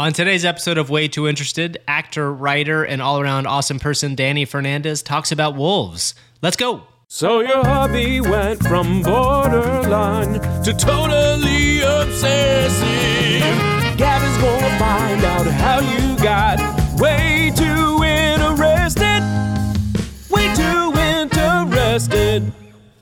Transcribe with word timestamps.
On 0.00 0.14
today's 0.14 0.46
episode 0.46 0.78
of 0.78 0.88
Way 0.88 1.08
Too 1.08 1.28
Interested, 1.28 1.76
actor, 1.86 2.32
writer, 2.32 2.82
and 2.84 3.02
all 3.02 3.20
around 3.20 3.46
awesome 3.46 3.78
person 3.78 4.16
Dani 4.16 4.48
Fernandez 4.48 5.02
talks 5.02 5.30
about 5.30 5.56
wolves. 5.56 6.14
Let's 6.40 6.56
go. 6.56 6.84
So 7.08 7.40
your 7.40 7.62
hobby 7.62 8.18
went 8.22 8.66
from 8.66 9.02
borderline 9.02 10.40
to 10.62 10.72
totally 10.72 11.82
obsessive. 11.82 13.42
Gavin's 13.98 14.38
gonna 14.38 14.78
find 14.78 15.22
out 15.22 15.46
how 15.46 15.80
you 15.80 16.16
got 16.22 16.58
way 16.98 17.52
too 17.54 18.02
interested. 18.02 19.20
Way 20.30 20.54
too 20.54 20.98
interested. 20.98 22.50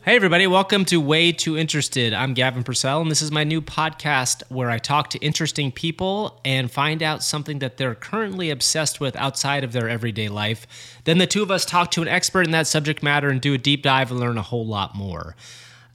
Hey, 0.09 0.17
everybody, 0.17 0.47
welcome 0.47 0.87
to 0.87 1.03
Way 1.03 1.33
Too 1.33 1.59
Interested. 1.59 2.15
I'm 2.15 2.33
Gavin 2.33 2.65
Purcell, 2.65 3.03
and 3.03 3.11
this 3.11 3.21
is 3.21 3.31
my 3.31 3.45
new 3.45 3.61
podcast 3.61 4.43
where 4.49 4.71
I 4.71 4.79
talk 4.79 5.11
to 5.11 5.19
interesting 5.19 5.71
people 5.71 6.41
and 6.47 6.71
find 6.71 7.03
out 7.03 7.23
something 7.23 7.59
that 7.59 7.77
they're 7.77 7.95
currently 7.95 8.49
obsessed 8.49 9.01
with 9.01 9.15
outside 9.17 9.65
of 9.65 9.73
their 9.73 9.87
everyday 9.87 10.31
life. 10.31 10.67
Then 11.05 11.19
the 11.19 11.27
two 11.27 11.43
of 11.43 11.51
us 11.51 11.67
talk 11.67 11.91
to 11.91 12.01
an 12.01 12.09
expert 12.09 12.47
in 12.47 12.53
that 12.53 12.67
subject 12.67 13.03
matter 13.03 13.29
and 13.29 13.39
do 13.39 13.53
a 13.53 13.59
deep 13.59 13.83
dive 13.83 14.11
and 14.11 14.19
learn 14.19 14.39
a 14.39 14.43
whole 14.43 14.67
lot 14.67 14.95
more. 14.95 15.37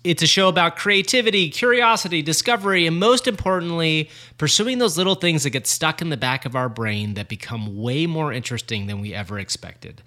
It's 0.04 0.22
a 0.22 0.28
show 0.28 0.48
about 0.48 0.76
creativity, 0.76 1.50
curiosity, 1.50 2.22
discovery, 2.22 2.86
and 2.86 3.00
most 3.00 3.28
importantly, 3.28 4.12
pursuing 4.38 4.78
those 4.78 4.96
little 4.96 5.16
things 5.16 5.42
that 5.42 5.50
get 5.50 5.66
stuck 5.66 6.04
in 6.04 6.10
the 6.10 6.18
back 6.18 6.46
of 6.46 6.56
our 6.56 6.70
brain 6.70 7.16
that 7.16 7.30
become 7.30 7.82
way 7.82 8.06
more 8.06 8.32
interesting 8.32 8.86
than 8.86 9.02
we 9.02 9.12
ever 9.12 9.40
expected. 9.40 10.04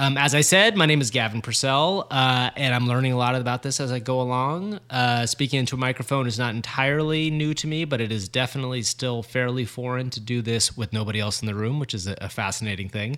Um, 0.00 0.16
as 0.16 0.32
I 0.32 0.42
said, 0.42 0.76
my 0.76 0.86
name 0.86 1.00
is 1.00 1.10
Gavin 1.10 1.42
Purcell, 1.42 2.06
uh, 2.08 2.50
and 2.54 2.72
I'm 2.72 2.86
learning 2.86 3.10
a 3.10 3.16
lot 3.16 3.34
about 3.34 3.64
this 3.64 3.80
as 3.80 3.90
I 3.90 3.98
go 3.98 4.20
along. 4.20 4.78
Uh, 4.88 5.26
speaking 5.26 5.58
into 5.58 5.74
a 5.74 5.78
microphone 5.78 6.28
is 6.28 6.38
not 6.38 6.54
entirely 6.54 7.32
new 7.32 7.52
to 7.54 7.66
me, 7.66 7.84
but 7.84 8.00
it 8.00 8.12
is 8.12 8.28
definitely 8.28 8.82
still 8.82 9.24
fairly 9.24 9.64
foreign 9.64 10.08
to 10.10 10.20
do 10.20 10.40
this 10.40 10.76
with 10.76 10.92
nobody 10.92 11.18
else 11.18 11.42
in 11.42 11.46
the 11.46 11.54
room, 11.56 11.80
which 11.80 11.94
is 11.94 12.06
a, 12.06 12.16
a 12.20 12.28
fascinating 12.28 12.88
thing. 12.88 13.16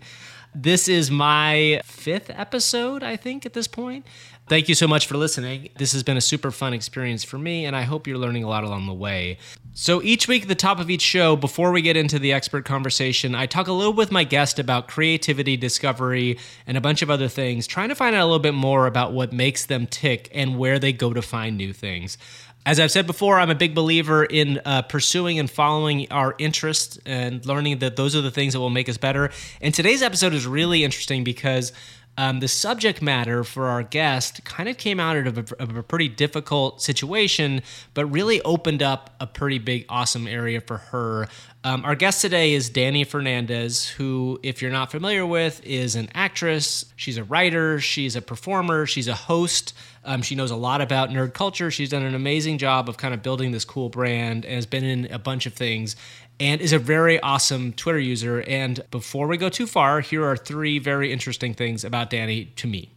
This 0.54 0.88
is 0.88 1.10
my 1.10 1.82
fifth 1.84 2.30
episode, 2.30 3.02
I 3.02 3.14
think, 3.14 3.44
at 3.44 3.52
this 3.52 3.68
point. 3.68 4.06
Thank 4.50 4.68
you 4.68 4.74
so 4.74 4.88
much 4.88 5.06
for 5.06 5.16
listening. 5.16 5.68
This 5.76 5.92
has 5.92 6.02
been 6.02 6.16
a 6.16 6.20
super 6.20 6.50
fun 6.50 6.74
experience 6.74 7.22
for 7.22 7.38
me, 7.38 7.66
and 7.66 7.76
I 7.76 7.82
hope 7.82 8.08
you're 8.08 8.18
learning 8.18 8.42
a 8.42 8.48
lot 8.48 8.64
along 8.64 8.88
the 8.88 8.92
way. 8.92 9.38
So, 9.74 10.02
each 10.02 10.26
week 10.26 10.42
at 10.42 10.48
the 10.48 10.56
top 10.56 10.80
of 10.80 10.90
each 10.90 11.02
show, 11.02 11.36
before 11.36 11.70
we 11.70 11.82
get 11.82 11.96
into 11.96 12.18
the 12.18 12.32
expert 12.32 12.64
conversation, 12.64 13.36
I 13.36 13.46
talk 13.46 13.68
a 13.68 13.72
little 13.72 13.92
with 13.92 14.10
my 14.10 14.24
guest 14.24 14.58
about 14.58 14.88
creativity, 14.88 15.56
discovery, 15.56 16.36
and 16.66 16.76
a 16.76 16.80
bunch 16.80 17.00
of 17.00 17.10
other 17.10 17.28
things, 17.28 17.68
trying 17.68 17.90
to 17.90 17.94
find 17.94 18.16
out 18.16 18.22
a 18.22 18.24
little 18.24 18.40
bit 18.40 18.54
more 18.54 18.88
about 18.88 19.12
what 19.12 19.32
makes 19.32 19.66
them 19.66 19.86
tick 19.86 20.28
and 20.34 20.58
where 20.58 20.80
they 20.80 20.92
go 20.92 21.12
to 21.12 21.22
find 21.22 21.56
new 21.56 21.72
things. 21.72 22.18
As 22.66 22.78
I've 22.78 22.90
said 22.90 23.06
before, 23.06 23.38
I'm 23.38 23.50
a 23.50 23.54
big 23.54 23.74
believer 23.74 24.24
in 24.24 24.60
uh, 24.66 24.82
pursuing 24.82 25.38
and 25.38 25.48
following 25.48 26.10
our 26.10 26.34
interests 26.38 26.98
and 27.06 27.44
learning 27.46 27.78
that 27.78 27.96
those 27.96 28.14
are 28.14 28.20
the 28.20 28.30
things 28.30 28.52
that 28.52 28.60
will 28.60 28.68
make 28.68 28.88
us 28.88 28.98
better. 28.98 29.30
And 29.62 29.72
today's 29.72 30.02
episode 30.02 30.34
is 30.34 30.46
really 30.46 30.84
interesting 30.84 31.24
because 31.24 31.72
um, 32.18 32.40
the 32.40 32.48
subject 32.48 33.00
matter 33.00 33.44
for 33.44 33.68
our 33.68 33.82
guest 33.82 34.44
kind 34.44 34.68
of 34.68 34.76
came 34.76 35.00
out 35.00 35.16
of 35.16 35.38
a, 35.38 35.62
of 35.62 35.76
a, 35.76 35.82
pretty 35.82 36.08
difficult 36.08 36.82
situation, 36.82 37.62
but 37.94 38.04
really 38.06 38.42
opened 38.42 38.82
up 38.82 39.14
a 39.20 39.26
pretty 39.26 39.58
big, 39.58 39.86
awesome 39.88 40.26
area 40.26 40.60
for 40.60 40.76
her. 40.76 41.28
Um, 41.62 41.84
our 41.84 41.94
guest 41.94 42.22
today 42.22 42.54
is 42.54 42.70
Dani 42.70 43.06
Fernandez, 43.06 43.86
who, 43.86 44.40
if 44.42 44.62
you're 44.62 44.70
not 44.70 44.90
familiar 44.90 45.26
with, 45.26 45.60
is 45.62 45.94
an 45.94 46.08
actress. 46.14 46.86
She's 46.96 47.18
a 47.18 47.24
writer, 47.24 47.78
she's 47.78 48.16
a 48.16 48.22
performer, 48.22 48.86
she's 48.86 49.08
a 49.08 49.14
host. 49.14 49.74
Um, 50.02 50.22
she 50.22 50.34
knows 50.34 50.50
a 50.50 50.56
lot 50.56 50.80
about 50.80 51.10
nerd 51.10 51.34
culture. 51.34 51.70
She's 51.70 51.90
done 51.90 52.02
an 52.02 52.14
amazing 52.14 52.56
job 52.56 52.88
of 52.88 52.96
kind 52.96 53.12
of 53.12 53.22
building 53.22 53.52
this 53.52 53.66
cool 53.66 53.90
brand 53.90 54.46
and 54.46 54.54
has 54.54 54.64
been 54.64 54.84
in 54.84 55.12
a 55.12 55.18
bunch 55.18 55.44
of 55.44 55.52
things 55.52 55.96
and 56.38 56.62
is 56.62 56.72
a 56.72 56.78
very 56.78 57.20
awesome 57.20 57.74
Twitter 57.74 57.98
user. 57.98 58.40
And 58.40 58.80
before 58.90 59.26
we 59.26 59.36
go 59.36 59.50
too 59.50 59.66
far, 59.66 60.00
here 60.00 60.24
are 60.24 60.38
three 60.38 60.78
very 60.78 61.12
interesting 61.12 61.52
things 61.52 61.84
about 61.84 62.10
Dani 62.10 62.54
to 62.54 62.68
me. 62.68 62.88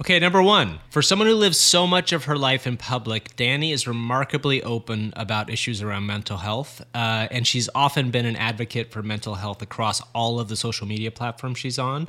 Okay, 0.00 0.18
number 0.18 0.42
one, 0.42 0.78
for 0.88 1.02
someone 1.02 1.28
who 1.28 1.34
lives 1.34 1.60
so 1.60 1.86
much 1.86 2.14
of 2.14 2.24
her 2.24 2.38
life 2.38 2.66
in 2.66 2.78
public, 2.78 3.36
Dani 3.36 3.70
is 3.70 3.86
remarkably 3.86 4.62
open 4.62 5.12
about 5.14 5.50
issues 5.50 5.82
around 5.82 6.06
mental 6.06 6.38
health. 6.38 6.80
Uh, 6.94 7.28
and 7.30 7.46
she's 7.46 7.68
often 7.74 8.10
been 8.10 8.24
an 8.24 8.34
advocate 8.34 8.90
for 8.92 9.02
mental 9.02 9.34
health 9.34 9.60
across 9.60 10.00
all 10.14 10.40
of 10.40 10.48
the 10.48 10.56
social 10.56 10.86
media 10.86 11.10
platforms 11.10 11.58
she's 11.58 11.78
on. 11.78 12.08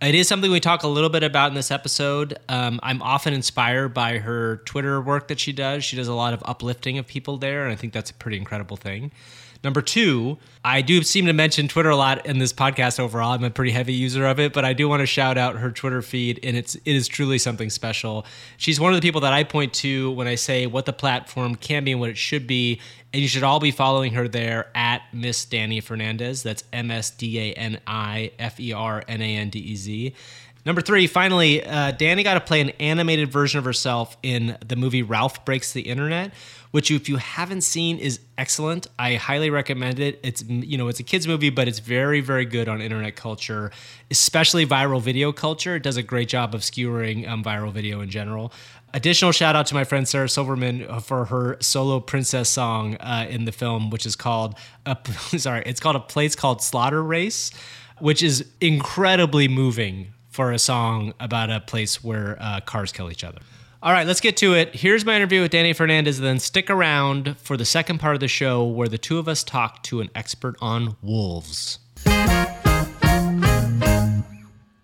It 0.00 0.14
is 0.14 0.28
something 0.28 0.50
we 0.50 0.60
talk 0.60 0.82
a 0.82 0.88
little 0.88 1.10
bit 1.10 1.22
about 1.22 1.48
in 1.48 1.54
this 1.54 1.70
episode. 1.70 2.38
Um, 2.48 2.80
I'm 2.82 3.02
often 3.02 3.34
inspired 3.34 3.92
by 3.92 4.16
her 4.16 4.62
Twitter 4.64 4.98
work 5.02 5.28
that 5.28 5.38
she 5.38 5.52
does. 5.52 5.84
She 5.84 5.94
does 5.96 6.08
a 6.08 6.14
lot 6.14 6.32
of 6.32 6.42
uplifting 6.46 6.96
of 6.96 7.06
people 7.06 7.36
there, 7.36 7.64
and 7.64 7.72
I 7.72 7.76
think 7.76 7.92
that's 7.92 8.10
a 8.10 8.14
pretty 8.14 8.38
incredible 8.38 8.78
thing. 8.78 9.12
Number 9.66 9.82
two, 9.82 10.38
I 10.64 10.80
do 10.80 11.02
seem 11.02 11.26
to 11.26 11.32
mention 11.32 11.66
Twitter 11.66 11.90
a 11.90 11.96
lot 11.96 12.24
in 12.24 12.38
this 12.38 12.52
podcast 12.52 13.00
overall. 13.00 13.32
I'm 13.32 13.42
a 13.42 13.50
pretty 13.50 13.72
heavy 13.72 13.94
user 13.94 14.24
of 14.24 14.38
it, 14.38 14.52
but 14.52 14.64
I 14.64 14.74
do 14.74 14.88
want 14.88 15.00
to 15.00 15.06
shout 15.06 15.36
out 15.36 15.56
her 15.56 15.72
Twitter 15.72 16.02
feed, 16.02 16.38
and 16.44 16.56
it's 16.56 16.76
it 16.76 16.94
is 16.94 17.08
truly 17.08 17.36
something 17.36 17.68
special. 17.68 18.24
She's 18.58 18.78
one 18.78 18.94
of 18.94 19.00
the 19.00 19.04
people 19.04 19.22
that 19.22 19.32
I 19.32 19.42
point 19.42 19.74
to 19.74 20.12
when 20.12 20.28
I 20.28 20.36
say 20.36 20.68
what 20.68 20.86
the 20.86 20.92
platform 20.92 21.56
can 21.56 21.82
be 21.82 21.90
and 21.90 22.00
what 22.00 22.10
it 22.10 22.16
should 22.16 22.46
be, 22.46 22.80
and 23.12 23.20
you 23.20 23.26
should 23.26 23.42
all 23.42 23.58
be 23.58 23.72
following 23.72 24.12
her 24.12 24.28
there 24.28 24.68
at 24.76 25.02
Miss 25.12 25.44
Dani 25.44 25.82
Fernandez. 25.82 26.44
That's 26.44 26.62
M 26.72 26.92
S 26.92 27.10
D 27.10 27.36
A 27.40 27.52
N 27.54 27.80
I 27.88 28.30
F 28.38 28.60
E 28.60 28.72
R 28.72 29.02
N 29.08 29.20
A 29.20 29.36
N 29.38 29.50
D 29.50 29.58
E 29.58 29.74
Z. 29.74 30.14
Number 30.66 30.82
three, 30.82 31.06
finally, 31.06 31.64
uh, 31.64 31.92
Dani 31.92 32.24
got 32.24 32.34
to 32.34 32.40
play 32.40 32.60
an 32.60 32.70
animated 32.80 33.30
version 33.30 33.58
of 33.60 33.64
herself 33.64 34.16
in 34.24 34.58
the 34.66 34.74
movie 34.74 35.00
Ralph 35.00 35.44
Breaks 35.44 35.72
the 35.72 35.82
Internet, 35.82 36.34
which 36.72 36.90
if 36.90 37.08
you 37.08 37.18
haven't 37.18 37.60
seen 37.60 37.98
is 37.98 38.18
excellent. 38.36 38.88
I 38.98 39.14
highly 39.14 39.48
recommend 39.48 40.00
it. 40.00 40.18
It's 40.24 40.42
you 40.42 40.76
know 40.76 40.88
it's 40.88 40.98
a 40.98 41.04
kids 41.04 41.28
movie, 41.28 41.50
but 41.50 41.68
it's 41.68 41.78
very 41.78 42.20
very 42.20 42.44
good 42.44 42.68
on 42.68 42.80
internet 42.80 43.14
culture, 43.14 43.70
especially 44.10 44.66
viral 44.66 45.00
video 45.00 45.30
culture. 45.30 45.76
It 45.76 45.84
does 45.84 45.96
a 45.96 46.02
great 46.02 46.28
job 46.28 46.52
of 46.52 46.64
skewering 46.64 47.28
um, 47.28 47.44
viral 47.44 47.70
video 47.70 48.00
in 48.00 48.10
general. 48.10 48.52
Additional 48.92 49.30
shout 49.30 49.54
out 49.54 49.66
to 49.66 49.74
my 49.74 49.84
friend 49.84 50.08
Sarah 50.08 50.28
Silverman 50.28 50.84
uh, 50.88 50.98
for 50.98 51.26
her 51.26 51.58
solo 51.60 52.00
princess 52.00 52.48
song 52.48 52.96
uh, 52.96 53.24
in 53.30 53.44
the 53.44 53.52
film, 53.52 53.88
which 53.90 54.04
is 54.04 54.16
called 54.16 54.56
a, 54.84 54.98
sorry, 55.38 55.62
it's 55.64 55.78
called 55.78 55.94
a 55.94 56.00
place 56.00 56.34
called 56.34 56.60
Slaughter 56.60 57.04
Race, 57.04 57.52
which 58.00 58.20
is 58.20 58.44
incredibly 58.60 59.46
moving 59.46 60.08
for 60.36 60.52
a 60.52 60.58
song 60.58 61.14
about 61.18 61.50
a 61.50 61.60
place 61.60 62.04
where 62.04 62.36
uh, 62.38 62.60
cars 62.60 62.92
kill 62.92 63.10
each 63.10 63.24
other. 63.24 63.38
All 63.82 63.90
right, 63.90 64.06
let's 64.06 64.20
get 64.20 64.36
to 64.38 64.52
it. 64.52 64.74
Here's 64.74 65.02
my 65.02 65.16
interview 65.16 65.40
with 65.40 65.50
Dani 65.50 65.74
Fernandez. 65.74 66.20
Then 66.20 66.38
stick 66.38 66.68
around 66.68 67.38
for 67.38 67.56
the 67.56 67.64
second 67.64 68.00
part 68.00 68.14
of 68.14 68.20
the 68.20 68.28
show 68.28 68.62
where 68.62 68.86
the 68.86 68.98
two 68.98 69.18
of 69.18 69.28
us 69.28 69.42
talk 69.42 69.82
to 69.84 70.02
an 70.02 70.10
expert 70.14 70.54
on 70.60 70.94
wolves. 71.00 71.78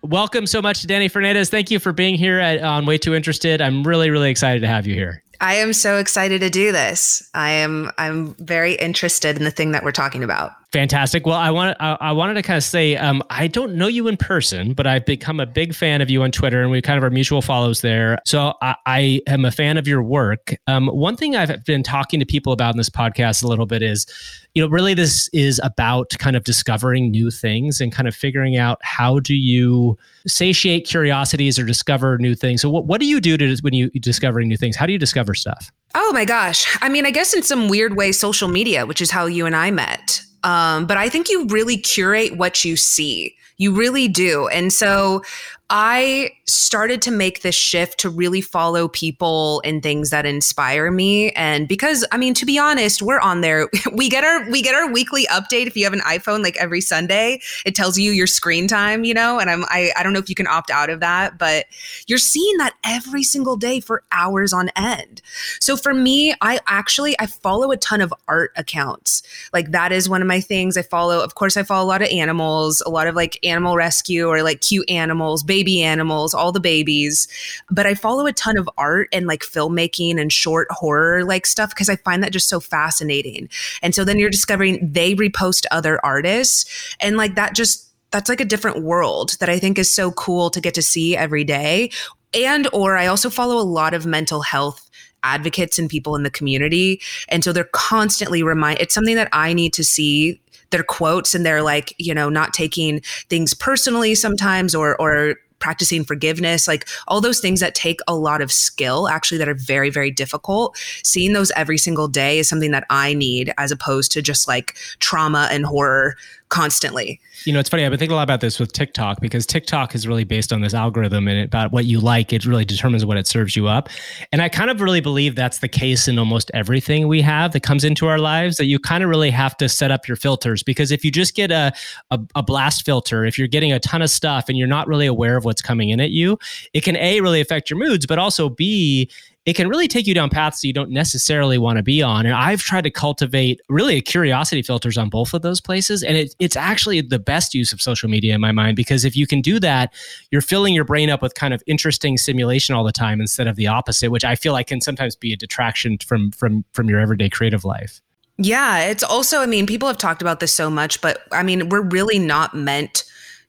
Welcome 0.01 0.47
so 0.47 0.59
much 0.59 0.81
to 0.81 0.87
Dani 0.87 1.09
Fernandez. 1.09 1.51
Thank 1.51 1.69
you 1.69 1.77
for 1.77 1.93
being 1.93 2.15
here 2.15 2.39
at, 2.39 2.63
on 2.63 2.87
Way 2.87 2.97
Too 2.97 3.13
Interested. 3.13 3.61
I'm 3.61 3.83
really, 3.83 4.09
really 4.09 4.31
excited 4.31 4.61
to 4.61 4.67
have 4.67 4.87
you 4.87 4.95
here. 4.95 5.23
I 5.39 5.55
am 5.55 5.73
so 5.73 5.97
excited 5.97 6.41
to 6.41 6.49
do 6.49 6.71
this. 6.71 7.29
I 7.35 7.51
am 7.51 7.91
I'm 7.99 8.33
very 8.35 8.73
interested 8.73 9.37
in 9.37 9.43
the 9.43 9.51
thing 9.51 9.71
that 9.73 9.83
we're 9.83 9.91
talking 9.91 10.23
about. 10.23 10.53
Fantastic. 10.73 11.27
Well, 11.27 11.37
I 11.37 11.51
want 11.51 11.77
I, 11.79 11.97
I 12.01 12.11
wanted 12.13 12.33
to 12.33 12.41
kind 12.41 12.57
of 12.57 12.63
say 12.63 12.95
um, 12.97 13.21
I 13.29 13.45
don't 13.45 13.75
know 13.75 13.85
you 13.85 14.07
in 14.07 14.17
person, 14.17 14.73
but 14.73 14.87
I've 14.87 15.05
become 15.05 15.39
a 15.39 15.45
big 15.45 15.75
fan 15.75 16.01
of 16.01 16.09
you 16.09 16.23
on 16.23 16.31
Twitter, 16.31 16.63
and 16.63 16.71
we 16.71 16.81
kind 16.81 16.97
of 16.97 17.03
are 17.03 17.11
mutual 17.11 17.43
follows 17.43 17.81
there. 17.81 18.17
So 18.25 18.55
I, 18.59 18.75
I 18.87 19.21
am 19.27 19.45
a 19.45 19.51
fan 19.51 19.77
of 19.77 19.87
your 19.87 20.01
work. 20.01 20.55
Um, 20.65 20.87
one 20.87 21.15
thing 21.15 21.35
I've 21.35 21.63
been 21.63 21.83
talking 21.83 22.19
to 22.19 22.25
people 22.25 22.53
about 22.53 22.73
in 22.73 22.79
this 22.79 22.89
podcast 22.89 23.43
a 23.43 23.47
little 23.47 23.67
bit 23.67 23.83
is, 23.83 24.07
you 24.55 24.63
know, 24.63 24.67
really 24.67 24.95
this 24.95 25.29
is 25.31 25.61
about 25.63 26.09
kind 26.17 26.35
of 26.35 26.43
discovering 26.43 27.11
new 27.11 27.29
things 27.29 27.79
and 27.79 27.91
kind 27.91 28.07
of 28.07 28.15
figuring 28.15 28.57
out 28.57 28.79
how 28.81 29.19
do 29.19 29.35
you 29.35 29.95
satiate 30.25 30.87
curiosities 30.87 31.59
or 31.59 31.65
discover 31.65 32.17
new 32.17 32.33
things. 32.33 32.63
So 32.63 32.69
what 32.71 32.87
what 32.87 32.99
do 32.99 33.05
you 33.05 33.21
do 33.21 33.37
to 33.37 33.55
when 33.61 33.73
you 33.73 33.91
discovering 33.91 34.47
new 34.47 34.57
things? 34.57 34.75
How 34.75 34.87
do 34.87 34.91
you 34.91 34.99
discover 34.99 35.35
stuff? 35.35 35.71
Oh 35.93 36.11
my 36.13 36.25
gosh. 36.25 36.65
I 36.81 36.89
mean, 36.89 37.05
I 37.05 37.11
guess 37.11 37.35
in 37.35 37.43
some 37.43 37.69
weird 37.69 37.95
way, 37.95 38.11
social 38.11 38.47
media, 38.47 38.87
which 38.87 39.03
is 39.03 39.11
how 39.11 39.27
you 39.27 39.45
and 39.45 39.55
I 39.55 39.69
met. 39.69 40.23
Um, 40.43 40.85
but 40.85 40.97
I 40.97 41.09
think 41.09 41.29
you 41.29 41.45
really 41.47 41.77
curate 41.77 42.37
what 42.37 42.65
you 42.65 42.75
see. 42.75 43.35
You 43.57 43.73
really 43.73 44.07
do. 44.07 44.47
And 44.47 44.73
so 44.73 45.23
I 45.69 46.31
started 46.45 47.01
to 47.03 47.11
make 47.11 47.41
this 47.41 47.55
shift 47.55 47.99
to 47.99 48.09
really 48.09 48.41
follow 48.41 48.87
people 48.87 49.61
and 49.63 49.81
things 49.81 50.09
that 50.09 50.25
inspire 50.25 50.91
me. 50.91 51.31
And 51.31 51.67
because 51.67 52.05
I 52.11 52.17
mean 52.17 52.33
to 52.35 52.45
be 52.45 52.59
honest 52.59 53.01
we're 53.01 53.19
on 53.19 53.41
there. 53.41 53.69
We 53.93 54.09
get 54.09 54.23
our 54.23 54.49
we 54.49 54.61
get 54.61 54.73
our 54.73 54.91
weekly 54.91 55.27
update. 55.27 55.67
If 55.67 55.77
you 55.77 55.83
have 55.83 55.93
an 55.93 55.99
iPhone 56.01 56.41
like 56.41 56.57
every 56.57 56.81
Sunday 56.81 57.41
it 57.65 57.75
tells 57.75 57.97
you 57.97 58.11
your 58.11 58.27
screen 58.27 58.67
time 58.67 59.03
you 59.03 59.13
know? 59.13 59.39
And 59.39 59.49
I'm 59.49 59.63
I, 59.65 59.91
I 59.95 60.03
don't 60.03 60.13
know 60.13 60.19
if 60.19 60.29
you 60.29 60.35
can 60.35 60.47
opt 60.47 60.71
out 60.71 60.89
of 60.89 60.99
that 60.99 61.37
but 61.37 61.65
you're 62.07 62.17
seeing 62.17 62.57
that 62.57 62.73
every 62.83 63.23
single 63.23 63.55
day 63.55 63.79
for 63.79 64.03
hours 64.11 64.51
on 64.51 64.69
end. 64.75 65.21
So 65.59 65.77
for 65.77 65.93
me 65.93 66.33
I 66.41 66.59
actually 66.67 67.15
I 67.19 67.27
follow 67.27 67.71
a 67.71 67.77
ton 67.77 68.01
of 68.01 68.13
art 68.27 68.51
accounts. 68.57 69.21
Like 69.53 69.71
that 69.71 69.91
is 69.91 70.09
one 70.09 70.21
of 70.21 70.27
my 70.27 70.41
things. 70.41 70.75
I 70.75 70.81
follow 70.81 71.23
of 71.23 71.35
course 71.35 71.55
I 71.55 71.63
follow 71.63 71.85
a 71.85 71.87
lot 71.87 72.01
of 72.01 72.09
animals 72.09 72.81
a 72.85 72.89
lot 72.89 73.07
of 73.07 73.15
like 73.15 73.37
animal 73.45 73.75
rescue 73.75 74.27
or 74.27 74.43
like 74.43 74.61
cute 74.61 74.89
animals 74.89 75.43
baby 75.53 75.83
animals, 75.83 76.33
all 76.33 76.51
the 76.51 76.59
babies. 76.59 77.27
But 77.69 77.85
I 77.85 77.93
follow 77.93 78.25
a 78.25 78.33
ton 78.33 78.57
of 78.57 78.67
art 78.75 79.07
and 79.13 79.27
like 79.27 79.41
filmmaking 79.41 80.19
and 80.19 80.33
short 80.33 80.67
horror 80.71 81.23
like 81.23 81.45
stuff 81.45 81.69
because 81.69 81.89
I 81.89 81.95
find 81.97 82.23
that 82.23 82.31
just 82.31 82.49
so 82.49 82.59
fascinating. 82.59 83.49
And 83.83 83.93
so 83.93 84.03
then 84.03 84.17
you're 84.17 84.31
discovering 84.31 84.79
they 84.81 85.13
repost 85.13 85.67
other 85.69 86.03
artists 86.03 86.95
and 86.99 87.17
like 87.17 87.35
that 87.35 87.53
just 87.53 87.87
that's 88.09 88.29
like 88.29 88.41
a 88.41 88.45
different 88.45 88.81
world 88.81 89.37
that 89.39 89.49
I 89.49 89.59
think 89.59 89.77
is 89.77 89.93
so 89.93 90.11
cool 90.13 90.49
to 90.49 90.59
get 90.59 90.73
to 90.73 90.81
see 90.81 91.15
every 91.15 91.43
day. 91.43 91.91
And 92.33 92.67
or 92.73 92.97
I 92.97 93.05
also 93.05 93.29
follow 93.29 93.61
a 93.61 93.71
lot 93.79 93.93
of 93.93 94.07
mental 94.07 94.41
health 94.41 94.89
advocates 95.21 95.77
and 95.77 95.87
people 95.87 96.15
in 96.15 96.23
the 96.23 96.31
community. 96.31 96.99
And 97.29 97.43
so 97.43 97.53
they're 97.53 97.69
constantly 97.73 98.41
remind 98.41 98.79
it's 98.79 98.95
something 98.95 99.17
that 99.17 99.29
I 99.31 99.53
need 99.53 99.73
to 99.73 99.83
see 99.83 100.41
their 100.73 100.83
quotes 100.83 101.33
and 101.33 101.45
they're 101.45 101.63
like, 101.63 101.95
you 101.97 102.13
know, 102.13 102.27
not 102.27 102.53
taking 102.53 102.99
things 103.29 103.53
personally 103.53 104.15
sometimes 104.15 104.75
or 104.75 104.99
or 104.99 105.35
practicing 105.59 106.03
forgiveness, 106.03 106.67
like 106.67 106.85
all 107.07 107.21
those 107.21 107.39
things 107.39 107.61
that 107.61 107.73
take 107.73 108.01
a 108.05 108.13
lot 108.13 108.41
of 108.41 108.51
skill, 108.51 109.07
actually, 109.07 109.37
that 109.37 109.47
are 109.47 109.53
very, 109.53 109.89
very 109.89 110.11
difficult. 110.11 110.77
Seeing 111.05 111.31
those 111.31 111.51
every 111.55 111.77
single 111.77 112.09
day 112.09 112.37
is 112.37 112.49
something 112.49 112.71
that 112.71 112.85
I 112.89 113.13
need 113.13 113.53
as 113.57 113.71
opposed 113.71 114.11
to 114.11 114.21
just 114.21 114.45
like 114.45 114.75
trauma 114.99 115.47
and 115.49 115.65
horror 115.65 116.17
constantly. 116.53 117.19
You 117.45 117.51
know, 117.51 117.59
it's 117.59 117.67
funny. 117.67 117.83
I've 117.83 117.89
been 117.89 117.97
thinking 117.97 118.13
a 118.13 118.15
lot 118.15 118.23
about 118.23 118.39
this 118.39 118.59
with 118.59 118.73
TikTok 118.73 119.19
because 119.19 119.47
TikTok 119.47 119.95
is 119.95 120.07
really 120.07 120.23
based 120.23 120.53
on 120.53 120.61
this 120.61 120.75
algorithm 120.75 121.27
and 121.27 121.43
about 121.43 121.71
what 121.71 121.85
you 121.85 121.99
like. 121.99 122.31
It 122.31 122.45
really 122.45 122.63
determines 122.63 123.07
what 123.07 123.17
it 123.17 123.25
serves 123.25 123.55
you 123.55 123.67
up. 123.67 123.89
And 124.31 124.39
I 124.39 124.49
kind 124.49 124.69
of 124.69 124.79
really 124.79 125.01
believe 125.01 125.35
that's 125.35 125.57
the 125.57 125.67
case 125.67 126.07
in 126.07 126.19
almost 126.19 126.51
everything 126.53 127.07
we 127.07 127.23
have 127.23 127.53
that 127.53 127.63
comes 127.63 127.83
into 127.83 128.05
our 128.05 128.19
lives. 128.19 128.57
That 128.57 128.65
you 128.65 128.77
kind 128.77 129.03
of 129.03 129.09
really 129.09 129.31
have 129.31 129.57
to 129.57 129.67
set 129.67 129.89
up 129.89 130.07
your 130.07 130.15
filters 130.15 130.61
because 130.61 130.91
if 130.91 131.03
you 131.03 131.09
just 131.09 131.33
get 131.33 131.49
a, 131.49 131.73
a, 132.11 132.19
a 132.35 132.43
blast 132.43 132.85
filter, 132.85 133.25
if 133.25 133.39
you're 133.39 133.47
getting 133.47 133.71
a 133.71 133.79
ton 133.79 134.03
of 134.03 134.11
stuff 134.11 134.45
and 134.47 134.55
you're 134.55 134.67
not 134.67 134.87
really 134.87 135.07
aware 135.07 135.35
of 135.35 135.45
what's 135.45 135.63
coming 135.63 135.89
in 135.89 135.99
at 135.99 136.11
you, 136.11 136.37
it 136.73 136.81
can 136.81 136.95
a 136.97 137.19
really 137.19 137.41
affect 137.41 137.71
your 137.71 137.79
moods, 137.79 138.05
but 138.05 138.19
also 138.19 138.47
b 138.47 139.09
it 139.45 139.53
can 139.53 139.67
really 139.67 139.87
take 139.87 140.07
you 140.07 140.13
down 140.13 140.29
paths 140.29 140.63
you 140.63 140.71
don't 140.71 140.89
necessarily 140.89 141.57
want 141.57 141.77
to 141.77 141.83
be 141.83 142.01
on. 142.01 142.25
And 142.25 142.33
I've 142.33 142.61
tried 142.61 142.85
to 142.85 142.89
cultivate 142.89 143.59
really 143.67 144.01
curiosity 144.01 144.61
filters 144.61 144.97
on 144.97 145.09
both 145.09 145.33
of 145.33 145.41
those 145.41 145.59
places. 145.59 146.01
And 146.01 146.15
it, 146.15 146.35
it's 146.39 146.55
actually 146.55 147.01
the 147.01 147.19
best 147.19 147.53
use 147.53 147.73
of 147.73 147.81
social 147.81 148.09
media 148.09 148.35
in 148.35 148.41
my 148.41 148.53
mind 148.53 148.77
because 148.77 149.03
if 149.03 149.17
you 149.17 149.27
can 149.27 149.41
do 149.41 149.59
that, 149.59 149.93
you're 150.31 150.41
filling 150.41 150.73
your 150.73 150.85
brain 150.85 151.09
up 151.09 151.21
with 151.21 151.35
kind 151.35 151.53
of 151.53 151.61
interesting 151.67 152.17
simulation 152.17 152.73
all 152.73 152.85
the 152.85 152.93
time 152.93 153.19
instead 153.19 153.47
of 153.47 153.57
the 153.57 153.67
opposite, 153.67 154.11
which 154.11 154.23
I 154.23 154.35
feel 154.35 154.53
like 154.53 154.67
can 154.67 154.79
sometimes 154.79 155.15
be 155.15 155.33
a 155.33 155.37
detraction 155.37 155.97
from 155.97 156.31
from 156.31 156.63
from 156.73 156.89
your 156.89 156.99
everyday 156.99 157.29
creative 157.29 157.65
life. 157.65 158.01
Yeah, 158.37 158.85
it's 158.85 159.03
also, 159.03 159.41
I 159.41 159.45
mean, 159.45 159.67
people 159.67 159.87
have 159.87 159.99
talked 159.99 160.21
about 160.21 160.39
this 160.39 160.51
so 160.51 160.69
much, 160.69 161.01
but 161.01 161.21
I 161.31 161.43
mean, 161.43 161.69
we're 161.69 161.81
really 161.81 162.17
not 162.17 162.55
meant 162.55 163.03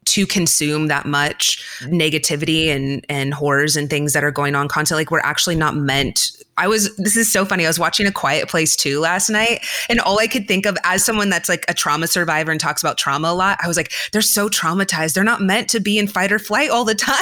to 0.06 0.26
consume 0.26 0.88
that 0.88 1.06
much 1.06 1.62
negativity 1.82 2.68
and 2.68 3.04
and 3.08 3.34
horrors 3.34 3.76
and 3.76 3.90
things 3.90 4.12
that 4.12 4.24
are 4.24 4.30
going 4.30 4.54
on 4.54 4.68
constantly 4.68 5.02
like 5.02 5.10
we're 5.10 5.20
actually 5.20 5.56
not 5.56 5.76
meant 5.76 6.32
I 6.56 6.68
was 6.68 6.94
this 6.96 7.16
is 7.16 7.30
so 7.30 7.44
funny. 7.44 7.64
I 7.64 7.68
was 7.68 7.78
watching 7.78 8.06
a 8.06 8.12
quiet 8.12 8.48
place 8.48 8.76
too 8.76 9.00
last 9.00 9.28
night 9.28 9.64
and 9.88 10.00
all 10.00 10.18
I 10.18 10.26
could 10.26 10.46
think 10.46 10.66
of 10.66 10.76
as 10.84 11.04
someone 11.04 11.28
that's 11.28 11.48
like 11.48 11.64
a 11.68 11.74
trauma 11.74 12.06
survivor 12.06 12.52
and 12.52 12.60
talks 12.60 12.82
about 12.82 12.98
trauma 12.98 13.28
a 13.28 13.34
lot, 13.34 13.58
I 13.62 13.68
was 13.68 13.76
like, 13.76 13.92
they're 14.12 14.22
so 14.22 14.48
traumatized. 14.48 15.14
They're 15.14 15.24
not 15.24 15.40
meant 15.40 15.68
to 15.70 15.80
be 15.80 15.98
in 15.98 16.06
fight 16.06 16.32
or 16.32 16.38
flight 16.38 16.70
all 16.70 16.84
the 16.84 16.94
time. 16.94 17.14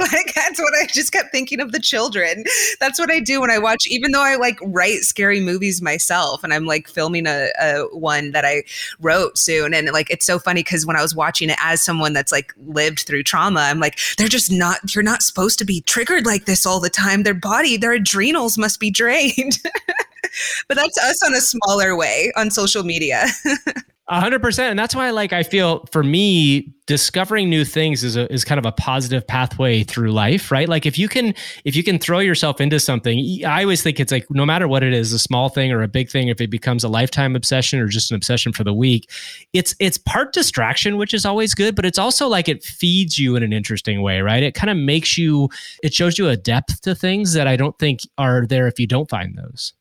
like 0.00 0.32
that's 0.34 0.58
what 0.58 0.72
I 0.80 0.86
just 0.86 1.12
kept 1.12 1.30
thinking 1.30 1.60
of 1.60 1.72
the 1.72 1.80
children. 1.80 2.44
That's 2.80 2.98
what 2.98 3.10
I 3.10 3.20
do 3.20 3.40
when 3.40 3.50
I 3.50 3.58
watch, 3.58 3.86
even 3.88 4.12
though 4.12 4.24
I 4.24 4.36
like 4.36 4.58
write 4.62 5.00
scary 5.00 5.40
movies 5.40 5.82
myself 5.82 6.42
and 6.42 6.54
I'm 6.54 6.64
like 6.64 6.88
filming 6.88 7.26
a, 7.26 7.50
a 7.60 7.82
one 7.92 8.32
that 8.32 8.44
I 8.44 8.64
wrote 9.00 9.38
soon. 9.38 9.74
And 9.74 9.90
like 9.90 10.10
it's 10.10 10.26
so 10.26 10.38
funny 10.38 10.60
because 10.62 10.86
when 10.86 10.96
I 10.96 11.02
was 11.02 11.14
watching 11.14 11.50
it 11.50 11.58
as 11.60 11.84
someone 11.84 12.12
that's 12.12 12.32
like 12.32 12.54
lived 12.66 13.00
through 13.00 13.24
trauma, 13.24 13.60
I'm 13.60 13.80
like, 13.80 13.98
they're 14.16 14.28
just 14.28 14.50
not 14.50 14.94
you're 14.94 15.04
not 15.04 15.22
supposed 15.22 15.58
to 15.58 15.64
be 15.64 15.82
triggered 15.82 16.24
like 16.24 16.46
this 16.46 16.64
all 16.64 16.80
the 16.80 16.90
time. 16.90 17.22
Their 17.22 17.34
body, 17.34 17.76
their 17.76 17.92
adrenal 17.92 18.37
must 18.58 18.80
be 18.80 18.90
drained. 18.90 19.58
but 20.68 20.76
that's 20.76 20.98
us 20.98 21.22
on 21.22 21.34
a 21.34 21.40
smaller 21.40 21.96
way 21.96 22.32
on 22.36 22.50
social 22.50 22.84
media. 22.84 23.26
Hundred 24.10 24.40
percent. 24.40 24.70
And 24.70 24.78
that's 24.78 24.94
why 24.94 25.10
like 25.10 25.34
I 25.34 25.42
feel 25.42 25.84
for 25.92 26.02
me, 26.02 26.72
discovering 26.86 27.50
new 27.50 27.62
things 27.62 28.02
is 28.02 28.16
a 28.16 28.32
is 28.32 28.42
kind 28.42 28.58
of 28.58 28.64
a 28.64 28.72
positive 28.72 29.26
pathway 29.26 29.82
through 29.82 30.12
life, 30.12 30.50
right? 30.50 30.66
Like 30.66 30.86
if 30.86 30.98
you 30.98 31.08
can 31.08 31.34
if 31.66 31.76
you 31.76 31.84
can 31.84 31.98
throw 31.98 32.18
yourself 32.18 32.58
into 32.58 32.80
something, 32.80 33.44
I 33.44 33.64
always 33.64 33.82
think 33.82 34.00
it's 34.00 34.10
like 34.10 34.26
no 34.30 34.46
matter 34.46 34.66
what 34.66 34.82
it 34.82 34.94
is, 34.94 35.12
a 35.12 35.18
small 35.18 35.50
thing 35.50 35.72
or 35.72 35.82
a 35.82 35.88
big 35.88 36.08
thing, 36.08 36.28
if 36.28 36.40
it 36.40 36.50
becomes 36.50 36.84
a 36.84 36.88
lifetime 36.88 37.36
obsession 37.36 37.80
or 37.80 37.86
just 37.86 38.10
an 38.10 38.14
obsession 38.16 38.54
for 38.54 38.64
the 38.64 38.72
week, 38.72 39.10
it's 39.52 39.74
it's 39.78 39.98
part 39.98 40.32
distraction, 40.32 40.96
which 40.96 41.12
is 41.12 41.26
always 41.26 41.54
good, 41.54 41.76
but 41.76 41.84
it's 41.84 41.98
also 41.98 42.28
like 42.28 42.48
it 42.48 42.64
feeds 42.64 43.18
you 43.18 43.36
in 43.36 43.42
an 43.42 43.52
interesting 43.52 44.00
way, 44.00 44.22
right? 44.22 44.42
It 44.42 44.54
kind 44.54 44.70
of 44.70 44.78
makes 44.78 45.18
you 45.18 45.50
it 45.82 45.92
shows 45.92 46.18
you 46.18 46.28
a 46.28 46.36
depth 46.36 46.80
to 46.80 46.94
things 46.94 47.34
that 47.34 47.46
I 47.46 47.56
don't 47.56 47.78
think 47.78 48.00
are 48.16 48.46
there 48.46 48.68
if 48.68 48.80
you 48.80 48.86
don't 48.86 49.10
find 49.10 49.36
those. 49.36 49.74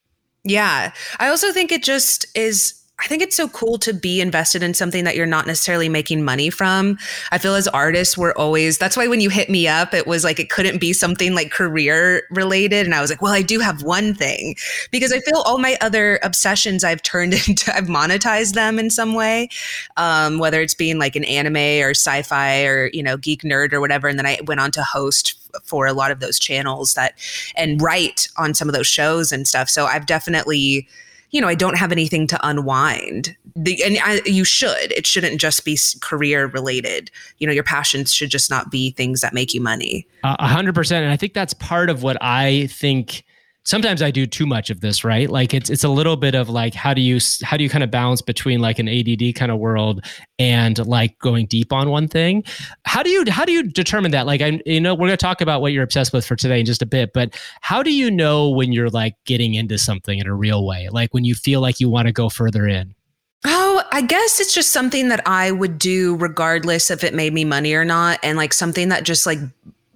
Yeah. 0.44 0.92
I 1.18 1.30
also 1.30 1.54
think 1.54 1.72
it 1.72 1.84
just 1.84 2.26
is 2.36 2.74
I 3.00 3.08
think 3.08 3.22
it's 3.22 3.36
so 3.36 3.48
cool 3.48 3.78
to 3.80 3.94
be 3.94 4.22
invested 4.22 4.64
in 4.64 4.74
something 4.74 5.04
that 5.04 5.16
you're 5.16 5.28
not 5.28 5.46
necessarily 5.46 5.88
making 5.88 6.24
money 6.24 6.50
from. 6.50 6.98
I 7.32 7.38
feel 7.38 7.54
as 7.54 7.68
artists, 7.68 8.18
we're 8.18 8.34
always, 8.34 8.80
that's 8.80 8.98
why 8.98 9.08
when 9.08 9.22
you 9.22 9.30
hit 9.30 9.50
me 9.50 9.68
up, 9.68 9.94
it 9.94 10.08
was 10.08 10.24
like 10.24 10.40
it 10.40 10.50
couldn't 10.50 10.80
be 10.80 10.94
something 10.94 11.36
like 11.36 11.52
career 11.52 12.24
related. 12.32 12.88
And 12.88 12.96
I 12.96 13.02
was 13.02 13.12
like, 13.12 13.22
well, 13.22 13.34
I 13.34 13.44
do 13.44 13.60
have 13.60 13.84
one 13.84 14.16
thing 14.16 14.56
because 14.90 15.14
I 15.14 15.20
feel 15.20 15.44
all 15.46 15.60
my 15.60 15.78
other 15.80 16.20
obsessions 16.24 16.84
I've 16.84 17.04
turned 17.04 17.34
into, 17.48 17.72
I've 17.76 17.86
monetized 17.86 18.54
them 18.54 18.80
in 18.80 18.90
some 18.90 19.14
way, 19.14 19.50
um, 19.98 20.40
whether 20.40 20.60
it's 20.60 20.74
being 20.74 20.98
like 20.98 21.16
an 21.16 21.24
anime 21.26 21.86
or 21.86 21.92
sci 21.92 22.24
fi 22.24 22.64
or, 22.64 22.90
you 22.94 23.04
know, 23.04 23.16
geek 23.16 23.44
nerd 23.44 23.74
or 23.74 23.80
whatever. 23.80 24.08
And 24.08 24.18
then 24.18 24.26
I 24.26 24.40
went 24.48 24.60
on 24.60 24.72
to 24.72 24.82
host 24.82 25.36
for 25.64 25.86
a 25.86 25.94
lot 25.94 26.10
of 26.10 26.20
those 26.20 26.40
channels 26.40 26.96
that 26.96 27.14
and 27.56 27.80
write 27.80 28.28
on 28.38 28.56
some 28.56 28.68
of 28.68 28.74
those 28.74 28.88
shows 28.88 29.32
and 29.32 29.48
stuff. 29.48 29.70
So 29.70 29.86
I've 29.86 30.08
definitely, 30.08 30.88
you 31.32 31.42
know, 31.42 31.48
I 31.48 31.56
don't 31.56 31.78
have 31.78 31.92
anything 31.92 32.28
to 32.28 32.48
unwind. 32.48 33.36
The, 33.56 33.82
and 33.84 33.98
I, 34.04 34.22
you 34.26 34.44
should. 34.44 34.92
It 34.92 35.06
shouldn't 35.06 35.42
just 35.42 35.66
be 35.66 35.78
career 36.02 36.46
related. 36.48 37.10
You 37.40 37.48
know, 37.48 37.54
your 37.54 37.64
passions 37.64 38.14
should 38.14 38.30
just 38.30 38.50
not 38.50 38.72
be 38.72 38.92
things 38.92 39.22
that 39.22 39.34
make 39.34 39.54
you 39.54 39.62
money. 39.62 40.08
A 40.24 40.48
hundred 40.48 40.76
percent. 40.76 41.04
And 41.04 41.12
I 41.12 41.18
think 41.18 41.34
that's 41.34 41.54
part 41.54 41.90
of 41.90 42.04
what 42.04 42.18
I 42.22 42.68
think 42.68 43.24
sometimes 43.68 44.02
I 44.02 44.12
do 44.12 44.26
too 44.26 44.46
much 44.46 44.70
of 44.70 44.80
this, 44.80 45.04
right? 45.04 45.30
Like 45.30 45.54
it's 45.54 45.70
it's 45.70 45.84
a 45.84 45.90
little 45.90 46.16
bit 46.16 46.36
of 46.36 46.50
like 46.50 46.74
how 46.74 46.94
do 46.94 47.02
you 47.02 47.20
how 47.44 47.58
do 47.58 47.64
you 47.64 47.70
kind 47.70 47.84
of 47.84 47.92
balance 47.92 48.22
between 48.22 48.62
like 48.62 48.80
an 48.80 48.88
ADD 48.88 49.36
kind 49.36 49.52
of 49.52 49.60
world 49.60 50.06
and 50.40 50.84
like 50.88 51.20
going 51.20 51.48
deep 51.48 51.74
on 51.74 51.90
one 51.90 52.08
thing? 52.08 52.44
How 52.86 53.04
do 53.04 53.10
you 53.10 53.26
how 53.30 53.44
do 53.44 53.52
you 53.52 53.64
determine 53.64 54.12
that? 54.12 54.26
Like 54.26 54.42
I 54.42 54.62
you 54.66 54.80
know 54.80 54.94
we're 54.96 55.08
going 55.08 55.12
to 55.12 55.18
talk 55.18 55.42
about 55.42 55.62
what 55.62 55.74
you're 55.74 55.84
obsessed 55.84 56.14
with 56.14 56.26
for 56.26 56.38
today 56.38 56.62
in 56.62 56.66
just 56.66 56.82
a 56.82 56.86
bit, 56.86 57.12
but 57.14 57.38
how 57.62 57.84
do 57.84 57.94
you 57.94 58.10
know 58.10 58.50
when 58.50 58.72
you're 58.72 58.90
like 58.90 59.16
getting 59.26 59.54
into 59.54 59.78
something 59.78 60.18
in 60.18 60.28
a 60.28 60.34
real 60.34 60.66
way? 60.66 60.88
Like 60.90 61.14
when 61.14 61.26
you 61.26 61.36
feel 61.36 61.60
like 61.60 61.80
you 61.80 61.90
want 61.90 62.08
to 62.08 62.14
go 62.14 62.30
further 62.30 62.66
in? 62.68 62.96
Oh, 63.46 63.84
I 63.92 64.02
guess 64.02 64.40
it's 64.40 64.54
just 64.54 64.72
something 64.72 65.10
that 65.10 65.22
I 65.28 65.52
would 65.52 65.78
do 65.78 66.16
regardless 66.16 66.90
if 66.90 67.04
it 67.04 67.14
made 67.14 67.34
me 67.34 67.46
money 67.46 67.74
or 67.74 67.86
not. 67.86 68.20
And 68.24 68.38
like 68.38 68.52
something 68.54 68.90
that 68.90 69.04
just 69.04 69.26
like 69.26 69.40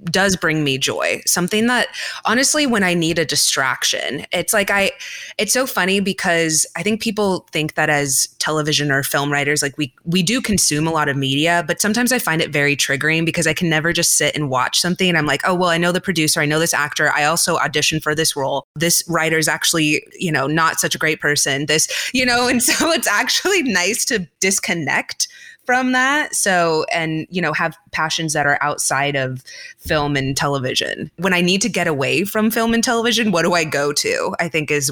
does 0.06 0.36
bring 0.36 0.64
me 0.64 0.78
joy. 0.78 1.22
Something 1.26 1.68
that 1.68 1.88
honestly, 2.26 2.66
when 2.66 2.84
I 2.84 2.94
need 2.94 3.20
a 3.20 3.26
distraction, 3.26 4.26
it's 4.32 4.54
like 4.54 4.70
I, 4.72 4.92
it's 5.38 5.54
so 5.54 5.66
funny 5.66 6.00
because 6.00 6.66
I 6.76 6.84
think 6.84 7.02
people 7.02 7.48
think 7.52 7.76
that 7.76 7.90
as 7.90 8.28
television 8.40 8.92
or 8.92 9.04
film 9.04 9.32
writers, 9.32 9.62
like 9.62 9.78
we, 9.78 9.94
we 10.06 10.24
do 10.24 10.42
consume 10.42 10.88
a 10.88 10.92
lot 10.92 11.10
of 11.10 11.18
media, 11.18 11.64
but 11.68 11.82
sometimes 11.82 12.12
I 12.12 12.20
find 12.20 12.42
it 12.42 12.52
very 12.52 12.76
triggering 12.76 13.26
because 13.26 13.48
I 13.48 13.54
can 13.54 13.70
never 13.70 13.94
just 13.94 14.18
sit 14.18 14.36
and 14.36 14.50
watch 14.50 14.80
something 14.80 15.08
and 15.08 15.18
I'm 15.18 15.26
like, 15.26 15.42
oh, 15.46 15.54
well, 15.54 15.70
I 15.70 15.78
know 15.78 15.92
the 15.92 16.02
producer, 16.02 16.42
I 16.42 16.46
know 16.46 16.60
this 16.60 16.74
actor, 16.74 17.12
I 17.12 17.26
also 17.26 17.58
auditioned 17.58 18.04
for 18.04 18.16
this 18.16 18.36
role. 18.36 18.66
This 18.76 19.04
writer 19.08 19.38
is 19.38 19.48
actually, 19.48 20.06
you 20.18 20.32
know, 20.32 20.48
not 20.48 20.80
such 20.80 20.96
a 20.96 20.98
great 20.98 21.20
person. 21.20 21.66
This, 21.66 21.88
you 22.14 22.26
know, 22.26 22.48
and 22.48 22.62
so 22.64 22.92
it's 22.92 23.08
actually 23.08 23.64
nice 23.64 24.06
to 24.06 24.28
disconnect 24.40 25.28
from 25.72 25.94
that. 25.94 26.36
So, 26.36 26.84
and, 26.92 27.26
you 27.30 27.42
know, 27.42 27.54
have 27.54 27.78
passions 27.94 28.34
that 28.34 28.46
are 28.46 28.58
outside 28.60 29.16
of 29.16 29.42
film 29.78 30.18
and 30.18 30.36
television. 30.36 31.10
When 31.16 31.34
I 31.34 31.40
need 31.40 31.62
to 31.62 31.70
get 31.70 31.88
away 31.88 32.26
from 32.26 32.52
film 32.52 32.74
and 32.74 32.84
television, 32.84 33.32
what 33.32 33.44
do 33.44 33.54
I 33.54 33.64
go 33.64 33.94
to? 33.94 34.36
I 34.38 34.50
think 34.50 34.70
is 34.70 34.92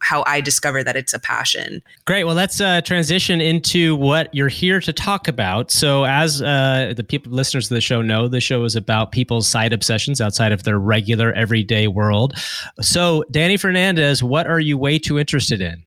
how 0.00 0.22
I 0.28 0.40
discover 0.40 0.84
that 0.84 0.94
it's 0.94 1.12
a 1.12 1.18
passion. 1.18 1.82
Great. 2.04 2.22
Well, 2.22 2.36
let's 2.36 2.60
uh, 2.60 2.82
transition 2.82 3.40
into 3.40 3.96
what 3.96 4.32
you're 4.32 4.46
here 4.46 4.78
to 4.82 4.92
talk 4.92 5.26
about. 5.26 5.72
So, 5.72 6.04
as 6.04 6.40
uh, 6.40 6.94
the 6.96 7.02
people 7.02 7.32
listeners 7.32 7.68
of 7.68 7.74
the 7.74 7.80
show 7.80 8.00
know, 8.00 8.28
the 8.28 8.40
show 8.40 8.62
is 8.62 8.76
about 8.76 9.10
people's 9.10 9.48
side 9.48 9.72
obsessions 9.72 10.20
outside 10.20 10.52
of 10.52 10.62
their 10.62 10.78
regular 10.78 11.32
everyday 11.32 11.88
world. 11.88 12.34
So, 12.80 13.24
Dani 13.32 13.58
Fernandez, 13.58 14.22
what 14.22 14.46
are 14.46 14.60
you 14.60 14.78
way 14.78 15.00
too 15.00 15.18
interested 15.18 15.60
in? 15.60 15.82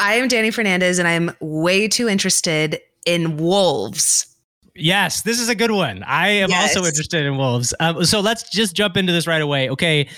I 0.00 0.14
am 0.14 0.28
Dani 0.28 0.52
Fernandez, 0.52 0.98
and 0.98 1.06
I'm 1.06 1.30
way 1.40 1.86
too 1.86 2.08
interested 2.08 2.80
in 3.06 3.38
wolves. 3.38 4.26
Yes, 4.74 5.22
this 5.22 5.40
is 5.40 5.48
a 5.48 5.54
good 5.54 5.70
one. 5.70 6.02
I 6.02 6.28
am 6.28 6.50
yes. 6.50 6.76
also 6.76 6.86
interested 6.86 7.24
in 7.24 7.38
wolves. 7.38 7.72
Um, 7.80 8.04
so 8.04 8.20
let's 8.20 8.50
just 8.50 8.76
jump 8.76 8.96
into 8.96 9.12
this 9.12 9.26
right 9.26 9.40
away. 9.40 9.70
Okay. 9.70 10.08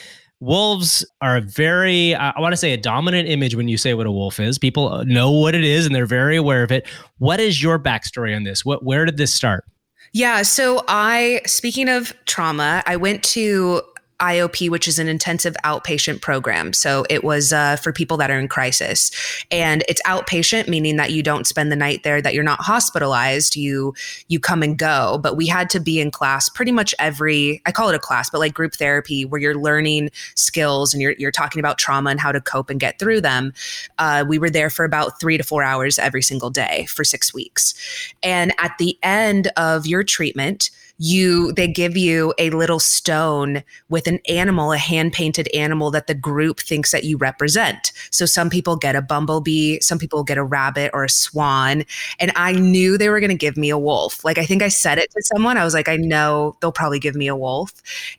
Wolves 0.40 1.04
are 1.20 1.36
a 1.36 1.40
very, 1.40 2.14
I 2.14 2.38
want 2.38 2.52
to 2.52 2.56
say, 2.56 2.72
a 2.72 2.76
dominant 2.76 3.28
image 3.28 3.54
when 3.54 3.68
you 3.68 3.76
say 3.76 3.94
what 3.94 4.06
a 4.06 4.10
wolf 4.10 4.38
is. 4.38 4.58
People 4.58 5.04
know 5.04 5.30
what 5.30 5.54
it 5.54 5.64
is 5.64 5.84
and 5.86 5.94
they're 5.94 6.06
very 6.06 6.36
aware 6.36 6.62
of 6.62 6.70
it. 6.70 6.86
What 7.18 7.40
is 7.40 7.62
your 7.62 7.78
backstory 7.78 8.34
on 8.34 8.44
this? 8.44 8.64
What, 8.64 8.84
where 8.84 9.04
did 9.04 9.16
this 9.16 9.34
start? 9.34 9.64
Yeah. 10.12 10.42
So 10.42 10.84
I, 10.88 11.40
speaking 11.44 11.88
of 11.88 12.14
trauma, 12.24 12.82
I 12.86 12.96
went 12.96 13.22
to 13.24 13.82
IOP, 14.20 14.68
which 14.68 14.88
is 14.88 14.98
an 14.98 15.08
intensive 15.08 15.56
outpatient 15.64 16.20
program. 16.20 16.72
So 16.72 17.04
it 17.08 17.22
was 17.22 17.52
uh, 17.52 17.76
for 17.76 17.92
people 17.92 18.16
that 18.16 18.30
are 18.30 18.38
in 18.38 18.48
crisis. 18.48 19.10
And 19.50 19.84
it's 19.88 20.02
outpatient, 20.02 20.68
meaning 20.68 20.96
that 20.96 21.12
you 21.12 21.22
don't 21.22 21.46
spend 21.46 21.70
the 21.70 21.76
night 21.76 22.02
there, 22.02 22.20
that 22.20 22.34
you're 22.34 22.44
not 22.44 22.60
hospitalized. 22.60 23.56
You 23.56 23.94
you 24.26 24.40
come 24.40 24.62
and 24.62 24.76
go. 24.76 25.18
But 25.22 25.36
we 25.36 25.46
had 25.46 25.70
to 25.70 25.80
be 25.80 26.00
in 26.00 26.10
class 26.10 26.48
pretty 26.48 26.72
much 26.72 26.94
every, 26.98 27.62
I 27.66 27.72
call 27.72 27.88
it 27.88 27.94
a 27.94 28.00
class, 28.00 28.30
but 28.30 28.38
like 28.38 28.54
group 28.54 28.74
therapy 28.74 29.24
where 29.24 29.40
you're 29.40 29.56
learning 29.58 30.10
skills 30.34 30.92
and 30.92 31.00
you're, 31.00 31.14
you're 31.18 31.30
talking 31.30 31.60
about 31.60 31.78
trauma 31.78 32.10
and 32.10 32.20
how 32.20 32.32
to 32.32 32.40
cope 32.40 32.70
and 32.70 32.80
get 32.80 32.98
through 32.98 33.20
them. 33.20 33.52
Uh, 33.98 34.24
we 34.26 34.38
were 34.38 34.50
there 34.50 34.70
for 34.70 34.84
about 34.84 35.20
three 35.20 35.36
to 35.36 35.44
four 35.44 35.62
hours 35.62 35.98
every 35.98 36.22
single 36.22 36.50
day 36.50 36.86
for 36.86 37.04
six 37.04 37.32
weeks. 37.32 37.74
And 38.22 38.52
at 38.58 38.76
the 38.78 38.98
end 39.02 39.48
of 39.56 39.86
your 39.86 40.02
treatment, 40.02 40.70
you 40.98 41.52
they 41.52 41.68
give 41.68 41.96
you 41.96 42.34
a 42.38 42.50
little 42.50 42.80
stone 42.80 43.62
with 43.88 44.08
an 44.08 44.18
animal, 44.28 44.72
a 44.72 44.78
hand 44.78 45.12
painted 45.12 45.48
animal 45.54 45.92
that 45.92 46.08
the 46.08 46.14
group 46.14 46.58
thinks 46.58 46.90
that 46.90 47.04
you 47.04 47.16
represent. 47.16 47.92
So 48.10 48.26
some 48.26 48.50
people 48.50 48.76
get 48.76 48.96
a 48.96 49.02
bumblebee, 49.02 49.78
some 49.80 49.98
people 49.98 50.24
get 50.24 50.38
a 50.38 50.44
rabbit 50.44 50.90
or 50.92 51.04
a 51.04 51.08
swan, 51.08 51.84
and 52.18 52.32
I 52.34 52.52
knew 52.52 52.98
they 52.98 53.08
were 53.08 53.20
going 53.20 53.30
to 53.30 53.36
give 53.36 53.56
me 53.56 53.70
a 53.70 53.78
wolf. 53.78 54.24
Like 54.24 54.38
I 54.38 54.44
think 54.44 54.62
I 54.62 54.68
said 54.68 54.98
it 54.98 55.10
to 55.12 55.22
someone. 55.34 55.56
I 55.56 55.64
was 55.64 55.74
like, 55.74 55.88
I 55.88 55.96
know 55.96 56.56
they'll 56.60 56.72
probably 56.72 56.98
give 56.98 57.14
me 57.14 57.28
a 57.28 57.36
wolf, 57.36 57.72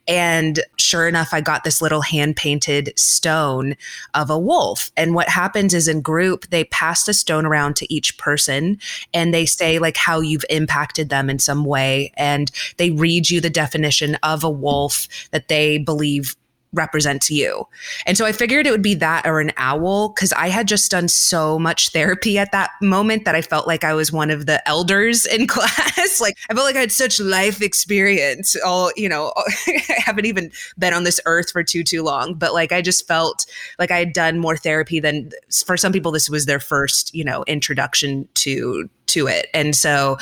and 0.07 0.62
sure 0.77 1.07
enough, 1.07 1.33
I 1.33 1.41
got 1.41 1.65
this 1.65 1.81
little 1.81 2.01
hand 2.01 2.38
painted 2.38 2.93
stone 2.98 3.75
of 4.13 4.29
a 4.29 4.39
wolf. 4.39 4.89
And 4.95 5.13
what 5.13 5.27
happens 5.27 5.74
is 5.74 5.88
in 5.89 6.01
group 6.01 6.48
they 6.50 6.63
pass 6.65 7.03
the 7.03 7.13
stone 7.13 7.45
around 7.45 7.75
to 7.77 7.93
each 7.93 8.17
person, 8.17 8.79
and 9.13 9.33
they 9.33 9.45
say 9.45 9.79
like 9.79 9.98
how 9.98 10.21
you've 10.21 10.45
impacted 10.50 11.09
them 11.09 11.29
in 11.29 11.39
some 11.39 11.65
way, 11.65 12.13
and 12.15 12.50
they 12.77 12.91
read 12.91 13.29
you 13.29 13.41
the 13.41 13.49
definition 13.49 14.15
of 14.23 14.43
a 14.43 14.49
wolf 14.49 15.07
that 15.31 15.47
they 15.47 15.77
believe 15.77 16.35
represents 16.73 17.31
you. 17.31 17.65
And 18.05 18.17
so 18.17 18.25
I 18.25 18.31
figured 18.31 18.67
it 18.67 18.71
would 18.71 18.81
be 18.81 18.93
that 18.95 19.25
or 19.25 19.39
an 19.39 19.51
owl 19.57 20.09
because 20.09 20.31
I 20.33 20.49
had 20.49 20.67
just 20.67 20.91
done 20.91 21.07
so 21.07 21.57
much 21.57 21.89
therapy 21.89 22.38
at 22.38 22.51
that 22.51 22.71
moment 22.81 23.25
that 23.25 23.35
I 23.35 23.41
felt 23.41 23.67
like 23.67 23.83
I 23.83 23.93
was 23.93 24.11
one 24.11 24.29
of 24.29 24.45
the 24.45 24.67
elders 24.67 25.25
in 25.25 25.47
class. 25.47 26.21
like 26.21 26.38
I 26.49 26.53
felt 26.53 26.65
like 26.65 26.75
I 26.75 26.81
had 26.81 26.91
such 26.91 27.19
life 27.19 27.61
experience. 27.61 28.55
All, 28.63 28.91
you 28.95 29.09
know, 29.09 29.33
I 29.67 29.81
haven't 30.05 30.25
even 30.25 30.51
been 30.77 30.93
on 30.93 31.03
this 31.03 31.19
earth 31.25 31.51
for 31.51 31.63
too 31.63 31.83
too 31.83 32.03
long, 32.03 32.35
but 32.35 32.53
like 32.53 32.71
I 32.71 32.81
just 32.81 33.07
felt 33.07 33.45
like 33.79 33.91
I 33.91 33.97
had 33.97 34.13
done 34.13 34.39
more 34.39 34.57
therapy 34.57 34.99
than 34.99 35.31
for 35.65 35.77
some 35.77 35.91
people 35.91 36.11
this 36.11 36.29
was 36.29 36.45
their 36.45 36.59
first, 36.59 37.13
you 37.15 37.23
know, 37.23 37.43
introduction 37.47 38.27
to 38.35 38.89
to 39.07 39.27
it. 39.27 39.47
And 39.53 39.75
so 39.75 40.17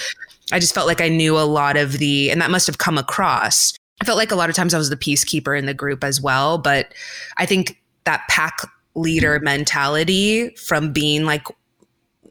I 0.51 0.59
just 0.59 0.73
felt 0.73 0.87
like 0.87 1.01
I 1.01 1.09
knew 1.09 1.37
a 1.37 1.41
lot 1.41 1.77
of 1.77 1.93
the, 1.93 2.31
and 2.31 2.41
that 2.41 2.51
must 2.51 2.67
have 2.67 2.77
come 2.77 2.97
across. 2.97 3.73
I 4.01 4.05
felt 4.05 4.17
like 4.17 4.31
a 4.31 4.35
lot 4.35 4.49
of 4.49 4.55
times 4.55 4.73
I 4.73 4.77
was 4.77 4.89
the 4.89 4.97
peacekeeper 4.97 5.57
in 5.57 5.65
the 5.65 5.73
group 5.73 6.03
as 6.03 6.21
well. 6.21 6.57
But 6.57 6.93
I 7.37 7.45
think 7.45 7.81
that 8.05 8.23
pack 8.29 8.59
leader 8.95 9.39
mentality 9.41 10.49
from 10.55 10.91
being 10.91 11.25
like 11.25 11.43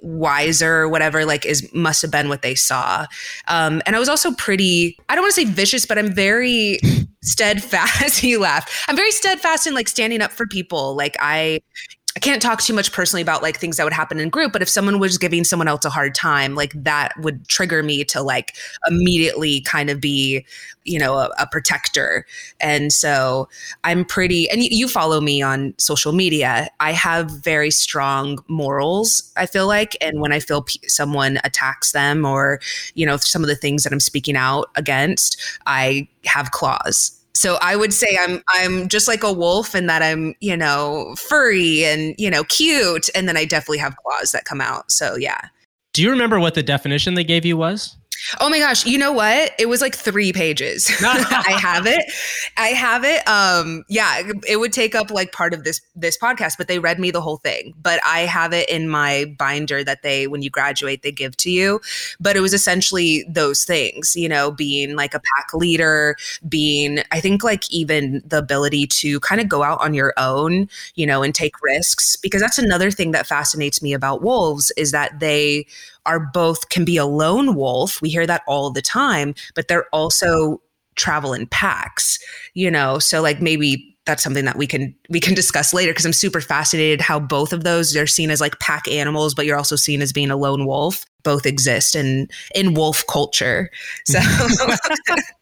wiser 0.03 0.75
or 0.75 0.89
whatever 0.89 1.25
like 1.25 1.45
is 1.45 1.73
must 1.73 2.03
have 2.03 2.11
been 2.11 2.29
what 2.29 2.43
they 2.43 2.55
saw 2.55 3.07
um 3.49 3.83
and 3.87 3.97
i 3.97 3.99
was 3.99 4.09
also 4.09 4.33
pretty 4.33 4.97
i 5.09 5.15
don't 5.15 5.23
want 5.23 5.35
to 5.35 5.41
say 5.41 5.51
vicious 5.51 5.87
but 5.87 5.99
i'm 5.99 6.13
very 6.13 6.79
steadfast 7.23 8.19
he 8.21 8.37
laughed 8.37 8.71
i'm 8.89 8.97
very 8.97 9.11
steadfast 9.11 9.67
in 9.67 9.75
like 9.75 9.89
standing 9.89 10.21
up 10.21 10.31
for 10.31 10.47
people 10.47 10.95
like 10.95 11.17
i 11.19 11.61
I 12.17 12.19
can't 12.19 12.41
talk 12.41 12.63
too 12.63 12.73
much 12.73 12.93
personally 12.93 13.21
about 13.21 13.43
like 13.43 13.59
things 13.59 13.77
that 13.77 13.85
would 13.85 13.93
happen 13.93 14.19
in 14.19 14.31
group, 14.31 14.51
but 14.51 14.63
if 14.63 14.71
someone 14.71 14.99
was 14.99 15.19
giving 15.19 15.45
someone 15.45 15.69
else 15.69 15.85
a 15.85 15.91
hard 15.91 16.15
time, 16.15 16.55
like 16.55 16.73
that 16.75 17.13
would 17.21 17.47
trigger 17.47 17.83
me 17.83 18.05
to 18.05 18.23
like 18.23 18.57
immediately 18.89 19.61
kind 19.61 19.91
of 19.91 20.01
be, 20.01 20.47
you 20.85 20.99
know, 20.99 21.15
a, 21.19 21.31
a 21.39 21.47
protector. 21.47 22.25
And 22.59 22.91
so 22.91 23.51
I'm 23.85 24.03
pretty, 24.03 24.49
and 24.49 24.63
you 24.63 24.89
follow 24.89 25.21
me 25.21 25.43
on 25.43 25.75
social 25.77 26.15
media. 26.15 26.71
I 26.81 26.93
have 26.93 27.31
very 27.31 27.71
strong 27.71 28.39
morals, 28.49 29.31
I 29.37 29.45
feel 29.45 29.67
like. 29.67 29.95
And 30.01 30.19
when 30.19 30.33
I 30.33 30.41
feel 30.41 30.63
p- 30.63 30.81
someone 30.89 31.39
attacks 31.45 31.93
them 31.93 32.25
or, 32.25 32.61
you 32.95 33.05
know, 33.05 33.19
some 33.19 33.43
of 33.43 33.49
the 33.49 33.57
things 33.57 33.83
that 33.83 33.93
I'm 33.93 34.01
speaking 34.01 34.37
out 34.37 34.71
against, 34.75 35.37
I 35.67 36.09
have 36.25 36.51
claws 36.51 37.16
so 37.37 37.59
I 37.61 37.77
would 37.77 37.93
say 37.93 38.17
I'm 38.19 38.43
I'm 38.49 38.89
just 38.89 39.07
like 39.07 39.23
a 39.23 39.33
wolf 39.33 39.75
in 39.75 39.87
that 39.87 40.03
I'm, 40.03 40.35
you 40.41 40.57
know, 40.57 41.15
furry 41.17 41.85
and, 41.85 42.15
you 42.17 42.31
know, 42.31 42.45
cute 42.45 43.11
and 43.15 43.29
then 43.29 43.37
I 43.37 43.45
definitely 43.45 43.79
have 43.79 43.95
claws 43.97 44.33
that 44.33 44.47
come 44.47 44.63
out. 44.63 44.91
So 44.91 45.17
yeah. 45.17 45.41
Do 45.93 46.03
you 46.03 46.11
remember 46.11 46.41
what 46.41 46.55
the 46.55 46.63
definition 46.63 47.15
they 47.15 47.25
gave 47.25 47.45
you 47.45 47.57
was? 47.57 47.97
Oh 48.41 48.49
my 48.49 48.59
gosh, 48.59 48.85
you 48.87 48.99
know 48.99 49.13
what? 49.13 49.53
It 49.59 49.67
was 49.69 49.81
like 49.81 49.95
3 49.95 50.33
pages. 50.33 50.91
I 51.03 51.59
have 51.61 51.87
it. 51.87 52.05
I 52.57 52.69
have 52.69 53.05
it. 53.05 53.27
Um 53.29 53.85
yeah, 53.89 54.23
it 54.49 54.59
would 54.59 54.73
take 54.73 54.95
up 54.95 55.11
like 55.11 55.33
part 55.33 55.55
of 55.55 55.65
this 55.65 55.81
this 55.95 56.17
podcast, 56.19 56.55
but 56.59 56.69
they 56.69 56.79
read 56.79 56.99
me 56.99 57.11
the 57.11 57.21
whole 57.21 57.39
thing. 57.39 57.75
But 57.81 58.01
I 58.05 58.21
have 58.21 58.53
it 58.53 58.69
in 58.69 58.89
my 58.89 59.27
binder 59.39 59.85
that 59.85 60.03
they 60.03 60.27
when 60.27 60.43
you 60.43 60.51
graduate 60.51 61.03
they 61.03 61.13
give 61.13 61.37
to 61.39 61.51
you. 61.51 61.81
But 62.21 62.37
it 62.37 62.41
was 62.41 62.55
essentially 62.55 63.25
those 63.29 63.65
things, 63.65 64.15
you 64.17 64.29
know, 64.29 64.51
being 64.51 64.97
like 64.97 65.15
a 65.15 65.21
pack 65.21 65.55
leader, 65.55 66.17
being 66.49 67.01
I 67.13 67.21
think 67.21 67.45
like 67.45 67.71
even 67.71 68.23
the 68.27 68.39
ability 68.39 68.87
to 68.89 69.21
kind 69.21 69.41
of 69.41 69.49
go 69.49 69.63
out 69.63 69.81
on 69.81 69.95
your 69.95 70.13
own, 70.17 70.69
you 70.95 71.07
know, 71.07 71.23
and 71.23 71.35
take 71.35 71.61
risks 71.63 72.17
because 72.17 72.41
that's 72.41 72.59
another 72.59 72.91
thing 72.91 73.13
that 73.13 73.27
fascinates 73.27 73.83
me 73.83 73.93
about 73.93 74.23
wolves 74.23 74.73
is 74.77 74.93
that 74.93 75.19
they 75.21 75.67
are 76.07 76.21
both 76.21 76.69
can 76.69 76.85
be 76.85 76.97
a 76.97 77.07
lone 77.07 77.55
wolf. 77.55 78.01
We 78.01 78.11
hear 78.11 78.27
that 78.27 78.43
all 78.47 78.71
the 78.71 78.83
time, 78.83 79.35
but 79.55 79.69
they're 79.69 79.89
also 79.93 80.61
travel 80.95 81.33
in 81.35 81.47
packs, 81.47 82.19
you 82.55 82.71
know? 82.71 82.99
So 82.99 83.21
like 83.21 83.43
maybe 83.43 83.97
that's 84.07 84.23
something 84.23 84.45
that 84.45 84.57
we 84.57 84.67
can 84.67 84.95
we 85.11 85.21
can 85.21 85.35
discuss 85.35 85.75
later 85.75 85.93
because 85.93 86.07
I'm 86.07 86.13
super 86.13 86.41
fascinated 86.41 87.01
how 87.01 87.19
both 87.19 87.53
of 87.53 87.65
those 87.65 87.93
they're 87.93 88.07
seen 88.07 88.31
as 88.31 88.41
like 88.41 88.59
pack 88.61 88.89
animals, 88.89 89.35
but 89.35 89.47
you're 89.47 89.59
also 89.59 89.77
seen 89.77 90.01
as 90.01 90.13
being 90.13 90.31
a 90.31 90.37
lone 90.37 90.65
wolf. 90.65 91.05
Both 91.25 91.45
exist 91.45 91.97
in 91.97 92.29
in 92.55 92.75
wolf 92.75 93.05
culture. 93.09 93.69
So 94.07 94.21
mm-hmm. 94.21 95.15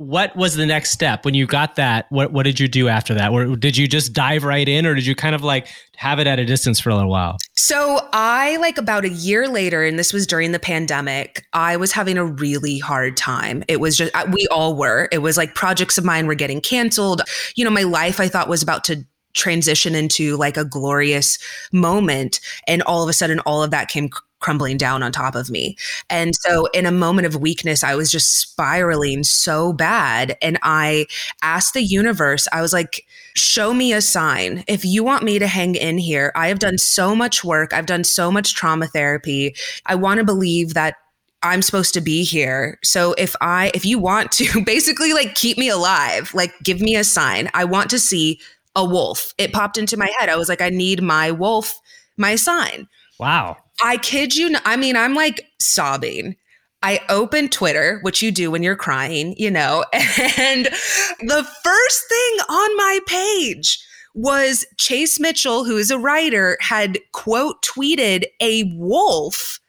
what 0.00 0.34
was 0.34 0.54
the 0.54 0.64
next 0.64 0.92
step 0.92 1.26
when 1.26 1.34
you 1.34 1.46
got 1.46 1.76
that? 1.76 2.06
What 2.08 2.32
what 2.32 2.44
did 2.44 2.58
you 2.58 2.68
do 2.68 2.88
after 2.88 3.12
that? 3.12 3.32
Or 3.32 3.54
did 3.54 3.76
you 3.76 3.86
just 3.86 4.14
dive 4.14 4.44
right 4.44 4.66
in, 4.66 4.86
or 4.86 4.94
did 4.94 5.04
you 5.04 5.14
kind 5.14 5.34
of 5.34 5.44
like 5.44 5.68
have 5.96 6.18
it 6.18 6.26
at 6.26 6.38
a 6.38 6.46
distance 6.46 6.80
for 6.80 6.88
a 6.88 6.94
little 6.94 7.10
while? 7.10 7.36
So 7.54 8.08
I 8.14 8.56
like 8.56 8.78
about 8.78 9.04
a 9.04 9.10
year 9.10 9.46
later, 9.46 9.84
and 9.84 9.98
this 9.98 10.14
was 10.14 10.26
during 10.26 10.52
the 10.52 10.58
pandemic. 10.58 11.44
I 11.52 11.76
was 11.76 11.92
having 11.92 12.16
a 12.16 12.24
really 12.24 12.78
hard 12.78 13.18
time. 13.18 13.62
It 13.68 13.78
was 13.78 13.98
just 13.98 14.10
we 14.32 14.46
all 14.50 14.74
were. 14.74 15.06
It 15.12 15.18
was 15.18 15.36
like 15.36 15.54
projects 15.54 15.98
of 15.98 16.04
mine 16.04 16.26
were 16.26 16.34
getting 16.34 16.62
canceled. 16.62 17.20
You 17.54 17.66
know, 17.66 17.70
my 17.70 17.82
life 17.82 18.20
I 18.20 18.28
thought 18.28 18.48
was 18.48 18.62
about 18.62 18.84
to 18.84 19.04
transition 19.34 19.94
into 19.94 20.38
like 20.38 20.56
a 20.56 20.64
glorious 20.64 21.38
moment 21.72 22.40
and 22.66 22.82
all 22.82 23.02
of 23.02 23.08
a 23.08 23.12
sudden 23.12 23.38
all 23.40 23.62
of 23.62 23.70
that 23.70 23.88
came 23.88 24.10
crumbling 24.40 24.76
down 24.76 25.02
on 25.02 25.12
top 25.12 25.34
of 25.34 25.50
me. 25.50 25.76
And 26.08 26.34
so 26.34 26.66
in 26.74 26.86
a 26.86 26.92
moment 26.92 27.26
of 27.26 27.36
weakness, 27.36 27.84
I 27.84 27.94
was 27.94 28.10
just 28.10 28.40
spiraling 28.40 29.22
so 29.22 29.72
bad. 29.72 30.36
And 30.42 30.58
I 30.62 31.06
asked 31.42 31.74
the 31.74 31.82
universe, 31.82 32.48
I 32.52 32.62
was 32.62 32.72
like, 32.72 33.06
show 33.34 33.72
me 33.72 33.92
a 33.92 34.00
sign. 34.00 34.64
If 34.66 34.84
you 34.84 35.04
want 35.04 35.24
me 35.24 35.38
to 35.38 35.46
hang 35.46 35.74
in 35.74 35.98
here, 35.98 36.32
I 36.34 36.48
have 36.48 36.58
done 36.58 36.78
so 36.78 37.14
much 37.14 37.44
work. 37.44 37.72
I've 37.72 37.86
done 37.86 38.04
so 38.04 38.32
much 38.32 38.54
trauma 38.54 38.86
therapy. 38.86 39.54
I 39.86 39.94
want 39.94 40.18
to 40.18 40.24
believe 40.24 40.74
that 40.74 40.96
I'm 41.42 41.62
supposed 41.62 41.94
to 41.94 42.00
be 42.00 42.22
here. 42.22 42.78
So 42.84 43.14
if 43.14 43.34
I 43.40 43.70
if 43.74 43.84
you 43.84 43.98
want 43.98 44.32
to 44.32 44.62
basically 44.64 45.12
like 45.12 45.34
keep 45.34 45.56
me 45.58 45.68
alive, 45.68 46.32
like 46.34 46.52
give 46.62 46.80
me 46.80 46.96
a 46.96 47.04
sign. 47.04 47.48
I 47.54 47.64
want 47.64 47.90
to 47.90 47.98
see 47.98 48.40
a 48.76 48.84
wolf. 48.84 49.34
It 49.38 49.52
popped 49.52 49.78
into 49.78 49.96
my 49.96 50.10
head. 50.18 50.28
I 50.28 50.36
was 50.36 50.48
like 50.48 50.60
I 50.60 50.70
need 50.70 51.02
my 51.02 51.30
wolf, 51.30 51.80
my 52.16 52.36
sign. 52.36 52.88
Wow. 53.18 53.56
I 53.82 53.96
kid 53.98 54.36
you. 54.36 54.50
Not, 54.50 54.62
I 54.64 54.76
mean, 54.76 54.96
I'm 54.96 55.14
like 55.14 55.46
sobbing. 55.58 56.36
I 56.82 57.00
open 57.08 57.48
Twitter, 57.48 57.98
which 58.02 58.22
you 58.22 58.32
do 58.32 58.50
when 58.50 58.62
you're 58.62 58.76
crying, 58.76 59.34
you 59.36 59.50
know, 59.50 59.84
and 59.92 60.66
the 60.66 61.46
first 61.62 62.08
thing 62.08 62.38
on 62.48 62.76
my 62.76 63.00
page 63.06 63.78
was 64.14 64.64
Chase 64.78 65.20
Mitchell, 65.20 65.64
who 65.64 65.76
is 65.76 65.90
a 65.90 65.98
writer, 65.98 66.56
had 66.60 66.98
quote 67.12 67.62
tweeted 67.62 68.24
a 68.40 68.64
wolf 68.76 69.60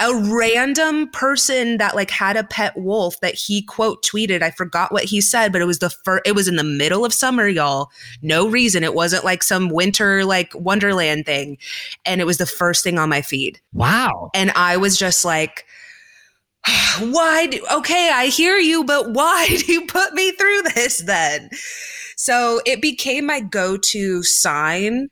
a 0.00 0.14
random 0.14 1.08
person 1.10 1.76
that 1.76 1.94
like 1.94 2.10
had 2.10 2.36
a 2.36 2.44
pet 2.44 2.76
wolf 2.76 3.20
that 3.20 3.34
he 3.34 3.62
quote 3.62 4.02
tweeted. 4.02 4.42
I 4.42 4.50
forgot 4.50 4.92
what 4.92 5.04
he 5.04 5.20
said, 5.20 5.52
but 5.52 5.60
it 5.60 5.66
was 5.66 5.78
the 5.78 5.90
first, 5.90 6.22
it 6.26 6.34
was 6.34 6.48
in 6.48 6.56
the 6.56 6.64
middle 6.64 7.04
of 7.04 7.12
summer, 7.12 7.46
y'all. 7.46 7.90
No 8.22 8.48
reason. 8.48 8.82
It 8.82 8.94
wasn't 8.94 9.24
like 9.24 9.42
some 9.42 9.68
winter, 9.68 10.24
like 10.24 10.52
Wonderland 10.54 11.26
thing. 11.26 11.58
And 12.06 12.20
it 12.20 12.24
was 12.24 12.38
the 12.38 12.46
first 12.46 12.82
thing 12.82 12.98
on 12.98 13.10
my 13.10 13.20
feed. 13.20 13.60
Wow. 13.74 14.30
And 14.34 14.50
I 14.56 14.78
was 14.78 14.96
just 14.96 15.24
like, 15.24 15.66
why 17.00 17.46
do, 17.48 17.64
okay, 17.70 18.10
I 18.12 18.26
hear 18.26 18.56
you, 18.56 18.84
but 18.84 19.12
why 19.12 19.48
do 19.50 19.70
you 19.70 19.86
put 19.86 20.14
me 20.14 20.32
through 20.32 20.62
this 20.74 20.98
then? 21.02 21.50
So 22.16 22.60
it 22.64 22.80
became 22.80 23.26
my 23.26 23.40
go 23.40 23.76
to 23.76 24.22
sign 24.22 25.08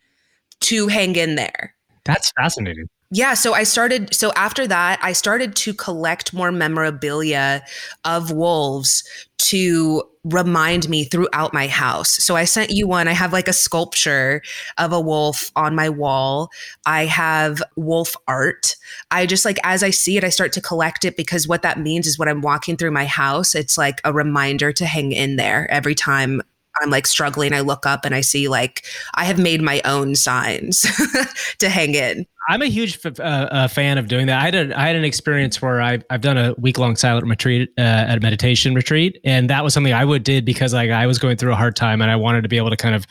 to 0.61 0.89
hang 0.89 1.15
in 1.17 1.35
there. 1.35 1.75
That's 2.05 2.33
fascinating 2.33 2.89
yeah, 3.11 3.33
so 3.33 3.55
I 3.55 3.63
started 3.63 4.15
so 4.15 4.33
after 4.37 4.67
that 4.67 4.99
I 5.03 5.13
started 5.13 5.57
to 5.57 5.73
collect 5.73 6.35
more 6.35 6.53
memorabilia 6.53 7.63
of 8.05 8.31
wolves 8.31 9.03
to 9.39 10.03
remind 10.25 10.91
me 10.91 11.05
throughout 11.05 11.55
my 11.55 11.69
house. 11.69 12.11
So 12.23 12.37
I 12.37 12.45
sent 12.45 12.71
you 12.71 12.87
one. 12.87 13.09
I 13.09 13.13
have 13.13 13.33
like 13.33 13.49
a 13.49 13.55
sculpture 13.55 14.43
of 14.77 14.93
a 14.93 15.01
wolf 15.01 15.51
on 15.57 15.75
my 15.75 15.89
wall. 15.89 16.51
I 16.85 17.07
have 17.07 17.63
wolf 17.77 18.15
art. 18.27 18.77
I 19.11 19.25
just 19.25 19.47
like 19.47 19.59
as 19.65 19.83
I 19.83 19.89
see 19.89 20.19
it 20.19 20.25
I 20.25 20.29
start 20.29 20.53
to 20.53 20.61
collect 20.61 21.07
it 21.07 21.17
because 21.17 21.49
what 21.49 21.63
that 21.63 21.81
means 21.81 22.07
is 22.07 22.19
when 22.19 22.29
I'm 22.29 22.43
walking 22.43 22.77
through 22.77 22.91
my 22.91 23.07
house 23.07 23.55
it's 23.55 23.79
like 23.79 24.03
a 24.05 24.13
reminder 24.13 24.71
to 24.73 24.85
hang 24.85 25.13
in 25.13 25.37
there 25.37 25.71
every 25.71 25.95
time 25.95 26.43
I'm 26.81 26.91
like 26.91 27.07
struggling, 27.07 27.53
I 27.53 27.61
look 27.61 27.87
up 27.87 28.05
and 28.05 28.15
I 28.15 28.21
see 28.21 28.49
like 28.49 28.85
I 29.15 29.25
have 29.25 29.39
made 29.39 29.63
my 29.63 29.81
own 29.85 30.15
signs 30.15 30.87
to 31.59 31.69
hang 31.69 31.95
in. 31.95 32.27
I'm 32.49 32.63
a 32.63 32.67
huge 32.67 32.99
f- 33.05 33.21
uh, 33.21 33.23
uh, 33.23 33.69
fan 33.69 33.99
of 33.99 34.09
doing 34.09 34.27
that. 34.27 34.41
I 34.41 34.45
had, 34.45 34.55
a, 34.55 34.81
I 34.81 34.87
had 34.87 34.97
an 34.97 35.05
experience 35.05 35.61
where 35.61 35.83
I, 35.83 35.99
I've 36.09 36.23
done 36.23 36.39
a 36.39 36.55
week 36.57 36.79
long 36.79 36.97
silent 36.97 37.27
retreat 37.27 37.71
uh, 37.77 37.83
at 37.83 38.17
a 38.17 38.21
meditation 38.21 38.75
retreat, 38.75 39.21
and 39.23 39.51
that 39.51 39.63
was 39.63 39.75
something 39.75 39.93
I 39.93 40.05
would 40.05 40.25
did 40.25 40.47
because 40.47 40.73
like 40.73 40.91
I 40.91 41.07
was 41.07 41.19
going 41.19 41.37
through 41.37 41.53
a 41.53 41.57
hard 41.57 41.77
time 41.77 42.01
and 42.01 42.11
I 42.11 42.17
wanted 42.17 42.43
to 42.43 42.49
be 42.49 42.57
able 42.57 42.71
to 42.71 42.77
kind 42.77 42.95
of 42.95 43.07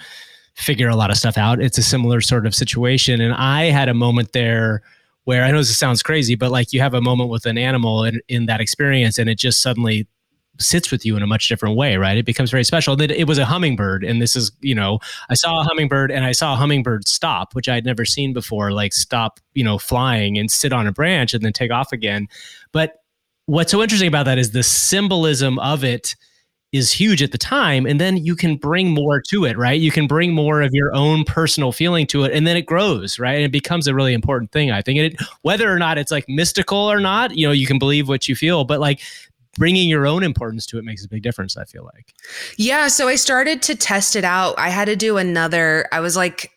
figure 0.55 0.89
a 0.89 0.95
lot 0.95 1.11
of 1.11 1.17
stuff 1.17 1.37
out. 1.37 1.61
It's 1.61 1.77
a 1.77 1.83
similar 1.83 2.19
sort 2.19 2.47
of 2.47 2.55
situation, 2.55 3.21
and 3.21 3.33
I 3.33 3.65
had 3.65 3.89
a 3.89 3.93
moment 3.93 4.33
there 4.33 4.81
where 5.25 5.43
I 5.43 5.51
know 5.51 5.57
this 5.57 5.77
sounds 5.77 6.01
crazy, 6.01 6.35
but 6.35 6.51
like 6.51 6.73
you 6.73 6.79
have 6.79 6.93
a 6.93 7.01
moment 7.01 7.29
with 7.29 7.45
an 7.45 7.57
animal 7.57 8.05
in, 8.05 8.21
in 8.27 8.47
that 8.47 8.59
experience, 8.59 9.19
and 9.19 9.29
it 9.29 9.37
just 9.37 9.61
suddenly 9.61 10.07
sits 10.59 10.91
with 10.91 11.05
you 11.05 11.15
in 11.15 11.23
a 11.23 11.27
much 11.27 11.47
different 11.47 11.75
way, 11.75 11.97
right? 11.97 12.17
It 12.17 12.25
becomes 12.25 12.51
very 12.51 12.63
special. 12.63 12.95
That 12.95 13.11
it 13.11 13.27
was 13.27 13.37
a 13.37 13.45
hummingbird, 13.45 14.03
and 14.03 14.21
this 14.21 14.35
is, 14.35 14.51
you 14.61 14.75
know, 14.75 14.99
I 15.29 15.35
saw 15.35 15.61
a 15.61 15.63
hummingbird 15.63 16.11
and 16.11 16.25
I 16.25 16.31
saw 16.31 16.53
a 16.53 16.55
hummingbird 16.55 17.07
stop, 17.07 17.55
which 17.55 17.69
I 17.69 17.75
had 17.75 17.85
never 17.85 18.05
seen 18.05 18.33
before, 18.33 18.71
like 18.71 18.93
stop, 18.93 19.39
you 19.53 19.63
know, 19.63 19.77
flying 19.77 20.37
and 20.37 20.49
sit 20.49 20.73
on 20.73 20.87
a 20.87 20.91
branch 20.91 21.33
and 21.33 21.43
then 21.43 21.53
take 21.53 21.71
off 21.71 21.91
again. 21.91 22.27
But 22.71 23.01
what's 23.45 23.71
so 23.71 23.81
interesting 23.81 24.07
about 24.07 24.25
that 24.25 24.37
is 24.37 24.51
the 24.51 24.63
symbolism 24.63 25.57
of 25.59 25.83
it 25.83 26.15
is 26.73 26.91
huge 26.91 27.23
at 27.23 27.31
the 27.31 27.37
time 27.37 27.85
and 27.85 27.99
then 27.99 28.17
you 28.17 28.35
can 28.35 28.57
bring 28.57 28.89
more 28.89 29.21
to 29.21 29.45
it 29.45 29.57
right 29.57 29.79
you 29.79 29.89
can 29.89 30.05
bring 30.05 30.33
more 30.33 30.61
of 30.61 30.73
your 30.73 30.93
own 30.93 31.23
personal 31.23 31.71
feeling 31.71 32.05
to 32.05 32.25
it 32.25 32.33
and 32.33 32.45
then 32.45 32.57
it 32.57 32.65
grows 32.65 33.17
right 33.17 33.35
and 33.35 33.45
it 33.45 33.53
becomes 33.53 33.87
a 33.87 33.95
really 33.95 34.13
important 34.13 34.51
thing 34.51 34.69
i 34.69 34.81
think 34.81 34.99
and 34.99 35.13
it, 35.13 35.21
whether 35.43 35.71
or 35.71 35.79
not 35.79 35.97
it's 35.97 36.11
like 36.11 36.25
mystical 36.27 36.77
or 36.77 36.99
not 36.99 37.35
you 37.37 37.47
know 37.47 37.53
you 37.53 37.65
can 37.65 37.79
believe 37.79 38.09
what 38.09 38.27
you 38.27 38.35
feel 38.35 38.65
but 38.65 38.81
like 38.81 38.99
bringing 39.57 39.89
your 39.89 40.07
own 40.07 40.23
importance 40.23 40.65
to 40.67 40.77
it 40.77 40.85
makes 40.85 41.03
a 41.03 41.09
big 41.09 41.23
difference 41.23 41.57
i 41.57 41.65
feel 41.65 41.83
like. 41.83 42.13
Yeah 42.57 42.87
so 42.87 43.07
i 43.07 43.15
started 43.15 43.61
to 43.63 43.75
test 43.75 44.15
it 44.15 44.23
out. 44.23 44.55
I 44.57 44.69
had 44.69 44.85
to 44.85 44.95
do 44.95 45.17
another 45.17 45.87
i 45.91 45.99
was 45.99 46.15
like 46.15 46.51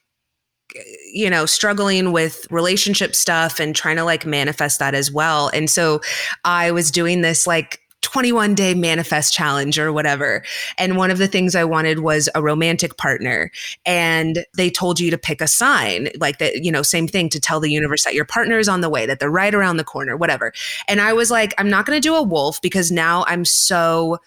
you 1.13 1.29
know 1.29 1.47
struggling 1.47 2.13
with 2.13 2.47
relationship 2.51 3.17
stuff 3.17 3.59
and 3.59 3.75
trying 3.75 3.97
to 3.97 4.05
like 4.05 4.25
manifest 4.25 4.79
that 4.79 4.95
as 4.95 5.11
well. 5.11 5.51
And 5.53 5.69
so 5.69 6.01
i 6.45 6.71
was 6.71 6.91
doing 6.91 7.23
this 7.23 7.47
like 7.47 7.80
21 8.03 8.55
day 8.55 8.75
manifest 8.75 9.33
challenge 9.33 9.79
or 9.79 9.93
whatever. 9.93 10.43
And 10.79 10.97
one 10.97 11.11
of 11.11 11.19
the 11.19 11.29
things 11.29 11.55
I 11.55 11.65
wanted 11.65 12.01
was 12.01 12.29
a 12.35 12.43
romantic 12.43 12.97
partner. 12.97 13.51
And 13.85 14.45
they 14.57 14.71
told 14.71 14.99
you 14.99 15.11
to 15.11 15.19
pick 15.19 15.41
a 15.41 15.47
sign, 15.47 16.09
like 16.19 16.39
that, 16.39 16.65
you 16.65 16.73
know, 16.73 16.83
same 16.83 17.07
thing 17.07 17.29
to 17.31 17.41
tell 17.41 17.61
the 17.61 17.71
universe 17.71 18.05
that 18.05 18.15
your 18.15 18.25
partner 18.25 18.59
is 18.59 18.69
on 18.69 18.81
the 18.81 18.89
way, 18.89 19.07
that 19.07 19.21
they're 19.21 19.31
right 19.31 19.55
around 19.55 19.77
the 19.77 19.85
corner, 19.85 20.17
whatever. 20.17 20.53
And 20.89 21.01
I 21.01 21.13
was 21.13 21.31
like, 21.31 21.55
I'm 21.59 21.71
not 21.71 21.87
going 21.87 21.97
to 21.97 22.09
do 22.09 22.15
a 22.15 22.23
wolf 22.23 22.61
because 22.63 22.91
now 22.91 23.25
I'm 23.27 23.45
so 23.45 24.19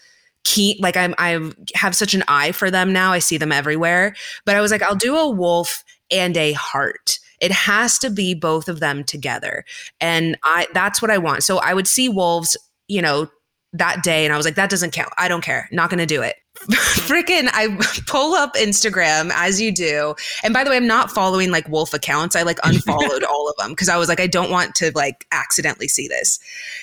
keen 0.43 0.75
like 0.79 0.97
I'm 0.97 1.15
I 1.17 1.51
have 1.73 1.95
such 1.95 2.13
an 2.13 2.23
eye 2.27 2.51
for 2.51 2.69
them 2.69 2.93
now. 2.93 3.11
I 3.11 3.19
see 3.19 3.37
them 3.37 3.51
everywhere. 3.51 4.15
But 4.45 4.55
I 4.55 4.61
was 4.61 4.71
like, 4.71 4.81
I'll 4.81 4.95
do 4.95 5.15
a 5.15 5.29
wolf 5.29 5.83
and 6.11 6.35
a 6.37 6.53
heart. 6.53 7.19
It 7.39 7.51
has 7.51 7.97
to 7.99 8.09
be 8.09 8.33
both 8.33 8.69
of 8.69 8.79
them 8.79 9.03
together. 9.03 9.65
And 9.99 10.37
I 10.43 10.67
that's 10.73 11.01
what 11.01 11.11
I 11.11 11.17
want. 11.17 11.43
So 11.43 11.57
I 11.59 11.73
would 11.73 11.87
see 11.87 12.09
wolves, 12.09 12.57
you 12.87 13.01
know, 13.01 13.29
that 13.73 14.03
day 14.03 14.23
and 14.23 14.33
I 14.33 14.37
was 14.37 14.45
like, 14.45 14.55
that 14.55 14.69
doesn't 14.69 14.91
count. 14.91 15.11
I 15.17 15.27
don't 15.27 15.43
care. 15.43 15.67
Not 15.71 15.89
going 15.89 15.99
to 15.99 16.05
do 16.05 16.21
it. 16.21 16.35
Freaking, 16.69 17.49
I 17.51 17.75
pull 18.07 18.35
up 18.35 18.53
Instagram 18.55 19.31
as 19.33 19.59
you 19.59 19.73
do. 19.73 20.15
And 20.43 20.53
by 20.53 20.63
the 20.63 20.69
way, 20.69 20.77
I'm 20.77 20.87
not 20.87 21.11
following 21.11 21.51
like 21.51 21.67
wolf 21.67 21.93
accounts. 21.93 22.35
I 22.35 22.43
like 22.43 22.59
unfollowed 22.63 23.23
all 23.23 23.49
of 23.49 23.55
them 23.57 23.71
because 23.71 23.89
I 23.89 23.97
was 23.97 24.07
like, 24.07 24.19
I 24.19 24.27
don't 24.27 24.51
want 24.51 24.75
to 24.75 24.91
like 24.95 25.25
accidentally 25.31 25.87
see 25.87 26.07
this. 26.07 26.39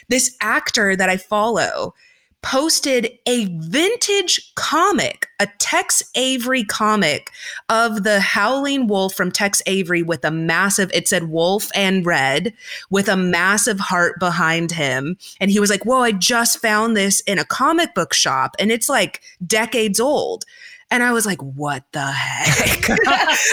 This 0.08 0.36
actor 0.40 0.96
that 0.96 1.08
I 1.08 1.16
follow 1.16 1.94
posted 2.42 3.10
a 3.26 3.46
vintage 3.58 4.52
comic, 4.54 5.28
a 5.38 5.46
Tex 5.58 6.02
Avery 6.14 6.64
comic 6.64 7.30
of 7.68 8.02
the 8.02 8.20
howling 8.20 8.86
wolf 8.86 9.14
from 9.14 9.30
Tex 9.30 9.62
Avery 9.66 10.02
with 10.02 10.24
a 10.24 10.30
massive, 10.30 10.90
it 10.92 11.06
said 11.06 11.24
wolf 11.24 11.70
and 11.74 12.04
red 12.06 12.54
with 12.88 13.08
a 13.08 13.16
massive 13.16 13.78
heart 13.78 14.18
behind 14.18 14.72
him. 14.72 15.18
And 15.40 15.50
he 15.50 15.60
was 15.60 15.70
like, 15.70 15.84
Whoa, 15.84 16.00
I 16.00 16.12
just 16.12 16.58
found 16.58 16.96
this 16.96 17.20
in 17.20 17.38
a 17.38 17.44
comic 17.44 17.94
book 17.94 18.14
shop 18.14 18.56
and 18.58 18.72
it's 18.72 18.88
like 18.88 19.20
decades 19.46 20.00
old. 20.00 20.44
And 20.90 21.02
I 21.02 21.12
was 21.12 21.24
like, 21.24 21.40
what 21.40 21.84
the 21.92 22.04
heck? 22.04 22.84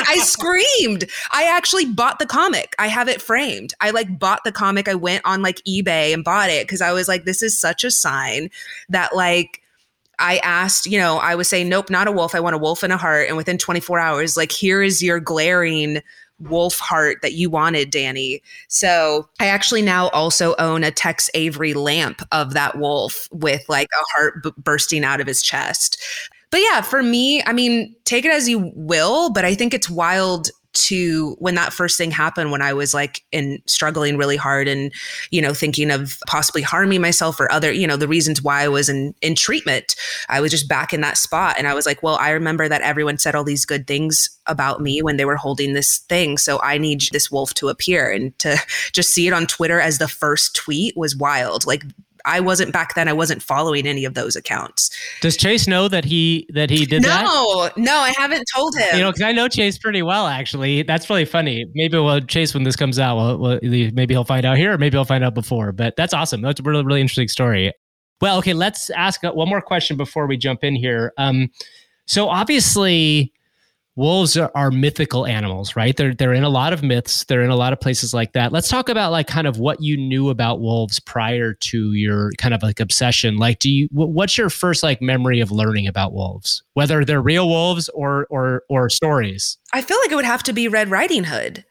I 0.08 0.18
screamed. 0.24 1.06
I 1.32 1.44
actually 1.44 1.86
bought 1.86 2.20
the 2.20 2.26
comic. 2.26 2.76
I 2.80 2.88
have 2.88 3.08
it 3.08 3.22
framed. 3.22 3.74
I 3.80 3.92
like 3.92 4.18
bought 4.18 4.44
the 4.44 4.52
comic. 4.52 4.88
I 4.88 4.96
went 4.96 5.22
on 5.24 5.42
like 5.42 5.62
eBay 5.68 6.14
and 6.14 6.24
bought 6.24 6.50
it 6.50 6.66
because 6.66 6.82
I 6.82 6.92
was 6.92 7.08
like, 7.08 7.26
this 7.26 7.44
is 7.44 7.60
such 7.60 7.84
a 7.84 7.92
sign 7.92 8.50
that 8.90 9.16
like 9.16 9.62
I 10.20 10.38
asked, 10.40 10.88
you 10.88 10.98
know, 10.98 11.18
I 11.18 11.36
was 11.36 11.48
saying, 11.48 11.70
nope, 11.70 11.90
not 11.90 12.08
a 12.08 12.12
wolf. 12.12 12.34
I 12.34 12.40
want 12.40 12.56
a 12.56 12.60
wolf 12.60 12.82
and 12.82 12.92
a 12.92 12.98
heart. 12.98 13.28
And 13.28 13.38
within 13.38 13.58
24 13.60 14.00
hours, 14.00 14.36
like, 14.36 14.52
here 14.52 14.82
is 14.82 15.04
your 15.04 15.20
glaring 15.20 16.02
wolf 16.40 16.80
heart 16.80 17.18
that 17.22 17.34
you 17.34 17.50
wanted, 17.50 17.92
Dani. 17.92 18.42
So 18.68 19.28
I 19.40 19.48
actually 19.48 19.82
now 19.82 20.10
also 20.10 20.56
own 20.58 20.84
a 20.84 20.92
Tex 20.92 21.30
Avery 21.34 21.74
lamp 21.74 22.22
of 22.32 22.54
that 22.54 22.78
wolf 22.78 23.28
with 23.32 23.64
like 23.70 23.90
a 23.94 24.18
heart 24.18 24.44
b- 24.44 24.52
bursting 24.58 25.04
out 25.04 25.22
of 25.22 25.28
his 25.28 25.42
chest 25.42 26.02
but 26.52 26.62
yeah, 26.62 26.82
for 26.82 27.04
me, 27.04 27.44
I 27.44 27.54
mean, 27.54 27.96
take 28.06 28.26
it 28.26 28.32
as 28.32 28.48
you 28.48 28.72
will, 28.76 29.32
but 29.32 29.46
I 29.46 29.54
think 29.54 29.74
it's 29.74 29.90
wild 29.90 30.50
to 30.78 31.36
when 31.40 31.56
that 31.56 31.74
first 31.74 31.98
thing 31.98 32.12
happened 32.12 32.52
when 32.52 32.62
I 32.62 32.72
was 32.72 32.94
like 32.94 33.24
in 33.32 33.60
struggling 33.66 34.16
really 34.16 34.38
hard 34.38 34.68
and 34.68 34.94
you 35.32 35.42
know 35.42 35.54
thinking 35.54 35.90
of 35.90 36.18
possibly 36.28 36.62
harming 36.62 37.02
myself 37.02 37.40
or 37.40 37.52
other 37.52 37.72
you 37.72 37.88
know 37.88 37.98
the 37.98 38.08
reasons 38.08 38.44
why 38.44 38.62
I 38.62 38.68
was 38.68 38.88
in 38.88 39.16
in 39.22 39.34
treatment 39.34 39.96
I 40.30 40.40
was 40.40 40.52
just 40.52 40.70
back 40.70 40.94
in 40.94 41.02
that 41.02 41.18
spot 41.18 41.56
and 41.58 41.68
I 41.68 41.74
was 41.74 41.88
like 41.88 42.04
well 42.04 42.18
I 42.20 42.30
remember 42.30 42.70
that 42.70 42.82
everyone 42.82 43.18
said 43.18 43.34
all 43.34 43.44
these 43.44 43.66
good 43.66 43.88
things 43.88 44.30
about 44.46 44.82
me 44.82 45.02
when 45.02 45.18
they 45.18 45.26
were 45.26 45.36
holding 45.36 45.74
this 45.74 46.00
thing 46.10 46.38
so 46.38 46.60
I 46.62 46.78
need 46.78 47.04
this 47.12 47.32
wolf 47.32 47.56
to 47.56 47.70
appear 47.70 48.12
and 48.12 48.38
to 48.40 48.58
just 48.94 49.10
see 49.10 49.28
it 49.28 49.34
on 49.34 49.48
Twitter 49.48 49.82
as 49.82 49.98
the 49.98 50.08
first 50.08 50.56
tweet 50.56 50.96
was 50.96 51.16
wild 51.16 51.66
like 51.66 51.84
I 52.28 52.40
wasn't 52.40 52.74
back 52.74 52.94
then. 52.96 53.08
I 53.08 53.14
wasn't 53.14 53.42
following 53.42 53.88
any 53.88 54.06
of 54.06 54.14
those 54.14 54.36
accounts. 54.36 54.90
Does 55.22 55.38
Chase 55.38 55.68
know 55.68 55.88
that 55.88 56.06
he 56.06 56.48
that 56.54 56.70
he 56.70 56.86
did 56.86 57.02
no, 57.02 57.08
that? 57.08 57.24
No, 57.24 57.70
no, 57.84 57.96
I 57.98 58.14
haven't 58.18 58.46
told 58.54 58.76
him. 58.76 58.96
You 58.96 59.02
know, 59.02 59.12
because 59.12 59.24
I 59.24 59.32
know 59.32 59.48
Chase 59.48 59.78
pretty 59.78 60.02
well. 60.02 60.28
Actually, 60.28 60.84
that's 60.84 61.10
really 61.10 61.26
funny. 61.26 61.66
Maybe 61.74 61.98
we'll 61.98 62.22
Chase 62.22 62.54
when 62.54 62.64
this 62.64 62.76
comes 62.76 63.00
out. 63.00 63.16
Well, 63.18 63.38
well, 63.38 63.60
maybe 63.64 64.14
he'll 64.14 64.24
find 64.24 64.46
out 64.46 64.58
here, 64.58 64.74
or 64.74 64.78
maybe 64.78 64.98
he'll 64.98 65.06
find 65.06 65.24
out 65.24 65.34
before. 65.34 65.72
But 65.72 65.96
that's 65.96 66.14
awesome. 66.14 66.42
That's 66.42 66.60
a 66.60 66.64
really 66.64 66.84
really 66.84 67.02
interesting 67.02 67.30
story. 67.30 67.72
Well, 68.20 68.38
okay, 68.40 68.54
let's 68.54 68.90
ask 68.92 69.22
one 69.24 69.48
more 69.48 69.62
question 69.62 69.96
before 69.96 70.28
we 70.28 70.38
jump 70.38 70.64
in 70.64 70.76
here. 70.76 71.14
Um, 71.18 71.50
so 72.08 72.30
obviously 72.30 73.32
wolves 73.98 74.38
are, 74.38 74.52
are, 74.56 74.72
mythical 74.72 75.26
animals, 75.26 75.76
right? 75.76 75.98
They're 75.98 76.14
they're 76.14 76.34
in 76.34 76.44
a 76.44 76.50
lot 76.50 76.72
of 76.72 76.84
myths. 76.84 77.26
They're 77.26 77.42
in 77.42 77.50
a 77.50 77.56
lot 77.56 77.74
of 77.74 77.80
places 77.82 78.14
like 78.14 78.32
that. 78.34 78.52
Let's 78.54 78.70
talk 78.70 78.88
about 78.88 79.12
like 79.12 79.28
kind 79.28 79.48
of 79.48 79.58
what 79.60 79.82
you 79.82 79.98
knew 79.98 80.30
about 80.30 80.62
wolves 80.62 81.00
prior 81.00 81.54
to 81.54 81.94
your 81.94 82.32
kind 82.38 82.54
of 82.54 82.64
like 82.64 82.80
obsession. 82.80 83.38
Like, 83.38 83.60
do 83.60 83.70
you 83.70 83.90
what's 83.92 84.38
your 84.38 84.50
first 84.50 84.84
like 84.84 85.02
memory 85.02 85.42
of 85.42 85.52
learning 85.52 85.88
about 85.88 86.14
wolves, 86.14 86.64
whether 86.76 87.04
they're 87.04 87.22
real 87.22 87.50
wolves 87.50 87.90
or 87.90 88.28
or 88.30 88.64
or 88.70 88.90
stories? 88.90 89.58
I 89.74 89.82
feel 89.82 89.98
like 90.04 90.12
it 90.12 90.16
would 90.16 90.26
have 90.26 90.44
to 90.44 90.54
be 90.54 90.68
Red 90.68 90.90
Riding 90.90 91.26
Hood 91.26 91.66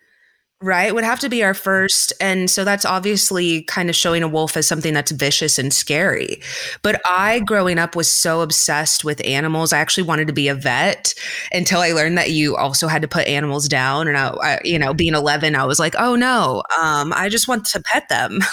right? 0.63 0.95
Would 0.95 1.05
have 1.05 1.21
to 1.21 1.29
be 1.29 1.45
our 1.45 1.55
first 1.55 2.15
and 2.21 2.51
so 2.51 2.65
that's 2.65 2.85
obviously 2.85 3.63
kind 3.65 3.91
of 3.91 3.97
showing 3.97 4.23
a 4.23 4.29
wolf 4.29 4.57
as 4.57 4.67
something 4.67 4.95
that's 4.95 5.11
vicious 5.11 5.59
and 5.59 5.73
scary. 5.73 6.41
But 6.83 7.01
i 7.07 7.41
growing 7.41 7.79
up 7.79 7.95
was 7.95 8.11
so 8.11 8.41
obsessed 8.41 9.05
with 9.05 9.25
animals 9.25 9.73
i 9.73 9.79
actually 9.79 10.05
wanted 10.05 10.27
to 10.27 10.33
be 10.33 10.49
a 10.49 10.55
vet 10.55 11.15
until 11.53 11.81
i 11.81 11.93
learned 11.93 12.17
that 12.17 12.31
you 12.31 12.57
also 12.57 12.89
had 12.89 13.03
to 13.03 13.09
put 13.09 13.27
animals 13.27 13.69
down 13.69 14.09
and 14.09 14.17
i, 14.17 14.29
I 14.29 14.61
you 14.65 14.79
know 14.79 14.95
being 14.95 15.15
11 15.15 15.55
i 15.55 15.65
was 15.65 15.79
like 15.79 15.95
oh 15.99 16.15
no 16.15 16.63
um, 16.81 17.13
i 17.13 17.29
just 17.29 17.49
want 17.49 17.65
to 17.67 17.83
pet 17.83 18.09
them. 18.09 18.41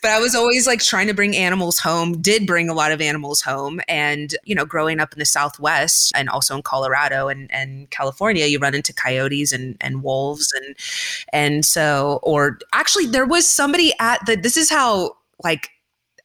But 0.00 0.10
i 0.10 0.18
was 0.18 0.34
always 0.34 0.66
like 0.66 0.80
trying 0.80 1.06
to 1.08 1.14
bring 1.14 1.36
animals 1.36 1.78
home 1.78 2.20
did 2.20 2.46
bring 2.46 2.68
a 2.68 2.74
lot 2.74 2.92
of 2.92 3.00
animals 3.00 3.40
home 3.40 3.80
and 3.88 4.34
you 4.44 4.54
know 4.54 4.64
growing 4.64 5.00
up 5.00 5.12
in 5.12 5.18
the 5.18 5.24
southwest 5.24 6.12
and 6.14 6.28
also 6.28 6.56
in 6.56 6.62
colorado 6.62 7.28
and, 7.28 7.50
and 7.52 7.90
california 7.90 8.46
you 8.46 8.58
run 8.58 8.74
into 8.74 8.92
coyotes 8.92 9.52
and, 9.52 9.76
and 9.80 10.02
wolves 10.02 10.52
and 10.52 10.61
and 10.64 10.76
and 11.32 11.64
so 11.64 12.20
or 12.22 12.58
actually 12.72 13.06
there 13.06 13.26
was 13.26 13.48
somebody 13.48 13.92
at 14.00 14.24
the 14.26 14.36
this 14.36 14.56
is 14.56 14.70
how 14.70 15.12
like 15.44 15.70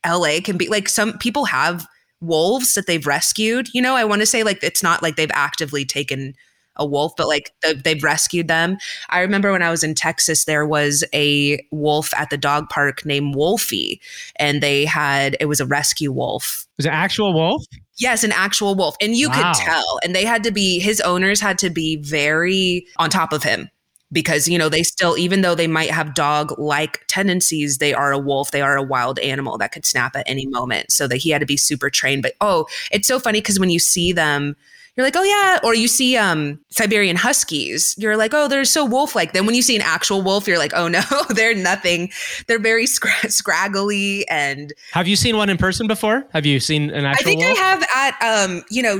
LA 0.05 0.39
can 0.43 0.57
be 0.57 0.67
like 0.67 0.89
some 0.89 1.17
people 1.17 1.45
have 1.45 1.87
wolves 2.21 2.73
that 2.73 2.87
they've 2.87 3.05
rescued. 3.05 3.69
You 3.73 3.81
know, 3.81 3.95
I 3.95 4.05
want 4.05 4.21
to 4.21 4.25
say 4.25 4.43
like 4.43 4.63
it's 4.63 4.83
not 4.83 5.03
like 5.03 5.15
they've 5.15 5.31
actively 5.33 5.85
taken 5.85 6.35
a 6.79 6.85
wolf, 6.85 7.13
but 7.17 7.27
like 7.27 7.51
they've 7.83 8.03
rescued 8.03 8.47
them. 8.47 8.77
I 9.09 9.21
remember 9.21 9.51
when 9.51 9.63
I 9.63 9.71
was 9.71 9.83
in 9.83 9.95
Texas, 9.95 10.45
there 10.45 10.65
was 10.65 11.03
a 11.13 11.59
wolf 11.71 12.13
at 12.13 12.29
the 12.29 12.37
dog 12.37 12.69
park 12.69 13.05
named 13.05 13.35
Wolfie, 13.35 13.99
and 14.35 14.61
they 14.61 14.85
had 14.85 15.35
it 15.39 15.45
was 15.45 15.59
a 15.59 15.65
rescue 15.65 16.11
wolf. 16.11 16.67
Was 16.77 16.85
it 16.85 16.89
actual 16.89 17.33
wolf? 17.33 17.65
Yes, 17.97 18.23
an 18.23 18.31
actual 18.31 18.75
wolf. 18.75 18.95
And 19.01 19.15
you 19.15 19.29
wow. 19.29 19.53
could 19.53 19.63
tell. 19.63 19.99
And 20.03 20.15
they 20.15 20.23
had 20.23 20.43
to 20.43 20.51
be, 20.51 20.77
his 20.77 21.01
owners 21.01 21.41
had 21.41 21.57
to 21.59 21.71
be 21.71 21.95
very 21.95 22.85
on 22.97 23.09
top 23.09 23.33
of 23.33 23.41
him 23.41 23.71
because 24.11 24.47
you 24.47 24.57
know 24.57 24.69
they 24.69 24.83
still 24.83 25.17
even 25.17 25.41
though 25.41 25.55
they 25.55 25.67
might 25.67 25.91
have 25.91 26.13
dog 26.13 26.57
like 26.57 27.05
tendencies 27.07 27.79
they 27.79 27.93
are 27.93 28.11
a 28.11 28.19
wolf 28.19 28.51
they 28.51 28.61
are 28.61 28.77
a 28.77 28.83
wild 28.83 29.19
animal 29.19 29.57
that 29.57 29.71
could 29.71 29.85
snap 29.85 30.15
at 30.15 30.23
any 30.27 30.45
moment. 30.47 30.91
So 30.91 31.07
that 31.07 31.17
he 31.17 31.29
had 31.29 31.39
to 31.39 31.45
be 31.45 31.57
super 31.57 31.89
trained. 31.89 32.23
But 32.23 32.33
oh 32.41 32.65
it's 32.91 33.07
so 33.07 33.19
funny 33.19 33.41
because 33.41 33.59
when 33.59 33.69
you 33.69 33.79
see 33.79 34.13
them 34.13 34.55
you're 34.95 35.05
like 35.05 35.15
oh 35.15 35.23
yeah. 35.23 35.59
Or 35.63 35.75
you 35.75 35.87
see 35.87 36.15
um 36.17 36.59
siberian 36.69 37.17
huskies 37.17 37.95
you're 37.97 38.17
like 38.17 38.33
oh 38.33 38.47
they're 38.47 38.65
so 38.65 38.85
wolf 38.85 39.15
like 39.15 39.33
then 39.33 39.45
when 39.45 39.55
you 39.55 39.61
see 39.61 39.75
an 39.75 39.81
actual 39.81 40.21
wolf 40.21 40.47
you're 40.47 40.57
like 40.57 40.73
oh 40.73 40.87
no 40.87 41.01
they're 41.29 41.55
nothing. 41.55 42.09
They're 42.47 42.59
very 42.59 42.85
scra- 42.85 43.31
scraggly 43.31 44.27
and 44.29 44.73
have 44.91 45.07
you 45.07 45.15
seen 45.15 45.35
one 45.35 45.49
in 45.49 45.57
person 45.57 45.87
before? 45.87 46.25
Have 46.33 46.45
you 46.45 46.59
seen 46.59 46.89
an 46.91 47.05
actual 47.05 47.21
i 47.21 47.25
think 47.25 47.43
wolf? 47.43 47.57
i 47.57 47.61
have 47.61 47.87
at 47.93 48.45
um 48.45 48.63
you 48.69 48.81
know 48.81 48.99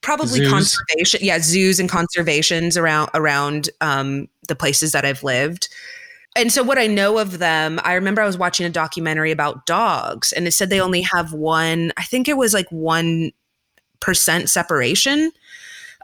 probably 0.00 0.40
zoos. 0.40 0.50
conservation 0.50 1.20
yeah 1.22 1.38
zoos 1.40 1.80
and 1.80 1.88
conservations 1.88 2.76
around 2.76 3.10
around 3.14 3.68
um 3.80 4.28
the 4.48 4.54
places 4.56 4.92
that 4.92 5.04
I've 5.04 5.22
lived. 5.22 5.68
And 6.36 6.52
so, 6.52 6.62
what 6.62 6.78
I 6.78 6.86
know 6.86 7.18
of 7.18 7.38
them, 7.38 7.80
I 7.82 7.94
remember 7.94 8.20
I 8.22 8.26
was 8.26 8.38
watching 8.38 8.64
a 8.64 8.70
documentary 8.70 9.32
about 9.32 9.66
dogs, 9.66 10.32
and 10.32 10.46
it 10.46 10.52
said 10.52 10.70
they 10.70 10.80
only 10.80 11.00
have 11.02 11.32
one, 11.32 11.92
I 11.96 12.04
think 12.04 12.28
it 12.28 12.36
was 12.36 12.54
like 12.54 12.68
1% 12.70 13.32
separation. 14.48 15.32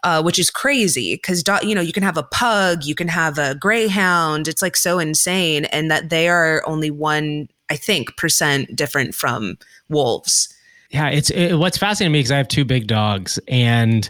Uh, 0.03 0.23
which 0.23 0.39
is 0.39 0.51
crazy 0.51 1.15
because 1.15 1.43
do- 1.43 1.57
you 1.67 1.75
know 1.75 1.81
you 1.81 1.93
can 1.93 2.03
have 2.03 2.19
a 2.19 2.23
pug, 2.25 2.85
you 2.85 2.95
can 2.95 3.09
have 3.09 3.39
a 3.39 3.55
greyhound. 3.55 4.47
It's 4.49 4.61
like 4.61 4.77
so 4.77 4.99
insane, 4.99 5.65
and 5.67 5.91
that 5.91 6.11
they 6.11 6.29
are 6.29 6.63
only 6.67 6.91
one, 6.91 7.49
I 7.71 7.77
think, 7.77 8.15
percent 8.19 8.77
different 8.77 9.15
from 9.15 9.57
wolves. 9.89 10.54
Yeah, 10.95 11.09
it's 11.09 11.29
it, 11.31 11.57
what's 11.57 11.77
fascinating 11.77 12.13
to 12.13 12.13
me 12.13 12.21
because 12.21 12.31
I 12.31 12.37
have 12.37 12.47
two 12.47 12.65
big 12.65 12.87
dogs, 12.87 13.37
and 13.49 14.09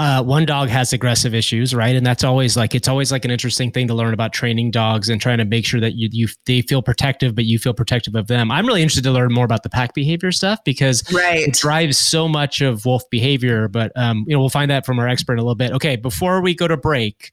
uh, 0.00 0.20
one 0.20 0.44
dog 0.44 0.68
has 0.68 0.92
aggressive 0.92 1.32
issues, 1.32 1.72
right? 1.72 1.94
And 1.94 2.04
that's 2.04 2.24
always 2.24 2.56
like 2.56 2.74
it's 2.74 2.88
always 2.88 3.12
like 3.12 3.24
an 3.24 3.30
interesting 3.30 3.70
thing 3.70 3.86
to 3.86 3.94
learn 3.94 4.12
about 4.12 4.32
training 4.32 4.72
dogs 4.72 5.08
and 5.08 5.20
trying 5.20 5.38
to 5.38 5.44
make 5.44 5.64
sure 5.64 5.78
that 5.78 5.94
you 5.94 6.08
you 6.10 6.26
they 6.46 6.62
feel 6.62 6.82
protective, 6.82 7.36
but 7.36 7.44
you 7.44 7.60
feel 7.60 7.72
protective 7.72 8.16
of 8.16 8.26
them. 8.26 8.50
I'm 8.50 8.66
really 8.66 8.82
interested 8.82 9.04
to 9.04 9.12
learn 9.12 9.32
more 9.32 9.44
about 9.44 9.62
the 9.62 9.68
pack 9.68 9.94
behavior 9.94 10.32
stuff 10.32 10.58
because 10.64 11.04
right. 11.12 11.46
it 11.46 11.54
drives 11.54 11.98
so 11.98 12.26
much 12.26 12.60
of 12.60 12.84
wolf 12.84 13.08
behavior. 13.10 13.68
But 13.68 13.92
um, 13.94 14.24
you 14.26 14.34
know, 14.34 14.40
we'll 14.40 14.48
find 14.48 14.72
that 14.72 14.84
from 14.84 14.98
our 14.98 15.06
expert 15.06 15.34
in 15.34 15.38
a 15.38 15.42
little 15.42 15.54
bit. 15.54 15.70
Okay, 15.70 15.94
before 15.94 16.42
we 16.42 16.56
go 16.56 16.66
to 16.66 16.76
break. 16.76 17.30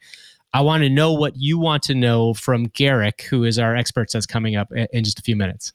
I 0.54 0.60
want 0.60 0.84
to 0.84 0.90
know 0.90 1.14
what 1.14 1.38
you 1.38 1.58
want 1.58 1.82
to 1.84 1.96
know 1.96 2.34
from 2.34 2.66
Garrick, 2.66 3.22
who 3.22 3.46
is 3.46 3.58
our 3.58 3.74
expert 3.74 4.10
that's 4.12 4.26
coming 4.26 4.58
up 4.58 4.70
in 4.74 5.06
just 5.06 5.18
a 5.18 5.22
few 5.22 5.38
minutes. 5.38 5.72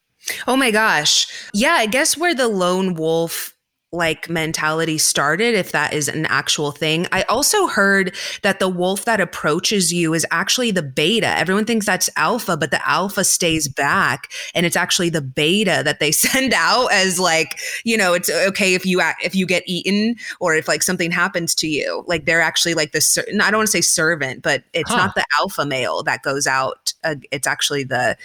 Oh 0.47 0.57
my 0.57 0.71
gosh. 0.71 1.27
Yeah, 1.53 1.75
I 1.79 1.87
guess 1.87 2.17
where 2.17 2.35
the 2.35 2.49
lone 2.49 2.95
wolf 2.95 3.55
like 3.93 4.29
mentality 4.29 4.99
started 4.99 5.55
if 5.55 5.73
that 5.73 5.93
is 5.93 6.09
an 6.09 6.27
actual 6.27 6.73
thing. 6.73 7.07
I 7.13 7.23
also 7.23 7.69
heard 7.69 8.15
that 8.43 8.59
the 8.59 8.69
wolf 8.69 9.05
that 9.05 9.21
approaches 9.21 9.93
you 9.93 10.13
is 10.13 10.27
actually 10.31 10.73
the 10.73 10.83
beta. 10.83 11.29
Everyone 11.39 11.65
thinks 11.65 11.87
that's 11.87 12.11
alpha, 12.17 12.57
but 12.57 12.73
the 12.73 12.87
alpha 12.89 13.23
stays 13.25 13.69
back 13.69 14.33
and 14.55 14.67
it's 14.67 14.77
actually 14.77 15.09
the 15.09 15.23
beta 15.23 15.83
that 15.85 16.01
they 16.01 16.13
send 16.27 16.53
out 16.53 16.93
as 16.93 17.21
like, 17.21 17.59
you 17.85 17.97
know, 17.97 18.13
it's 18.13 18.29
okay 18.29 18.75
if 18.75 18.85
you 18.85 19.01
if 19.23 19.35
you 19.35 19.47
get 19.47 19.63
eaten 19.67 20.17
or 20.41 20.55
if 20.55 20.67
like 20.67 20.83
something 20.83 21.11
happens 21.11 21.55
to 21.55 21.69
you. 21.69 22.05
Like 22.07 22.27
they're 22.27 22.43
actually 22.43 22.75
like 22.75 22.93
the 22.93 23.25
I 23.41 23.51
don't 23.51 23.59
want 23.59 23.69
to 23.69 23.73
say 23.73 23.81
servant, 23.81 24.43
but 24.43 24.65
it's 24.73 24.91
huh. 24.91 24.97
not 24.97 25.15
the 25.15 25.25
alpha 25.39 25.65
male 25.65 26.03
that 26.03 26.23
goes 26.23 26.47
out. 26.47 26.93
Uh, 27.05 27.15
it's 27.31 27.47
actually 27.47 27.85
the 27.85 28.17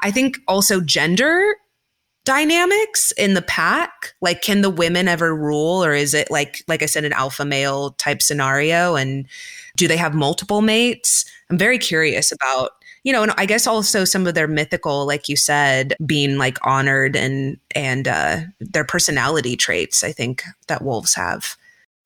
I 0.00 0.10
think 0.10 0.38
also 0.48 0.80
gender 0.80 1.54
dynamics 2.26 3.12
in 3.12 3.32
the 3.32 3.40
pack? 3.40 4.14
Like, 4.20 4.42
can 4.42 4.60
the 4.60 4.68
women 4.68 5.08
ever 5.08 5.34
rule, 5.34 5.82
or 5.82 5.94
is 5.94 6.12
it 6.12 6.30
like, 6.30 6.62
like 6.68 6.82
I 6.82 6.86
said, 6.86 7.04
an 7.04 7.14
alpha 7.14 7.46
male 7.46 7.92
type 7.92 8.20
scenario? 8.20 8.96
And 8.96 9.26
do 9.76 9.88
they 9.88 9.96
have 9.96 10.14
multiple 10.14 10.60
mates? 10.60 11.24
I'm 11.48 11.56
very 11.56 11.78
curious 11.78 12.32
about, 12.32 12.72
you 13.04 13.12
know, 13.12 13.22
and 13.22 13.32
I 13.38 13.46
guess 13.46 13.66
also 13.66 14.04
some 14.04 14.26
of 14.26 14.34
their 14.34 14.48
mythical, 14.48 15.06
like 15.06 15.28
you 15.28 15.36
said, 15.36 15.94
being 16.04 16.36
like 16.36 16.58
honored 16.66 17.16
and 17.16 17.56
and 17.74 18.08
uh, 18.08 18.40
their 18.60 18.84
personality 18.84 19.56
traits. 19.56 20.02
I 20.02 20.12
think 20.12 20.42
that 20.66 20.82
wolves 20.82 21.14
have. 21.14 21.56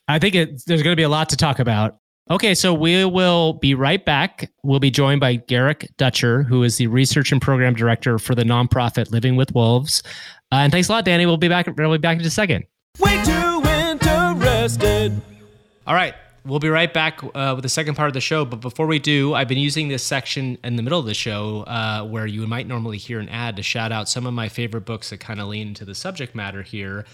I 0.06 0.18
think 0.18 0.34
it, 0.34 0.62
there's 0.66 0.82
going 0.82 0.92
to 0.92 1.00
be 1.00 1.04
a 1.04 1.08
lot 1.08 1.28
to 1.30 1.36
talk 1.36 1.58
about. 1.58 1.99
Okay, 2.30 2.54
so 2.54 2.72
we 2.72 3.04
will 3.04 3.54
be 3.54 3.74
right 3.74 4.04
back. 4.04 4.52
We'll 4.62 4.78
be 4.78 4.92
joined 4.92 5.20
by 5.20 5.34
Garrick 5.34 5.90
Dutcher, 5.96 6.44
who 6.44 6.62
is 6.62 6.76
the 6.76 6.86
research 6.86 7.32
and 7.32 7.42
program 7.42 7.74
director 7.74 8.20
for 8.20 8.36
the 8.36 8.44
nonprofit 8.44 9.10
Living 9.10 9.34
with 9.34 9.52
Wolves. 9.52 10.04
Uh, 10.52 10.58
and 10.58 10.72
thanks 10.72 10.88
a 10.88 10.92
lot, 10.92 11.04
Dani. 11.04 11.26
We'll 11.26 11.38
be 11.38 11.48
back. 11.48 11.66
We'll 11.66 11.90
be 11.90 11.98
back 11.98 12.18
in 12.18 12.22
just 12.22 12.34
a 12.34 12.36
second. 12.36 12.66
Way 13.00 13.20
too 13.24 13.62
interested. 13.66 15.20
All 15.88 15.94
right, 15.94 16.14
we'll 16.44 16.60
be 16.60 16.68
right 16.68 16.94
back 16.94 17.20
uh, 17.34 17.54
with 17.56 17.64
the 17.64 17.68
second 17.68 17.96
part 17.96 18.06
of 18.06 18.14
the 18.14 18.20
show. 18.20 18.44
But 18.44 18.60
before 18.60 18.86
we 18.86 19.00
do, 19.00 19.34
I've 19.34 19.48
been 19.48 19.58
using 19.58 19.88
this 19.88 20.04
section 20.04 20.56
in 20.62 20.76
the 20.76 20.84
middle 20.84 21.00
of 21.00 21.06
the 21.06 21.14
show 21.14 21.62
uh, 21.62 22.04
where 22.04 22.28
you 22.28 22.46
might 22.46 22.68
normally 22.68 22.98
hear 22.98 23.18
an 23.18 23.28
ad 23.28 23.56
to 23.56 23.64
shout 23.64 23.90
out 23.90 24.08
some 24.08 24.24
of 24.24 24.34
my 24.34 24.48
favorite 24.48 24.84
books 24.84 25.10
that 25.10 25.18
kind 25.18 25.40
of 25.40 25.48
lean 25.48 25.66
into 25.68 25.84
the 25.84 25.96
subject 25.96 26.36
matter 26.36 26.62
here. 26.62 27.06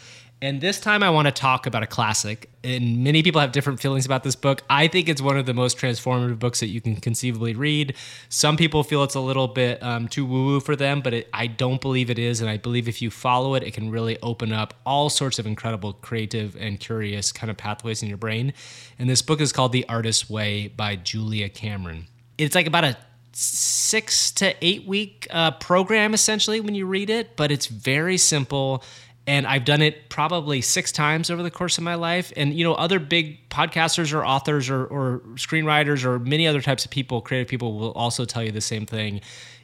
And 0.42 0.60
this 0.60 0.78
time 0.78 1.02
I 1.02 1.08
want 1.08 1.26
to 1.26 1.32
talk 1.32 1.66
about 1.66 1.82
a 1.82 1.86
classic. 1.86 2.50
And 2.62 3.02
many 3.02 3.22
people 3.22 3.40
have 3.40 3.52
different 3.52 3.80
feelings 3.80 4.04
about 4.04 4.22
this 4.22 4.36
book. 4.36 4.62
I 4.68 4.86
think 4.86 5.08
it's 5.08 5.22
one 5.22 5.38
of 5.38 5.46
the 5.46 5.54
most 5.54 5.78
transformative 5.78 6.38
books 6.38 6.60
that 6.60 6.66
you 6.66 6.82
can 6.82 6.96
conceivably 6.96 7.54
read. 7.54 7.94
Some 8.28 8.58
people 8.58 8.84
feel 8.84 9.02
it's 9.02 9.14
a 9.14 9.20
little 9.20 9.48
bit 9.48 9.82
um, 9.82 10.08
too 10.08 10.26
woo 10.26 10.44
woo 10.44 10.60
for 10.60 10.76
them, 10.76 11.00
but 11.00 11.14
it, 11.14 11.28
I 11.32 11.46
don't 11.46 11.80
believe 11.80 12.10
it 12.10 12.18
is. 12.18 12.42
And 12.42 12.50
I 12.50 12.58
believe 12.58 12.86
if 12.86 13.00
you 13.00 13.10
follow 13.10 13.54
it, 13.54 13.62
it 13.62 13.72
can 13.72 13.90
really 13.90 14.18
open 14.22 14.52
up 14.52 14.74
all 14.84 15.08
sorts 15.08 15.38
of 15.38 15.46
incredible, 15.46 15.94
creative, 15.94 16.54
and 16.56 16.78
curious 16.78 17.32
kind 17.32 17.50
of 17.50 17.56
pathways 17.56 18.02
in 18.02 18.08
your 18.08 18.18
brain. 18.18 18.52
And 18.98 19.08
this 19.08 19.22
book 19.22 19.40
is 19.40 19.52
called 19.52 19.72
The 19.72 19.88
Artist's 19.88 20.28
Way 20.28 20.68
by 20.68 20.96
Julia 20.96 21.48
Cameron. 21.48 22.08
It's 22.36 22.54
like 22.54 22.66
about 22.66 22.84
a 22.84 22.98
six 23.38 24.30
to 24.32 24.54
eight 24.64 24.86
week 24.86 25.26
uh, 25.30 25.50
program 25.52 26.14
essentially 26.14 26.58
when 26.60 26.74
you 26.74 26.86
read 26.86 27.10
it, 27.10 27.36
but 27.36 27.50
it's 27.50 27.66
very 27.66 28.16
simple 28.16 28.82
and 29.26 29.46
I've 29.46 29.64
done 29.64 29.82
it 29.82 30.08
probably 30.08 30.60
six 30.60 30.92
times 30.92 31.30
over 31.30 31.42
the 31.42 31.50
course 31.50 31.78
of 31.78 31.84
my 31.84 31.96
life. 31.96 32.32
And 32.36 32.54
you 32.54 32.64
know, 32.64 32.74
other 32.74 32.98
big 32.98 33.48
podcasters 33.48 34.12
or 34.12 34.24
authors 34.24 34.70
or, 34.70 34.86
or 34.86 35.20
screenwriters 35.34 36.04
or 36.04 36.18
many 36.18 36.46
other 36.46 36.60
types 36.60 36.84
of 36.84 36.90
people, 36.90 37.20
creative 37.20 37.48
people, 37.48 37.78
will 37.78 37.92
also 37.92 38.24
tell 38.24 38.42
you 38.44 38.52
the 38.52 38.60
same 38.60 38.86
thing. 38.86 39.20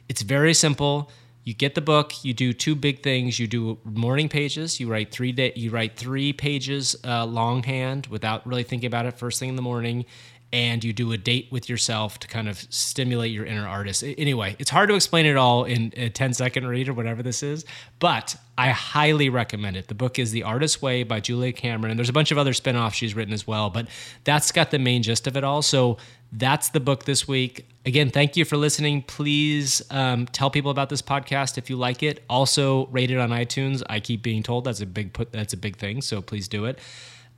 It's 0.09 0.21
very 0.21 0.53
simple. 0.53 1.09
You 1.45 1.53
get 1.53 1.75
the 1.75 1.81
book. 1.81 2.23
You 2.23 2.33
do 2.33 2.53
two 2.53 2.75
big 2.75 3.03
things. 3.03 3.37
You 3.37 3.47
do 3.47 3.77
morning 3.83 4.29
pages. 4.29 4.79
You 4.79 4.89
write 4.89 5.11
three 5.11 5.31
day. 5.31 5.51
You 5.55 5.71
write 5.71 5.97
three 5.97 6.31
pages 6.31 6.95
uh, 7.03 7.25
longhand 7.25 8.07
without 8.07 8.45
really 8.47 8.63
thinking 8.63 8.87
about 8.87 9.05
it 9.05 9.17
first 9.17 9.39
thing 9.39 9.49
in 9.49 9.55
the 9.55 9.61
morning, 9.61 10.05
and 10.53 10.83
you 10.83 10.93
do 10.93 11.11
a 11.11 11.17
date 11.17 11.47
with 11.49 11.67
yourself 11.67 12.19
to 12.19 12.27
kind 12.27 12.47
of 12.47 12.59
stimulate 12.69 13.31
your 13.31 13.43
inner 13.43 13.67
artist. 13.67 14.03
Anyway, 14.03 14.55
it's 14.59 14.69
hard 14.69 14.87
to 14.87 14.95
explain 14.95 15.25
it 15.25 15.35
all 15.35 15.63
in 15.63 15.91
a 15.97 16.09
10 16.09 16.35
second 16.35 16.67
read 16.67 16.87
or 16.87 16.93
whatever 16.93 17.23
this 17.23 17.41
is, 17.41 17.65
but 17.97 18.35
I 18.55 18.69
highly 18.69 19.29
recommend 19.29 19.77
it. 19.77 19.87
The 19.87 19.95
book 19.95 20.19
is 20.19 20.31
The 20.31 20.43
Artist's 20.43 20.79
Way 20.79 21.01
by 21.01 21.19
Julia 21.21 21.51
Cameron, 21.53 21.89
and 21.89 21.97
there's 21.97 22.07
a 22.07 22.13
bunch 22.13 22.29
of 22.31 22.37
other 22.37 22.53
spin 22.53 22.75
offs 22.75 22.95
she's 22.95 23.15
written 23.15 23.33
as 23.33 23.47
well, 23.47 23.71
but 23.71 23.87
that's 24.25 24.51
got 24.51 24.69
the 24.69 24.77
main 24.77 25.01
gist 25.01 25.25
of 25.25 25.35
it 25.35 25.43
all. 25.43 25.63
So 25.63 25.97
that's 26.31 26.69
the 26.69 26.79
book 26.79 27.05
this 27.05 27.27
week. 27.27 27.65
Again, 27.83 28.11
thank 28.11 28.37
you 28.37 28.45
for 28.45 28.55
listening. 28.55 29.01
Please 29.01 29.81
um, 29.89 30.27
tell 30.27 30.51
people 30.51 30.69
about 30.69 30.89
this 30.89 31.01
podcast 31.01 31.57
if 31.57 31.67
you 31.67 31.77
like 31.77 32.03
it. 32.03 32.23
Also, 32.29 32.85
rate 32.87 33.09
it 33.09 33.17
on 33.17 33.31
iTunes. 33.31 33.81
I 33.89 33.99
keep 33.99 34.21
being 34.21 34.43
told 34.43 34.65
that's 34.65 34.81
a 34.81 34.85
big 34.85 35.13
put. 35.13 35.31
That's 35.31 35.53
a 35.53 35.57
big 35.57 35.77
thing. 35.77 36.03
So 36.03 36.21
please 36.21 36.47
do 36.47 36.65
it. 36.65 36.77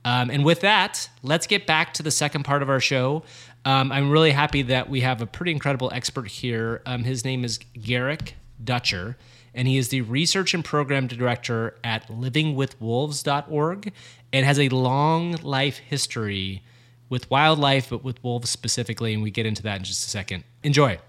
Um, 0.06 0.30
and 0.30 0.44
with 0.44 0.60
that, 0.60 1.10
let's 1.24 1.48
get 1.48 1.66
back 1.66 1.92
to 1.94 2.02
the 2.04 2.12
second 2.12 2.44
part 2.44 2.62
of 2.62 2.70
our 2.70 2.78
show. 2.78 3.24
Um, 3.64 3.90
I'm 3.90 4.08
really 4.08 4.30
happy 4.30 4.62
that 4.62 4.88
we 4.88 5.00
have 5.00 5.20
a 5.20 5.26
pretty 5.26 5.50
incredible 5.50 5.90
expert 5.92 6.28
here. 6.28 6.80
Um, 6.86 7.02
his 7.02 7.24
name 7.24 7.44
is 7.44 7.58
Garrick 7.82 8.36
Dutcher, 8.62 9.16
and 9.52 9.66
he 9.66 9.76
is 9.76 9.88
the 9.88 10.02
research 10.02 10.54
and 10.54 10.64
program 10.64 11.08
director 11.08 11.76
at 11.82 12.06
livingwithwolves.org 12.06 13.92
and 14.32 14.46
has 14.46 14.60
a 14.60 14.68
long 14.68 15.32
life 15.42 15.78
history 15.78 16.62
with 17.08 17.28
wildlife, 17.28 17.90
but 17.90 18.04
with 18.04 18.22
wolves 18.22 18.48
specifically. 18.48 19.12
And 19.12 19.24
we 19.24 19.32
get 19.32 19.44
into 19.44 19.62
that 19.64 19.78
in 19.78 19.82
just 19.82 20.06
a 20.06 20.10
second. 20.10 20.44
Enjoy. 20.62 21.00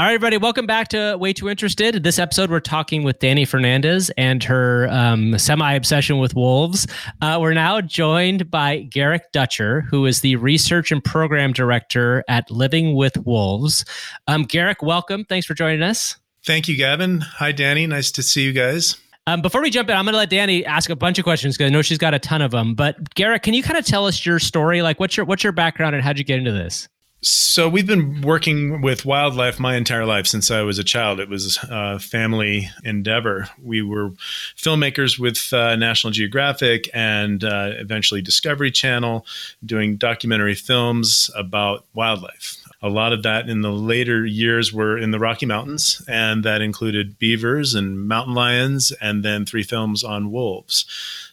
All 0.00 0.06
right, 0.06 0.12
everybody, 0.14 0.36
welcome 0.36 0.64
back 0.64 0.86
to 0.88 1.16
Way 1.16 1.32
Too 1.32 1.48
Interested. 1.48 2.04
This 2.04 2.20
episode, 2.20 2.50
we're 2.50 2.60
talking 2.60 3.02
with 3.02 3.18
Dani 3.18 3.48
Fernandez 3.48 4.12
and 4.16 4.44
her 4.44 4.86
um, 4.92 5.36
semi 5.38 5.72
obsession 5.72 6.18
with 6.18 6.36
wolves. 6.36 6.86
Uh, 7.20 7.38
we're 7.40 7.52
now 7.52 7.80
joined 7.80 8.48
by 8.48 8.82
Garrick 8.82 9.32
Dutcher, 9.32 9.80
who 9.90 10.06
is 10.06 10.20
the 10.20 10.36
research 10.36 10.92
and 10.92 11.02
program 11.02 11.52
director 11.52 12.22
at 12.28 12.48
Living 12.48 12.94
with 12.94 13.16
Wolves. 13.26 13.84
Um, 14.28 14.44
Garrick, 14.44 14.84
welcome. 14.84 15.24
Thanks 15.24 15.48
for 15.48 15.54
joining 15.54 15.82
us. 15.82 16.16
Thank 16.46 16.68
you, 16.68 16.76
Gavin. 16.76 17.20
Hi, 17.20 17.52
Dani. 17.52 17.88
Nice 17.88 18.12
to 18.12 18.22
see 18.22 18.44
you 18.44 18.52
guys. 18.52 18.98
Um, 19.26 19.42
before 19.42 19.60
we 19.60 19.68
jump 19.68 19.90
in, 19.90 19.96
I'm 19.96 20.04
going 20.04 20.12
to 20.12 20.18
let 20.18 20.30
Dani 20.30 20.64
ask 20.64 20.90
a 20.90 20.96
bunch 20.96 21.18
of 21.18 21.24
questions 21.24 21.56
because 21.56 21.70
I 21.70 21.72
know 21.72 21.82
she's 21.82 21.98
got 21.98 22.14
a 22.14 22.20
ton 22.20 22.40
of 22.40 22.52
them. 22.52 22.76
But 22.76 23.16
Garrick, 23.16 23.42
can 23.42 23.52
you 23.52 23.64
kind 23.64 23.76
of 23.76 23.84
tell 23.84 24.06
us 24.06 24.24
your 24.24 24.38
story? 24.38 24.80
Like, 24.80 25.00
what's 25.00 25.16
your 25.16 25.26
what's 25.26 25.42
your 25.42 25.52
background 25.52 25.96
and 25.96 26.04
how'd 26.04 26.18
you 26.18 26.24
get 26.24 26.38
into 26.38 26.52
this? 26.52 26.88
So 27.20 27.68
we've 27.68 27.86
been 27.86 28.20
working 28.20 28.80
with 28.80 29.04
wildlife 29.04 29.58
my 29.58 29.74
entire 29.74 30.06
life 30.06 30.28
since 30.28 30.52
I 30.52 30.62
was 30.62 30.78
a 30.78 30.84
child. 30.84 31.18
It 31.18 31.28
was 31.28 31.58
a 31.68 31.98
family 31.98 32.70
endeavor. 32.84 33.48
We 33.60 33.82
were 33.82 34.10
filmmakers 34.56 35.18
with 35.18 35.52
uh, 35.52 35.74
National 35.74 36.12
Geographic 36.12 36.88
and 36.94 37.42
uh, 37.42 37.70
eventually 37.72 38.22
Discovery 38.22 38.70
Channel, 38.70 39.26
doing 39.66 39.96
documentary 39.96 40.54
films 40.54 41.28
about 41.34 41.86
wildlife. 41.92 42.56
A 42.80 42.88
lot 42.88 43.12
of 43.12 43.24
that 43.24 43.48
in 43.48 43.62
the 43.62 43.72
later 43.72 44.24
years 44.24 44.72
were 44.72 44.96
in 44.96 45.10
the 45.10 45.18
Rocky 45.18 45.46
Mountains, 45.46 46.00
and 46.06 46.44
that 46.44 46.62
included 46.62 47.18
beavers 47.18 47.74
and 47.74 48.06
mountain 48.06 48.34
lions, 48.34 48.92
and 49.00 49.24
then 49.24 49.44
three 49.44 49.64
films 49.64 50.04
on 50.04 50.30
wolves. 50.30 50.86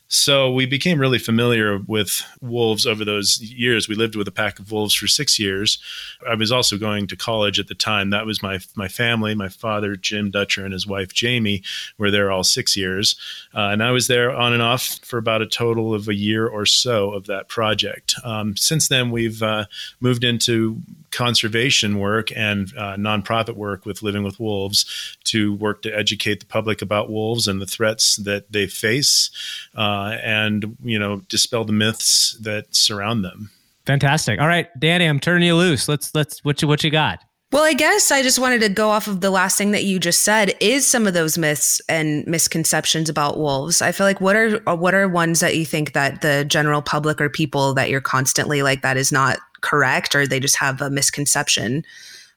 So 0.07 0.51
we 0.51 0.67
became 0.67 0.99
really 0.99 1.17
familiar 1.17 1.79
with 1.79 2.21
wolves 2.39 2.85
over 2.85 3.03
those 3.03 3.41
years. 3.41 3.89
We 3.89 3.95
lived 3.95 4.15
with 4.15 4.27
a 4.27 4.31
pack 4.31 4.59
of 4.59 4.71
wolves 4.71 4.93
for 4.93 5.07
six 5.07 5.39
years. 5.39 5.79
I 6.27 6.35
was 6.35 6.51
also 6.51 6.77
going 6.77 7.07
to 7.07 7.15
college 7.15 7.59
at 7.59 7.67
the 7.67 7.75
time. 7.75 8.11
That 8.11 8.25
was 8.25 8.43
my 8.43 8.59
my 8.75 8.87
family. 8.87 9.33
My 9.33 9.49
father, 9.49 9.95
Jim 9.95 10.29
Dutcher, 10.29 10.63
and 10.63 10.73
his 10.73 10.85
wife 10.85 11.13
Jamie 11.13 11.63
were 11.97 12.11
there 12.11 12.31
all 12.31 12.43
six 12.43 12.77
years, 12.77 13.15
uh, 13.55 13.69
and 13.71 13.81
I 13.81 13.91
was 13.91 14.07
there 14.07 14.31
on 14.31 14.53
and 14.53 14.61
off 14.61 14.99
for 15.03 15.17
about 15.17 15.41
a 15.41 15.47
total 15.47 15.93
of 15.93 16.07
a 16.07 16.15
year 16.15 16.47
or 16.47 16.65
so 16.65 17.11
of 17.11 17.25
that 17.25 17.47
project. 17.47 18.15
Um, 18.23 18.55
since 18.55 18.87
then, 18.87 19.09
we've 19.09 19.41
uh, 19.41 19.65
moved 19.99 20.23
into 20.23 20.81
conservation 21.15 21.99
work 21.99 22.29
and 22.35 22.73
uh, 22.77 22.95
nonprofit 22.95 23.55
work 23.55 23.85
with 23.85 24.03
Living 24.03 24.23
with 24.23 24.39
Wolves 24.39 25.17
to 25.25 25.55
work 25.55 25.81
to 25.83 25.89
educate 25.89 26.41
the 26.41 26.45
public 26.45 26.81
about 26.81 27.09
wolves 27.09 27.47
and 27.47 27.61
the 27.61 27.65
threats 27.65 28.17
that 28.17 28.51
they 28.51 28.67
face, 28.67 29.29
uh, 29.75 30.17
and 30.21 30.77
you 30.83 30.99
know 30.99 31.21
dispel 31.29 31.63
the 31.63 31.73
myths 31.73 32.37
that 32.41 32.75
surround 32.75 33.23
them. 33.23 33.49
Fantastic. 33.85 34.39
All 34.39 34.47
right, 34.47 34.67
Dani, 34.79 35.07
I'm 35.07 35.19
turning 35.19 35.47
you 35.47 35.55
loose. 35.55 35.87
Let's 35.87 36.13
let's 36.13 36.43
what 36.43 36.61
you 36.61 36.67
what 36.67 36.83
you 36.83 36.91
got. 36.91 37.19
Well, 37.51 37.63
I 37.63 37.73
guess 37.73 38.11
I 38.11 38.21
just 38.21 38.39
wanted 38.39 38.59
to 38.61 38.69
go 38.69 38.89
off 38.89 39.07
of 39.07 39.21
the 39.21 39.29
last 39.29 39.57
thing 39.57 39.71
that 39.71 39.85
you 39.85 39.99
just 39.99 40.23
said 40.23 40.53
is 40.59 40.85
some 40.85 41.07
of 41.07 41.13
those 41.13 41.37
myths 41.37 41.79
and 41.87 42.25
misconceptions 42.27 43.07
about 43.07 43.37
wolves. 43.37 43.81
I 43.81 43.93
feel 43.93 44.05
like 44.05 44.19
what 44.19 44.35
are 44.35 44.57
what 44.75 44.93
are 44.93 45.07
ones 45.07 45.39
that 45.39 45.55
you 45.55 45.65
think 45.65 45.93
that 45.93 46.21
the 46.21 46.43
general 46.43 46.81
public 46.81 47.21
or 47.21 47.29
people 47.29 47.73
that 47.75 47.89
you're 47.89 48.01
constantly 48.01 48.61
like 48.61 48.81
that 48.81 48.97
is 48.97 49.11
not 49.11 49.39
correct 49.65 50.15
or 50.15 50.25
they 50.25 50.39
just 50.39 50.57
have 50.57 50.81
a 50.81 50.89
misconception 50.89 51.83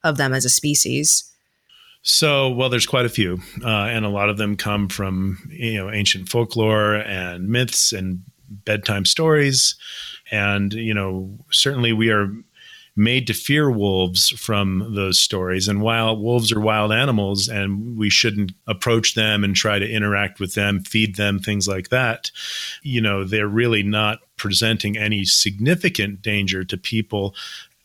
of 0.03 0.17
them 0.17 0.33
as 0.33 0.45
a 0.45 0.51
species? 0.51 1.25
So, 2.03 2.51
well, 2.51 2.69
there's 2.69 2.87
quite 2.87 3.07
a 3.07 3.11
few, 3.11 3.39
uh, 3.63 3.69
and 3.69 4.05
a 4.05 4.09
lot 4.09 4.31
of 4.31 4.39
them 4.39 4.57
come 4.57 4.89
from 4.89 5.39
you 5.51 5.75
know 5.75 5.91
ancient 5.91 6.29
folklore 6.29 6.95
and 6.95 7.49
myths 7.49 7.93
and 7.93 8.23
bedtime 8.49 9.05
stories, 9.05 9.77
and 10.31 10.73
you 10.73 10.95
know 10.95 11.37
certainly 11.51 11.93
we 11.93 12.11
are 12.11 12.33
made 12.99 13.27
to 13.29 13.33
fear 13.33 13.71
wolves 13.71 14.29
from 14.31 14.95
those 14.95 15.19
stories. 15.19 15.69
And 15.69 15.81
while 15.81 16.17
wolves 16.17 16.53
are 16.53 16.61
wild 16.61 16.93
animals 16.93 17.49
and 17.49 17.97
we 17.97 18.11
shouldn't 18.11 18.53
approach 18.67 19.15
them 19.15 19.45
and 19.45 19.55
try 19.55 19.79
to 19.79 19.89
interact 19.89 20.41
with 20.41 20.55
them, 20.55 20.81
feed 20.81 21.17
them, 21.17 21.39
things 21.39 21.69
like 21.69 21.91
that, 21.91 22.31
you 22.83 23.01
know, 23.01 23.25
they're 23.25 23.47
really 23.49 23.83
not 23.83 24.19
presenting 24.37 24.97
any 24.97 25.25
significant 25.25 26.23
danger 26.23 26.65
to 26.65 26.77
people 26.77 27.35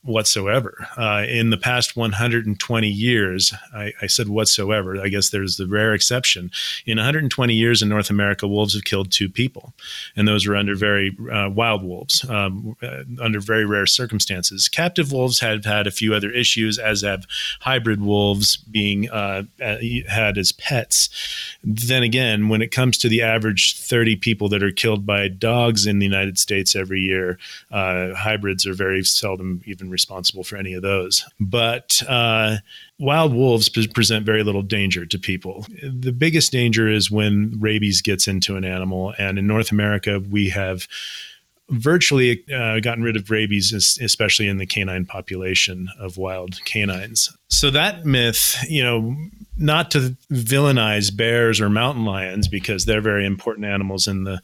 whatsoever. 0.04 0.88
Uh, 0.98 1.24
in 1.28 1.50
the 1.50 1.58
past 1.58 1.96
120 1.96 2.90
years, 2.90 3.54
I, 3.74 3.94
I, 4.02 4.08
said 4.08 4.28
whatsoever. 4.28 5.00
I 5.02 5.08
guess 5.08 5.30
there's 5.30 5.56
the 5.56 5.66
rare 5.66 5.94
exception. 5.94 6.52
In 6.86 6.98
120 6.98 7.54
years 7.54 7.82
in 7.82 7.88
North 7.88 8.10
America, 8.10 8.46
wolves 8.46 8.74
have 8.74 8.84
killed 8.84 9.12
two 9.12 9.30
people, 9.30 9.74
and 10.16 10.28
those 10.28 10.46
were 10.46 10.58
under 10.58 10.76
very 10.76 11.16
uh, 11.32 11.50
wild 11.50 11.84
wolves, 11.84 12.28
um, 12.30 12.76
uh, 12.84 13.04
under 13.22 13.40
very 13.40 13.66
rare 13.66 13.86
circumstances. 13.86 14.68
Captive 14.68 15.14
wolves 15.14 15.40
have 15.40 15.64
had 15.64 15.88
a 15.88 15.92
few 15.92 16.14
other 16.14 16.32
issues, 16.32 16.78
as 16.78 17.02
have 17.02 17.26
hybrid 17.62 18.02
wolves 18.02 18.58
being 18.58 19.10
uh, 19.10 19.44
uh, 19.62 19.78
had 20.10 20.38
as 20.38 20.52
pets. 20.52 21.10
Then 21.64 22.04
again, 22.04 22.50
when 22.50 22.62
it 22.62 22.72
comes 22.72 22.98
to 23.00 23.10
the 23.10 23.22
average 23.22 23.80
30 23.80 24.18
people 24.18 24.50
that 24.50 24.64
are 24.64 24.72
killed 24.72 25.06
by 25.06 25.30
dogs 25.30 25.88
in 25.88 26.00
the 26.00 26.06
United 26.06 26.38
States 26.38 26.76
every 26.76 27.00
year, 27.00 27.38
uh, 27.72 28.14
hybrids 28.16 28.68
are 28.68 28.74
very 28.74 29.04
seldom 29.04 29.62
even 29.66 29.93
responsible 29.94 30.44
for 30.44 30.58
any 30.58 30.74
of 30.74 30.82
those. 30.82 31.24
But 31.40 32.04
uh, 32.10 32.58
wild 33.00 33.34
wolves 33.34 33.70
pre- 33.70 33.88
present 33.88 34.26
very 34.26 34.44
little 34.44 34.62
danger 34.62 35.06
to 35.06 35.18
people. 35.18 35.66
The 35.82 36.12
biggest 36.12 36.52
danger 36.52 36.90
is 36.90 37.10
when 37.10 37.58
rabies 37.60 38.02
gets 38.02 38.28
into 38.28 38.58
an 38.58 38.66
animal. 38.66 39.14
And 39.18 39.40
in 39.40 39.48
North 39.48 39.72
America, 39.72 40.20
we 40.20 40.50
have 40.50 40.88
virtually 41.74 42.44
uh, 42.54 42.80
gotten 42.80 43.04
rid 43.04 43.16
of 43.16 43.30
rabies, 43.30 43.74
especially 44.00 44.48
in 44.48 44.58
the 44.58 44.66
canine 44.66 45.06
population 45.06 45.90
of 46.00 46.18
wild 46.18 46.64
canines. 46.66 47.36
So 47.48 47.70
that 47.72 48.06
myth, 48.06 48.58
you 48.68 48.84
know, 48.84 49.16
not 49.58 49.92
to 49.92 50.18
villainize 50.32 51.16
bears 51.16 51.62
or 51.62 51.70
mountain 51.70 52.06
lions 52.06 52.48
because 52.48 52.86
they're 52.86 53.02
very 53.02 53.26
important 53.26 53.66
animals 53.66 54.08
in 54.08 54.24
the 54.24 54.42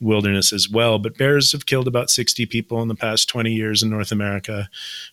wilderness 0.00 0.52
as 0.52 0.68
well. 0.68 0.98
But 0.98 1.16
bears 1.16 1.52
have 1.52 1.66
killed 1.66 1.86
about 1.86 2.10
60 2.10 2.46
people 2.46 2.82
in 2.82 2.88
the 2.88 2.96
past 2.96 3.28
20 3.28 3.52
years 3.52 3.82
in 3.82 3.90
North 3.90 4.10
America. 4.10 4.68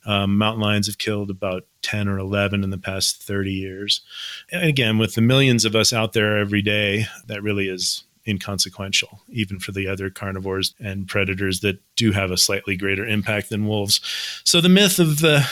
Um, 0.05 0.37
mountain 0.37 0.61
lions 0.61 0.87
have 0.87 0.97
killed 0.97 1.29
about 1.29 1.65
10 1.83 2.07
or 2.07 2.17
11 2.17 2.63
in 2.63 2.71
the 2.71 2.77
past 2.79 3.21
30 3.21 3.51
years. 3.51 4.01
And 4.51 4.63
again, 4.63 4.97
with 4.97 5.13
the 5.13 5.21
millions 5.21 5.65
of 5.65 5.75
us 5.75 5.93
out 5.93 6.13
there 6.13 6.37
every 6.39 6.63
day, 6.63 7.05
that 7.27 7.43
really 7.43 7.69
is 7.69 8.04
inconsequential, 8.27 9.21
even 9.29 9.59
for 9.59 9.71
the 9.71 9.87
other 9.87 10.09
carnivores 10.09 10.73
and 10.79 11.07
predators 11.07 11.59
that 11.61 11.79
do 11.95 12.11
have 12.11 12.31
a 12.31 12.37
slightly 12.37 12.75
greater 12.75 13.05
impact 13.05 13.49
than 13.49 13.67
wolves. 13.67 14.01
So 14.43 14.61
the 14.61 14.69
myth 14.69 14.99
of 14.99 15.19
the, 15.19 15.47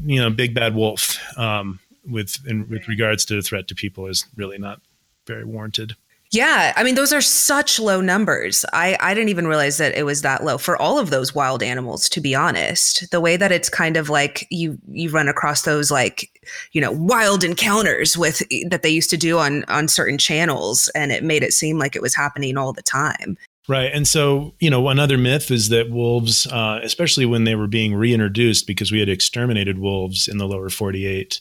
you 0.00 0.20
know, 0.20 0.30
big 0.30 0.54
bad 0.54 0.74
wolf 0.74 1.18
um, 1.38 1.80
with 2.08 2.38
in, 2.46 2.68
with 2.68 2.88
regards 2.88 3.24
to 3.26 3.36
the 3.36 3.42
threat 3.42 3.68
to 3.68 3.74
people 3.74 4.06
is 4.06 4.26
really 4.36 4.58
not 4.58 4.80
very 5.26 5.44
warranted. 5.44 5.94
Yeah, 6.30 6.74
I 6.76 6.84
mean 6.84 6.94
those 6.94 7.12
are 7.12 7.22
such 7.22 7.80
low 7.80 8.02
numbers. 8.02 8.64
I 8.74 8.98
I 9.00 9.14
didn't 9.14 9.30
even 9.30 9.46
realize 9.46 9.78
that 9.78 9.96
it 9.96 10.04
was 10.04 10.20
that 10.22 10.44
low 10.44 10.58
for 10.58 10.76
all 10.76 10.98
of 10.98 11.08
those 11.08 11.34
wild 11.34 11.62
animals 11.62 12.06
to 12.10 12.20
be 12.20 12.34
honest. 12.34 13.10
The 13.10 13.20
way 13.20 13.38
that 13.38 13.50
it's 13.50 13.70
kind 13.70 13.96
of 13.96 14.10
like 14.10 14.46
you 14.50 14.78
you 14.88 15.08
run 15.08 15.28
across 15.28 15.62
those 15.62 15.90
like, 15.90 16.28
you 16.72 16.82
know, 16.82 16.92
wild 16.92 17.44
encounters 17.44 18.18
with 18.18 18.42
that 18.68 18.82
they 18.82 18.90
used 18.90 19.08
to 19.10 19.16
do 19.16 19.38
on 19.38 19.64
on 19.68 19.88
certain 19.88 20.18
channels 20.18 20.88
and 20.94 21.12
it 21.12 21.24
made 21.24 21.42
it 21.42 21.54
seem 21.54 21.78
like 21.78 21.96
it 21.96 22.02
was 22.02 22.14
happening 22.14 22.58
all 22.58 22.74
the 22.74 22.82
time. 22.82 23.38
Right. 23.68 23.92
And 23.92 24.08
so, 24.08 24.54
you 24.60 24.70
know, 24.70 24.88
another 24.88 25.18
myth 25.18 25.50
is 25.50 25.68
that 25.68 25.90
wolves, 25.90 26.46
uh, 26.46 26.80
especially 26.82 27.26
when 27.26 27.44
they 27.44 27.54
were 27.54 27.66
being 27.66 27.94
reintroduced, 27.94 28.66
because 28.66 28.90
we 28.90 28.98
had 28.98 29.10
exterminated 29.10 29.78
wolves 29.78 30.26
in 30.26 30.38
the 30.38 30.48
lower 30.48 30.70
48 30.70 31.38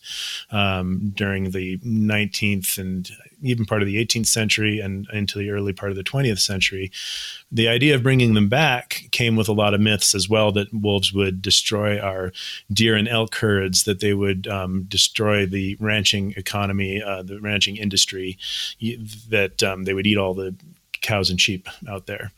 um, 0.51 1.13
during 1.15 1.51
the 1.51 1.77
19th 1.77 2.77
and 2.77 3.09
even 3.41 3.65
part 3.65 3.81
of 3.81 3.87
the 3.87 4.03
18th 4.03 4.27
century 4.27 4.79
and 4.79 5.07
into 5.13 5.37
the 5.37 5.49
early 5.49 5.73
part 5.73 5.91
of 5.91 5.97
the 5.97 6.03
20th 6.03 6.39
century, 6.39 6.91
the 7.51 7.67
idea 7.67 7.95
of 7.95 8.03
bringing 8.03 8.33
them 8.33 8.49
back 8.49 9.03
came 9.11 9.35
with 9.35 9.47
a 9.47 9.53
lot 9.53 9.73
of 9.73 9.81
myths 9.81 10.15
as 10.15 10.27
well 10.27 10.51
that 10.51 10.73
wolves 10.73 11.13
would 11.13 11.41
destroy 11.41 11.99
our 11.99 12.31
deer 12.71 12.95
and 12.95 13.07
elk 13.07 13.35
herds, 13.35 13.83
that 13.83 13.99
they 13.99 14.13
would 14.13 14.47
um, 14.47 14.83
destroy 14.83 15.45
the 15.45 15.77
ranching 15.79 16.33
economy, 16.37 17.01
uh, 17.01 17.23
the 17.23 17.39
ranching 17.39 17.77
industry, 17.77 18.37
that 19.29 19.61
um, 19.63 19.83
they 19.83 19.93
would 19.93 20.07
eat 20.07 20.17
all 20.17 20.33
the 20.33 20.55
cows 21.01 21.29
and 21.29 21.39
sheep 21.39 21.67
out 21.87 22.05
there. 22.05 22.31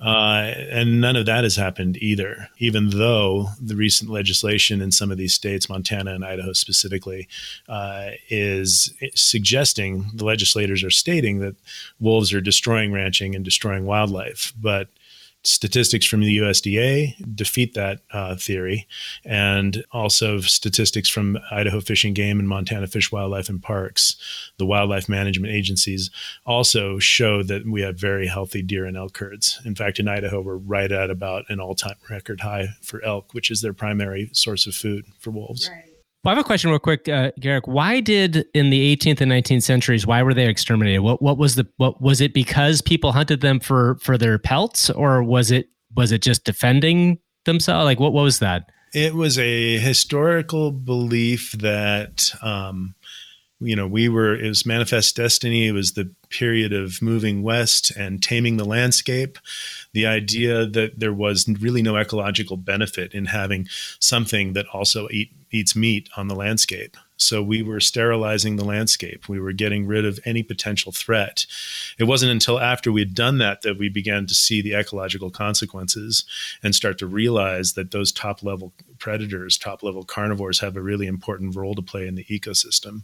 Uh, 0.00 0.52
and 0.70 1.00
none 1.00 1.16
of 1.16 1.26
that 1.26 1.44
has 1.44 1.56
happened 1.56 1.96
either, 1.98 2.48
even 2.58 2.90
though 2.90 3.48
the 3.60 3.74
recent 3.76 4.10
legislation 4.10 4.80
in 4.80 4.92
some 4.92 5.10
of 5.10 5.18
these 5.18 5.34
states, 5.34 5.68
Montana 5.68 6.14
and 6.14 6.24
Idaho 6.24 6.52
specifically, 6.52 7.28
uh, 7.68 8.10
is 8.28 8.94
suggesting 9.14 10.06
the 10.14 10.24
legislators 10.24 10.84
are 10.84 10.90
stating 10.90 11.40
that 11.40 11.56
wolves 11.98 12.32
are 12.32 12.40
destroying 12.40 12.92
ranching 12.92 13.34
and 13.34 13.44
destroying 13.44 13.86
wildlife. 13.86 14.52
But 14.60 14.88
statistics 15.44 16.06
from 16.06 16.20
the 16.20 16.38
USDA 16.38 17.34
defeat 17.34 17.74
that 17.74 18.00
uh, 18.12 18.36
theory, 18.36 18.86
and 19.24 19.84
also 19.92 20.40
statistics 20.40 21.08
from 21.08 21.38
Idaho 21.50 21.80
Fish 21.80 22.04
and 22.04 22.14
Game 22.14 22.38
and 22.38 22.48
Montana 22.48 22.86
Fish, 22.86 23.12
Wildlife, 23.12 23.48
and 23.48 23.62
Parks, 23.62 24.16
the 24.58 24.66
wildlife 24.66 25.08
management 25.08 25.52
agencies, 25.52 26.10
also 26.44 26.98
show 26.98 27.42
that 27.42 27.66
we 27.66 27.82
have 27.82 27.98
very 27.98 28.26
healthy 28.26 28.62
deer 28.62 28.84
and 28.84 28.96
elk 28.96 29.16
herds. 29.16 29.60
In 29.64 29.74
fact, 29.74 29.98
in 29.98 30.08
Idaho, 30.08 30.40
we're 30.40 30.56
right 30.56 30.90
at 30.90 31.10
about 31.10 31.44
an 31.48 31.60
all 31.60 31.74
time 31.74 31.96
record 32.10 32.40
high 32.40 32.68
for 32.82 33.04
elk, 33.04 33.34
which 33.34 33.50
is 33.50 33.60
their 33.60 33.74
primary 33.74 34.30
source 34.32 34.66
of 34.66 34.74
food 34.74 35.04
for 35.18 35.30
wolves. 35.30 35.68
Right. 35.68 35.97
Well, 36.24 36.32
I 36.32 36.36
have 36.36 36.44
a 36.44 36.46
question 36.46 36.70
real 36.70 36.80
quick, 36.80 37.08
uh, 37.08 37.30
Garrick. 37.38 37.68
Why 37.68 38.00
did 38.00 38.46
in 38.52 38.70
the 38.70 38.96
18th 38.96 39.20
and 39.20 39.30
19th 39.30 39.62
centuries? 39.62 40.06
Why 40.06 40.22
were 40.22 40.34
they 40.34 40.48
exterminated? 40.48 41.00
What 41.00 41.22
what 41.22 41.38
was 41.38 41.54
the 41.54 41.66
what 41.76 42.02
was 42.02 42.20
it 42.20 42.34
because 42.34 42.82
people 42.82 43.12
hunted 43.12 43.40
them 43.40 43.60
for 43.60 43.98
for 44.00 44.18
their 44.18 44.38
pelts, 44.38 44.90
or 44.90 45.22
was 45.22 45.50
it 45.52 45.68
was 45.94 46.10
it 46.10 46.22
just 46.22 46.44
defending 46.44 47.18
themselves? 47.44 47.84
Like 47.84 48.00
what, 48.00 48.12
what 48.12 48.22
was 48.22 48.40
that? 48.40 48.68
It 48.92 49.14
was 49.14 49.38
a 49.38 49.78
historical 49.78 50.72
belief 50.72 51.52
that 51.52 52.32
um, 52.42 52.94
you 53.60 53.74
know, 53.74 53.88
we 53.88 54.08
were, 54.08 54.34
it 54.34 54.48
was 54.48 54.64
manifest 54.64 55.16
destiny. 55.16 55.66
It 55.66 55.72
was 55.72 55.92
the 55.92 56.10
period 56.30 56.72
of 56.72 57.02
moving 57.02 57.42
west 57.42 57.90
and 57.96 58.22
taming 58.22 58.56
the 58.56 58.64
landscape. 58.64 59.38
The 59.92 60.06
idea 60.06 60.66
that 60.66 61.00
there 61.00 61.12
was 61.12 61.48
really 61.60 61.82
no 61.82 61.96
ecological 61.96 62.56
benefit 62.56 63.14
in 63.14 63.26
having 63.26 63.66
something 63.98 64.52
that 64.52 64.66
also 64.72 65.08
eat, 65.10 65.32
eats 65.50 65.74
meat 65.74 66.08
on 66.16 66.28
the 66.28 66.36
landscape. 66.36 66.96
So 67.16 67.42
we 67.42 67.62
were 67.62 67.80
sterilizing 67.80 68.56
the 68.56 68.64
landscape. 68.64 69.28
We 69.28 69.40
were 69.40 69.52
getting 69.52 69.88
rid 69.88 70.04
of 70.04 70.20
any 70.24 70.44
potential 70.44 70.92
threat. 70.92 71.46
It 71.98 72.04
wasn't 72.04 72.30
until 72.30 72.60
after 72.60 72.92
we 72.92 73.00
had 73.00 73.14
done 73.14 73.38
that 73.38 73.62
that 73.62 73.76
we 73.76 73.88
began 73.88 74.26
to 74.26 74.34
see 74.34 74.62
the 74.62 74.74
ecological 74.74 75.30
consequences 75.30 76.24
and 76.62 76.76
start 76.76 76.96
to 76.98 77.08
realize 77.08 77.72
that 77.72 77.90
those 77.90 78.12
top 78.12 78.44
level 78.44 78.72
predators, 79.00 79.58
top 79.58 79.82
level 79.82 80.04
carnivores 80.04 80.60
have 80.60 80.76
a 80.76 80.80
really 80.80 81.08
important 81.08 81.56
role 81.56 81.74
to 81.74 81.82
play 81.82 82.06
in 82.06 82.14
the 82.14 82.24
ecosystem. 82.24 83.02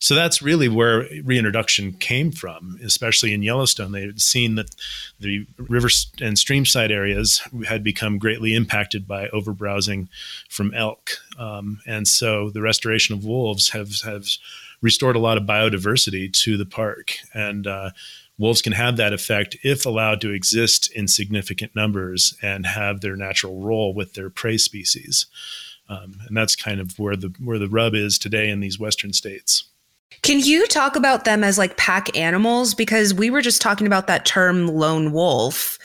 So 0.00 0.14
that's 0.14 0.40
really 0.40 0.68
where 0.68 1.06
reintroduction 1.24 1.92
came 1.92 2.30
from, 2.30 2.78
especially 2.84 3.32
in 3.32 3.42
Yellowstone. 3.42 3.90
They 3.90 4.06
had 4.06 4.20
seen 4.20 4.54
that 4.54 4.74
the 5.18 5.44
river 5.58 5.88
and 6.20 6.36
streamside 6.36 6.90
areas 6.90 7.42
had 7.66 7.82
become 7.82 8.18
greatly 8.18 8.54
impacted 8.54 9.08
by 9.08 9.28
overbrowsing 9.30 10.08
from 10.48 10.72
elk. 10.72 11.10
Um, 11.36 11.80
and 11.84 12.06
so 12.06 12.50
the 12.50 12.62
restoration 12.62 13.14
of 13.14 13.24
wolves 13.24 13.70
have, 13.70 14.00
have 14.02 14.26
restored 14.80 15.16
a 15.16 15.20
lot 15.20 15.36
of 15.36 15.44
biodiversity 15.44 16.32
to 16.44 16.56
the 16.56 16.66
park. 16.66 17.14
And 17.34 17.66
uh, 17.66 17.90
wolves 18.38 18.62
can 18.62 18.74
have 18.74 18.96
that 18.98 19.12
effect 19.12 19.56
if 19.64 19.84
allowed 19.84 20.20
to 20.20 20.32
exist 20.32 20.92
in 20.92 21.08
significant 21.08 21.74
numbers 21.74 22.36
and 22.40 22.66
have 22.66 23.00
their 23.00 23.16
natural 23.16 23.60
role 23.60 23.92
with 23.92 24.14
their 24.14 24.30
prey 24.30 24.58
species. 24.58 25.26
Um, 25.88 26.20
and 26.26 26.36
that's 26.36 26.54
kind 26.54 26.80
of 26.80 26.98
where 26.98 27.16
the 27.16 27.34
where 27.42 27.58
the 27.58 27.68
rub 27.68 27.94
is 27.94 28.18
today 28.18 28.50
in 28.50 28.60
these 28.60 28.78
western 28.78 29.12
states. 29.12 29.64
Can 30.22 30.40
you 30.40 30.66
talk 30.66 30.96
about 30.96 31.24
them 31.24 31.44
as 31.44 31.58
like 31.58 31.76
pack 31.76 32.16
animals? 32.16 32.74
Because 32.74 33.14
we 33.14 33.30
were 33.30 33.42
just 33.42 33.62
talking 33.62 33.86
about 33.86 34.06
that 34.06 34.24
term 34.24 34.66
lone 34.66 35.12
wolf. 35.12 35.78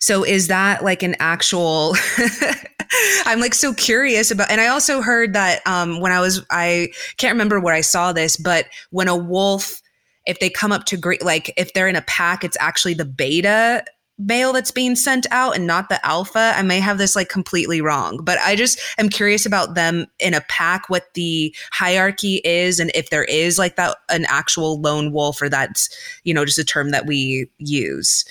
So 0.00 0.24
is 0.24 0.48
that 0.48 0.84
like 0.84 1.02
an 1.02 1.16
actual 1.18 1.96
I'm 3.24 3.40
like 3.40 3.54
so 3.54 3.74
curious 3.74 4.30
about 4.30 4.50
and 4.50 4.60
I 4.60 4.68
also 4.68 5.02
heard 5.02 5.32
that 5.32 5.66
um 5.66 6.00
when 6.00 6.12
I 6.12 6.20
was 6.20 6.44
I 6.50 6.88
can't 7.16 7.32
remember 7.32 7.60
where 7.60 7.74
I 7.74 7.80
saw 7.80 8.12
this, 8.12 8.36
but 8.36 8.66
when 8.90 9.08
a 9.08 9.16
wolf 9.16 9.80
if 10.26 10.40
they 10.40 10.50
come 10.50 10.72
up 10.72 10.84
to 10.84 10.96
great 10.96 11.24
like 11.24 11.52
if 11.56 11.72
they're 11.72 11.88
in 11.88 11.96
a 11.96 12.02
pack, 12.02 12.44
it's 12.44 12.56
actually 12.60 12.94
the 12.94 13.04
beta 13.04 13.84
male 14.18 14.52
that's 14.52 14.70
being 14.70 14.96
sent 14.96 15.26
out 15.30 15.54
and 15.56 15.66
not 15.66 15.88
the 15.88 16.04
alpha. 16.06 16.54
I 16.56 16.62
may 16.62 16.80
have 16.80 16.98
this 16.98 17.14
like 17.14 17.28
completely 17.28 17.80
wrong, 17.80 18.18
but 18.22 18.38
I 18.38 18.56
just 18.56 18.80
am 18.98 19.08
curious 19.08 19.44
about 19.44 19.74
them 19.74 20.06
in 20.18 20.34
a 20.34 20.40
pack, 20.42 20.88
what 20.88 21.12
the 21.14 21.54
hierarchy 21.72 22.40
is, 22.44 22.80
and 22.80 22.90
if 22.94 23.10
there 23.10 23.24
is 23.24 23.58
like 23.58 23.76
that 23.76 23.98
an 24.08 24.24
actual 24.28 24.80
lone 24.80 25.12
wolf 25.12 25.42
or 25.42 25.48
that's, 25.48 25.88
you 26.24 26.32
know, 26.32 26.44
just 26.44 26.58
a 26.58 26.64
term 26.64 26.90
that 26.90 27.06
we 27.06 27.50
use. 27.58 28.24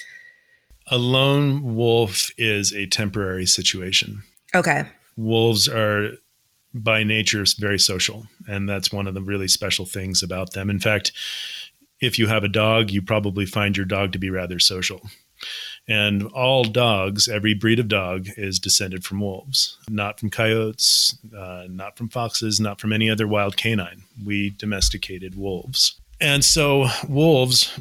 A 0.87 0.97
lone 0.97 1.75
wolf 1.75 2.31
is 2.37 2.73
a 2.73 2.87
temporary 2.87 3.45
situation. 3.45 4.23
Okay. 4.53 4.83
Wolves 5.17 5.67
are 5.67 6.11
by 6.73 7.03
nature 7.03 7.45
very 7.57 7.79
social, 7.79 8.27
and 8.47 8.67
that's 8.67 8.91
one 8.91 9.07
of 9.07 9.13
the 9.13 9.21
really 9.21 9.47
special 9.47 9.85
things 9.85 10.21
about 10.21 10.53
them. 10.53 10.69
In 10.69 10.79
fact, 10.79 11.11
if 12.01 12.19
you 12.19 12.27
have 12.27 12.43
a 12.43 12.49
dog, 12.49 12.91
you 12.91 13.01
probably 13.01 13.45
find 13.45 13.77
your 13.77 13.85
dog 13.85 14.11
to 14.11 14.19
be 14.19 14.29
rather 14.29 14.59
social. 14.59 15.01
And 15.87 16.23
all 16.27 16.63
dogs, 16.63 17.27
every 17.27 17.53
breed 17.53 17.79
of 17.79 17.87
dog, 17.87 18.27
is 18.37 18.59
descended 18.59 19.03
from 19.03 19.19
wolves, 19.19 19.77
not 19.87 20.19
from 20.19 20.31
coyotes, 20.31 21.17
uh, 21.37 21.65
not 21.69 21.97
from 21.97 22.09
foxes, 22.09 22.59
not 22.59 22.81
from 22.81 22.91
any 22.91 23.09
other 23.09 23.27
wild 23.27 23.55
canine. 23.55 24.03
We 24.23 24.49
domesticated 24.49 25.37
wolves. 25.37 25.99
And 26.19 26.43
so 26.43 26.87
wolves 27.07 27.77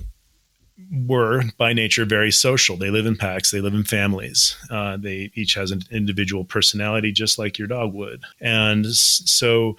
were 0.92 1.44
by 1.56 1.72
nature 1.72 2.04
very 2.04 2.30
social. 2.30 2.76
They 2.76 2.90
live 2.90 3.06
in 3.06 3.16
packs, 3.16 3.50
they 3.50 3.60
live 3.60 3.74
in 3.74 3.84
families. 3.84 4.56
Uh, 4.70 4.96
they 4.96 5.30
each 5.34 5.54
has 5.54 5.70
an 5.70 5.82
individual 5.90 6.44
personality, 6.44 7.12
just 7.12 7.38
like 7.38 7.58
your 7.58 7.68
dog 7.68 7.94
would. 7.94 8.22
And 8.40 8.86
so 8.86 9.76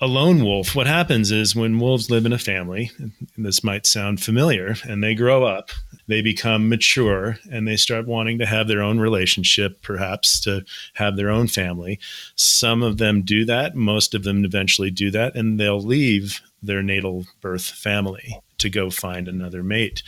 a 0.00 0.06
lone 0.06 0.44
wolf, 0.44 0.74
what 0.74 0.86
happens 0.86 1.30
is 1.30 1.54
when 1.54 1.78
wolves 1.78 2.10
live 2.10 2.26
in 2.26 2.32
a 2.32 2.38
family, 2.38 2.90
this 3.36 3.62
might 3.62 3.86
sound 3.86 4.20
familiar, 4.20 4.74
and 4.88 5.02
they 5.02 5.14
grow 5.14 5.44
up, 5.44 5.70
they 6.08 6.20
become 6.20 6.68
mature 6.68 7.38
and 7.50 7.66
they 7.66 7.76
start 7.76 8.06
wanting 8.06 8.38
to 8.38 8.46
have 8.46 8.68
their 8.68 8.82
own 8.82 8.98
relationship, 8.98 9.80
perhaps 9.82 10.40
to 10.40 10.64
have 10.94 11.16
their 11.16 11.30
own 11.30 11.46
family. 11.46 11.98
Some 12.34 12.82
of 12.82 12.98
them 12.98 13.22
do 13.22 13.44
that, 13.44 13.74
most 13.74 14.14
of 14.14 14.24
them 14.24 14.44
eventually 14.44 14.90
do 14.90 15.10
that, 15.12 15.36
and 15.36 15.58
they'll 15.58 15.80
leave 15.80 16.40
their 16.62 16.82
natal 16.82 17.24
birth 17.40 17.66
family 17.66 18.40
to 18.58 18.70
go 18.70 18.90
find 18.90 19.28
another 19.28 19.62
mate. 19.62 20.02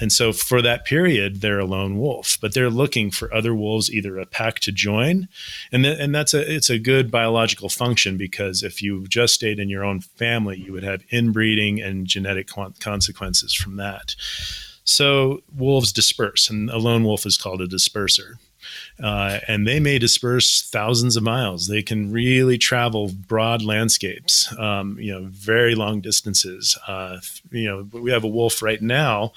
And 0.00 0.12
so 0.12 0.32
for 0.32 0.62
that 0.62 0.84
period, 0.84 1.40
they're 1.40 1.58
a 1.58 1.64
lone 1.64 1.98
wolf, 1.98 2.38
but 2.40 2.54
they're 2.54 2.70
looking 2.70 3.10
for 3.10 3.32
other 3.32 3.54
wolves, 3.54 3.90
either 3.90 4.18
a 4.18 4.26
pack 4.26 4.60
to 4.60 4.72
join. 4.72 5.28
And, 5.72 5.84
th- 5.84 5.98
and 5.98 6.14
that's 6.14 6.34
a, 6.34 6.54
it's 6.54 6.70
a 6.70 6.78
good 6.78 7.10
biological 7.10 7.68
function 7.68 8.16
because 8.16 8.62
if 8.62 8.82
you 8.82 9.06
just 9.06 9.34
stayed 9.34 9.58
in 9.58 9.68
your 9.68 9.84
own 9.84 10.00
family, 10.00 10.58
you 10.58 10.72
would 10.72 10.84
have 10.84 11.02
inbreeding 11.10 11.80
and 11.80 12.06
genetic 12.06 12.46
con- 12.48 12.74
consequences 12.80 13.54
from 13.54 13.76
that. 13.76 14.14
So 14.84 15.42
wolves 15.54 15.92
disperse, 15.92 16.48
and 16.48 16.70
a 16.70 16.78
lone 16.78 17.04
wolf 17.04 17.26
is 17.26 17.36
called 17.36 17.60
a 17.60 17.66
disperser 17.66 18.36
uh, 19.02 19.38
and 19.46 19.66
they 19.66 19.80
may 19.80 19.98
disperse 19.98 20.62
thousands 20.62 21.16
of 21.16 21.22
miles. 21.22 21.68
They 21.68 21.82
can 21.82 22.12
really 22.12 22.58
travel 22.58 23.10
broad 23.26 23.62
landscapes, 23.62 24.52
um, 24.58 24.98
you 25.00 25.12
know, 25.12 25.26
very 25.30 25.74
long 25.74 26.00
distances. 26.00 26.78
Uh, 26.86 27.18
you 27.50 27.66
know, 27.66 27.88
we 27.98 28.10
have 28.10 28.24
a 28.24 28.28
wolf 28.28 28.62
right 28.62 28.82
now 28.82 29.32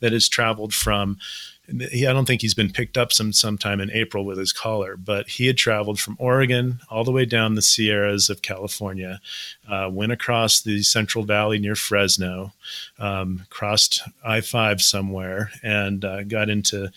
that 0.00 0.12
has 0.12 0.28
traveled 0.28 0.74
from 0.74 1.18
he, 1.66 2.06
I 2.06 2.12
don't 2.12 2.26
think 2.26 2.42
he's 2.42 2.54
been 2.54 2.70
picked 2.70 2.98
up 2.98 3.12
some 3.12 3.32
sometime 3.32 3.80
in 3.80 3.90
April 3.90 4.24
with 4.24 4.38
his 4.38 4.52
collar, 4.52 4.96
but 4.96 5.28
he 5.28 5.46
had 5.46 5.56
traveled 5.56 5.98
from 5.98 6.16
Oregon 6.18 6.80
all 6.90 7.04
the 7.04 7.12
way 7.12 7.24
down 7.24 7.54
the 7.54 7.62
Sierras 7.62 8.28
of 8.28 8.42
California, 8.42 9.20
uh, 9.68 9.88
went 9.90 10.12
across 10.12 10.60
the 10.60 10.82
Central 10.82 11.24
Valley 11.24 11.58
near 11.58 11.74
Fresno, 11.74 12.52
um, 12.98 13.46
crossed 13.50 14.02
I 14.24 14.40
five 14.40 14.82
somewhere, 14.82 15.50
and 15.62 16.04
uh, 16.04 16.24
got 16.24 16.50
into 16.50 16.90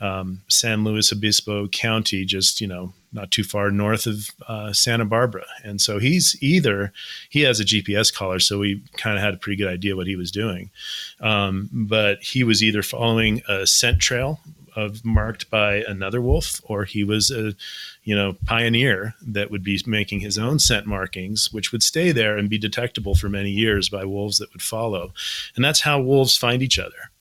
um, 0.00 0.42
San 0.48 0.84
Luis 0.84 1.12
Obispo 1.12 1.68
County, 1.68 2.24
just 2.24 2.60
you 2.60 2.68
know 2.68 2.92
not 3.12 3.30
too 3.30 3.44
far 3.44 3.70
north 3.70 4.06
of 4.06 4.30
uh, 4.48 4.72
Santa 4.72 5.04
Barbara. 5.04 5.44
And 5.64 5.80
so 5.80 5.98
he's 5.98 6.36
either 6.40 6.92
he 7.28 7.42
has 7.42 7.60
a 7.60 7.64
GPS 7.64 8.12
collar, 8.12 8.38
so 8.38 8.58
we 8.58 8.82
kind 8.96 9.16
of 9.16 9.22
had 9.22 9.34
a 9.34 9.38
pretty 9.38 9.56
good 9.56 9.72
idea 9.72 9.96
what 9.96 10.06
he 10.06 10.16
was 10.16 10.30
doing. 10.30 10.70
Um, 11.20 11.68
but 11.72 12.22
he 12.22 12.44
was 12.44 12.62
either 12.62 12.82
following 12.82 13.42
a 13.48 13.66
scent 13.66 14.00
trail 14.00 14.40
of 14.74 15.04
marked 15.04 15.50
by 15.50 15.84
another 15.86 16.20
wolf, 16.20 16.60
or 16.64 16.84
he 16.84 17.04
was 17.04 17.30
a 17.30 17.54
you 18.04 18.16
know 18.16 18.36
pioneer 18.46 19.14
that 19.22 19.50
would 19.50 19.62
be 19.62 19.80
making 19.86 20.20
his 20.20 20.38
own 20.38 20.58
scent 20.58 20.86
markings, 20.86 21.52
which 21.52 21.72
would 21.72 21.82
stay 21.82 22.12
there 22.12 22.36
and 22.36 22.48
be 22.48 22.58
detectable 22.58 23.14
for 23.14 23.28
many 23.28 23.50
years 23.50 23.88
by 23.88 24.04
wolves 24.04 24.38
that 24.38 24.52
would 24.52 24.62
follow. 24.62 25.12
And 25.56 25.64
that's 25.64 25.80
how 25.80 26.00
wolves 26.00 26.36
find 26.36 26.62
each 26.62 26.78
other. 26.78 27.11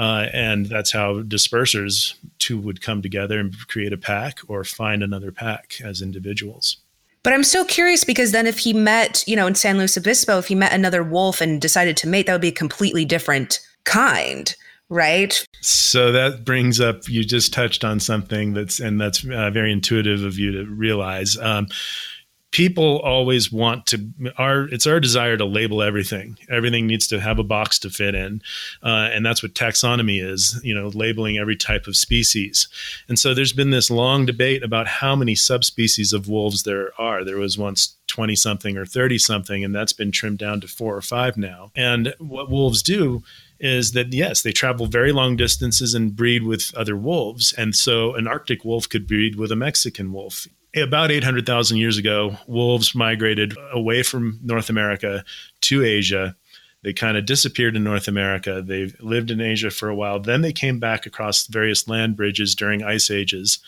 Uh, 0.00 0.30
and 0.32 0.64
that's 0.64 0.92
how 0.92 1.20
dispersers 1.20 2.14
two 2.38 2.58
would 2.58 2.80
come 2.80 3.02
together 3.02 3.38
and 3.38 3.54
create 3.68 3.92
a 3.92 3.98
pack 3.98 4.38
or 4.48 4.64
find 4.64 5.02
another 5.02 5.30
pack 5.30 5.78
as 5.84 6.00
individuals. 6.00 6.78
But 7.22 7.34
I'm 7.34 7.44
so 7.44 7.66
curious 7.66 8.02
because 8.02 8.32
then 8.32 8.46
if 8.46 8.60
he 8.60 8.72
met, 8.72 9.22
you 9.26 9.36
know, 9.36 9.46
in 9.46 9.54
San 9.54 9.76
Luis 9.76 9.98
Obispo, 9.98 10.38
if 10.38 10.48
he 10.48 10.54
met 10.54 10.72
another 10.72 11.02
wolf 11.02 11.42
and 11.42 11.60
decided 11.60 11.98
to 11.98 12.08
mate, 12.08 12.24
that 12.24 12.32
would 12.32 12.40
be 12.40 12.48
a 12.48 12.52
completely 12.52 13.04
different 13.04 13.60
kind, 13.84 14.56
right? 14.88 15.44
So 15.60 16.12
that 16.12 16.46
brings 16.46 16.80
up, 16.80 17.06
you 17.06 17.22
just 17.22 17.52
touched 17.52 17.84
on 17.84 18.00
something 18.00 18.54
that's, 18.54 18.80
and 18.80 18.98
that's 18.98 19.22
uh, 19.22 19.50
very 19.50 19.70
intuitive 19.70 20.24
of 20.24 20.38
you 20.38 20.52
to 20.52 20.64
realize. 20.64 21.36
Um, 21.36 21.66
people 22.52 22.98
always 23.00 23.52
want 23.52 23.86
to 23.86 24.10
our 24.36 24.62
it's 24.68 24.86
our 24.86 24.98
desire 24.98 25.36
to 25.36 25.44
label 25.44 25.82
everything. 25.82 26.36
Everything 26.48 26.86
needs 26.86 27.06
to 27.08 27.20
have 27.20 27.38
a 27.38 27.44
box 27.44 27.78
to 27.80 27.90
fit 27.90 28.14
in. 28.14 28.42
Uh, 28.82 29.08
and 29.12 29.24
that's 29.24 29.42
what 29.42 29.54
taxonomy 29.54 30.22
is 30.22 30.60
you 30.64 30.74
know 30.74 30.88
labeling 30.88 31.38
every 31.38 31.56
type 31.56 31.86
of 31.86 31.96
species. 31.96 32.68
And 33.08 33.18
so 33.18 33.34
there's 33.34 33.52
been 33.52 33.70
this 33.70 33.90
long 33.90 34.26
debate 34.26 34.62
about 34.62 34.86
how 34.86 35.14
many 35.14 35.34
subspecies 35.34 36.12
of 36.12 36.28
wolves 36.28 36.64
there 36.64 36.92
are. 36.98 37.24
There 37.24 37.38
was 37.38 37.56
once 37.56 37.96
20 38.08 38.34
something 38.34 38.76
or 38.76 38.84
30 38.84 39.18
something 39.18 39.64
and 39.64 39.74
that's 39.74 39.92
been 39.92 40.10
trimmed 40.10 40.38
down 40.38 40.60
to 40.60 40.68
four 40.68 40.96
or 40.96 41.02
five 41.02 41.36
now. 41.36 41.70
And 41.76 42.14
what 42.18 42.50
wolves 42.50 42.82
do 42.82 43.22
is 43.60 43.92
that 43.92 44.12
yes, 44.12 44.42
they 44.42 44.52
travel 44.52 44.86
very 44.86 45.12
long 45.12 45.36
distances 45.36 45.94
and 45.94 46.16
breed 46.16 46.42
with 46.42 46.74
other 46.74 46.96
wolves. 46.96 47.52
And 47.52 47.76
so 47.76 48.14
an 48.14 48.26
Arctic 48.26 48.64
wolf 48.64 48.88
could 48.88 49.06
breed 49.06 49.36
with 49.36 49.52
a 49.52 49.56
Mexican 49.56 50.12
wolf 50.12 50.48
about 50.76 51.10
800,000 51.10 51.78
years 51.78 51.98
ago, 51.98 52.36
wolves 52.46 52.94
migrated 52.94 53.54
away 53.72 54.02
from 54.02 54.38
North 54.42 54.70
America 54.70 55.24
to 55.62 55.84
Asia. 55.84 56.36
They 56.82 56.94
kind 56.94 57.18
of 57.18 57.26
disappeared 57.26 57.76
in 57.76 57.84
North 57.84 58.08
America. 58.08 58.62
They 58.62 58.90
lived 59.00 59.30
in 59.30 59.40
Asia 59.40 59.70
for 59.70 59.90
a 59.90 59.94
while. 59.94 60.18
Then 60.18 60.40
they 60.40 60.52
came 60.52 60.78
back 60.78 61.04
across 61.04 61.46
various 61.46 61.86
land 61.86 62.16
bridges 62.16 62.54
during 62.54 62.82
ice 62.82 63.10
ages 63.10 63.58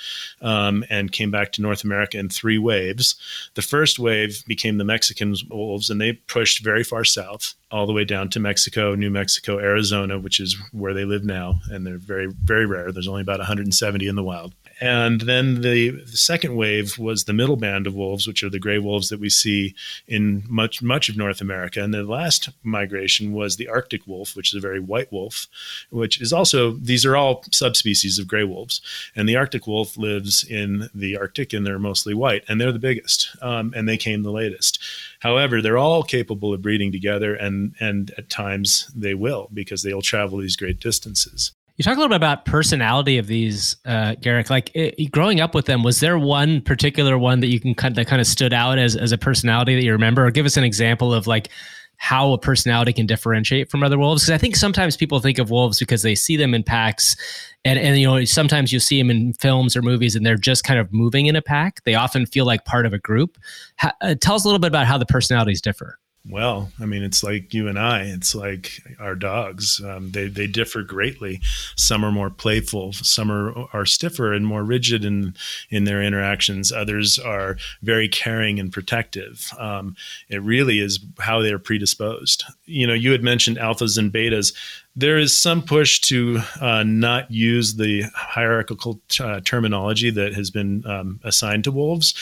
um, 0.40 0.82
and 0.88 1.12
came 1.12 1.30
back 1.30 1.52
to 1.52 1.62
North 1.62 1.84
America 1.84 2.18
in 2.18 2.30
three 2.30 2.56
waves. 2.56 3.16
The 3.54 3.60
first 3.60 3.98
wave 3.98 4.42
became 4.46 4.78
the 4.78 4.84
Mexican 4.84 5.34
wolves, 5.50 5.90
and 5.90 6.00
they 6.00 6.14
pushed 6.14 6.64
very 6.64 6.84
far 6.84 7.04
south, 7.04 7.54
all 7.70 7.86
the 7.86 7.92
way 7.92 8.04
down 8.04 8.30
to 8.30 8.40
Mexico, 8.40 8.94
New 8.94 9.10
Mexico, 9.10 9.58
Arizona, 9.58 10.18
which 10.18 10.40
is 10.40 10.56
where 10.72 10.94
they 10.94 11.04
live 11.04 11.24
now. 11.24 11.56
And 11.70 11.86
they're 11.86 11.98
very, 11.98 12.28
very 12.28 12.64
rare. 12.64 12.92
There's 12.92 13.08
only 13.08 13.22
about 13.22 13.40
170 13.40 14.06
in 14.06 14.16
the 14.16 14.22
wild. 14.22 14.54
And 14.82 15.20
then 15.20 15.60
the, 15.60 15.90
the, 15.90 16.16
second 16.16 16.56
wave 16.56 16.98
was 16.98 17.22
the 17.22 17.32
middle 17.32 17.54
band 17.54 17.86
of 17.86 17.94
wolves, 17.94 18.26
which 18.26 18.42
are 18.42 18.50
the 18.50 18.58
gray 18.58 18.80
wolves 18.80 19.10
that 19.10 19.20
we 19.20 19.30
see 19.30 19.76
in 20.08 20.42
much 20.48 20.82
much 20.82 21.08
of 21.08 21.16
North 21.16 21.40
America. 21.40 21.80
And 21.80 21.94
the 21.94 22.02
last 22.02 22.48
migration 22.64 23.32
was 23.32 23.54
the 23.54 23.68
Arctic 23.68 24.08
wolf, 24.08 24.34
which 24.34 24.52
is 24.52 24.56
a 24.56 24.60
very 24.60 24.80
white 24.80 25.12
wolf, 25.12 25.46
which 25.90 26.20
is 26.20 26.32
also 26.32 26.72
these 26.72 27.06
are 27.06 27.16
all 27.16 27.44
subspecies 27.52 28.18
of 28.18 28.26
gray 28.26 28.42
wolves. 28.42 28.80
And 29.14 29.28
the 29.28 29.36
Arctic 29.36 29.68
wolf 29.68 29.96
lives 29.96 30.42
in 30.42 30.90
the 30.92 31.16
Arctic, 31.16 31.52
and 31.52 31.64
they're 31.64 31.78
mostly 31.78 32.12
white, 32.12 32.42
and 32.48 32.60
they're 32.60 32.72
the 32.72 32.80
biggest, 32.80 33.36
um, 33.40 33.72
and 33.76 33.88
they 33.88 33.96
came 33.96 34.24
the 34.24 34.32
latest. 34.32 34.80
However, 35.20 35.62
they're 35.62 35.78
all 35.78 36.02
capable 36.02 36.52
of 36.52 36.60
breeding 36.60 36.90
together, 36.90 37.36
and 37.36 37.76
and 37.78 38.12
at 38.18 38.28
times 38.28 38.90
they 38.96 39.14
will 39.14 39.48
because 39.54 39.84
they'll 39.84 40.02
travel 40.02 40.38
these 40.38 40.56
great 40.56 40.80
distances. 40.80 41.52
You 41.76 41.84
talk 41.84 41.96
a 41.96 42.00
little 42.00 42.10
bit 42.10 42.16
about 42.16 42.44
personality 42.44 43.18
of 43.18 43.26
these, 43.26 43.76
uh, 43.86 44.14
Garrick. 44.20 44.50
Like 44.50 44.70
it, 44.74 45.10
growing 45.10 45.40
up 45.40 45.54
with 45.54 45.66
them, 45.66 45.82
was 45.82 46.00
there 46.00 46.18
one 46.18 46.60
particular 46.60 47.16
one 47.16 47.40
that 47.40 47.48
you 47.48 47.58
can 47.58 47.74
kind 47.74 47.96
that 47.96 48.06
kind 48.06 48.20
of 48.20 48.26
stood 48.26 48.52
out 48.52 48.78
as 48.78 48.94
as 48.94 49.10
a 49.12 49.18
personality 49.18 49.74
that 49.74 49.82
you 49.82 49.92
remember, 49.92 50.26
or 50.26 50.30
give 50.30 50.46
us 50.46 50.56
an 50.56 50.64
example 50.64 51.14
of 51.14 51.26
like 51.26 51.48
how 51.96 52.32
a 52.32 52.38
personality 52.38 52.92
can 52.92 53.06
differentiate 53.06 53.70
from 53.70 53.84
other 53.84 53.96
wolves? 53.96 54.24
Because 54.24 54.34
I 54.34 54.38
think 54.38 54.56
sometimes 54.56 54.96
people 54.96 55.20
think 55.20 55.38
of 55.38 55.50
wolves 55.50 55.78
because 55.78 56.02
they 56.02 56.16
see 56.16 56.36
them 56.36 56.52
in 56.52 56.62
packs, 56.62 57.16
and 57.64 57.78
and 57.78 57.98
you 57.98 58.06
know 58.06 58.24
sometimes 58.24 58.72
you 58.72 58.78
see 58.78 58.98
them 58.98 59.10
in 59.10 59.32
films 59.34 59.74
or 59.74 59.82
movies, 59.82 60.14
and 60.14 60.26
they're 60.26 60.36
just 60.36 60.64
kind 60.64 60.78
of 60.78 60.92
moving 60.92 61.26
in 61.26 61.36
a 61.36 61.42
pack. 61.42 61.82
They 61.84 61.94
often 61.94 62.26
feel 62.26 62.44
like 62.44 62.64
part 62.64 62.84
of 62.86 62.92
a 62.92 62.98
group. 62.98 63.38
Uh, 63.82 64.14
tell 64.20 64.34
us 64.34 64.44
a 64.44 64.48
little 64.48 64.58
bit 64.58 64.68
about 64.68 64.86
how 64.86 64.98
the 64.98 65.06
personalities 65.06 65.62
differ. 65.62 65.98
Well, 66.28 66.70
I 66.80 66.86
mean, 66.86 67.02
it's 67.02 67.24
like 67.24 67.52
you 67.52 67.66
and 67.66 67.76
I. 67.76 68.02
It's 68.02 68.32
like 68.32 68.80
our 69.00 69.16
dogs. 69.16 69.80
Um, 69.84 70.12
they 70.12 70.28
they 70.28 70.46
differ 70.46 70.82
greatly. 70.82 71.40
Some 71.74 72.04
are 72.04 72.12
more 72.12 72.30
playful. 72.30 72.92
Some 72.92 73.30
are 73.32 73.52
are 73.72 73.84
stiffer 73.84 74.32
and 74.32 74.46
more 74.46 74.62
rigid 74.62 75.04
in 75.04 75.34
in 75.68 75.82
their 75.82 76.00
interactions. 76.00 76.70
Others 76.70 77.18
are 77.18 77.56
very 77.82 78.08
caring 78.08 78.60
and 78.60 78.72
protective. 78.72 79.50
Um, 79.58 79.96
it 80.28 80.40
really 80.42 80.78
is 80.78 81.04
how 81.18 81.42
they're 81.42 81.58
predisposed. 81.58 82.44
You 82.66 82.86
know, 82.86 82.94
you 82.94 83.10
had 83.10 83.24
mentioned 83.24 83.56
alphas 83.56 83.98
and 83.98 84.12
betas 84.12 84.54
there 84.94 85.16
is 85.16 85.34
some 85.34 85.62
push 85.62 86.00
to 86.00 86.40
uh, 86.60 86.82
not 86.82 87.30
use 87.30 87.76
the 87.76 88.02
hierarchical 88.14 89.00
uh, 89.20 89.40
terminology 89.40 90.10
that 90.10 90.34
has 90.34 90.50
been 90.50 90.84
um, 90.86 91.18
assigned 91.24 91.64
to 91.64 91.72
wolves. 91.72 92.14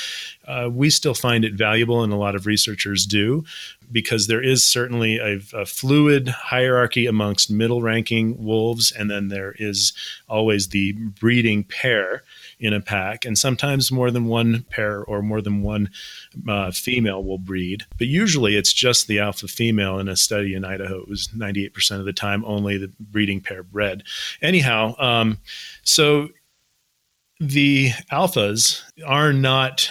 Uh, 0.47 0.69
we 0.71 0.89
still 0.89 1.15
find 1.15 1.45
it 1.45 1.55
valuable, 1.55 2.03
and 2.05 2.13
a 2.13 2.17
lot 2.17 2.37
of 2.37 2.47
researchers 2.47 3.07
do, 3.07 3.45
because 3.91 4.29
there 4.29 4.43
is 4.43 4.63
certainly 4.63 5.19
a, 5.19 5.41
a 5.53 5.67
fluid 5.67 6.29
hierarchy 6.29 7.07
amongst 7.07 7.51
middle 7.51 7.83
ranking 7.83 8.43
wolves, 8.43 8.93
and 8.93 9.11
then 9.11 9.29
there 9.29 9.55
is 9.59 9.93
always 10.29 10.69
the 10.69 10.93
breeding 10.93 11.65
pair 11.65 12.23
in 12.61 12.75
a 12.75 12.81
pack, 12.81 13.25
and 13.25 13.37
sometimes 13.37 13.91
more 13.91 14.11
than 14.11 14.27
one 14.27 14.65
pair 14.71 15.03
or 15.03 15.23
more 15.23 15.41
than 15.41 15.63
one 15.63 15.91
uh, 16.49 16.71
female 16.71 17.25
will 17.25 17.39
breed. 17.39 17.85
But 17.99 18.07
usually 18.07 18.57
it's 18.57 18.73
just 18.73 19.09
the 19.09 19.19
alpha 19.19 19.49
female. 19.49 19.99
In 19.99 20.09
a 20.09 20.17
study 20.17 20.55
in 20.55 20.65
Idaho, 20.65 21.01
it 21.01 21.09
was 21.09 21.29
98% 21.29 21.99
of 21.99 22.05
the 22.05 22.13
time 22.13 22.45
only 22.45 22.77
the 22.77 22.93
breeding 23.01 23.41
pair 23.41 23.63
bred. 23.63 24.03
Anyhow, 24.43 24.95
um, 24.99 25.39
so 25.83 26.29
the 27.41 27.91
alphas 28.13 28.83
are 29.07 29.33
not 29.33 29.91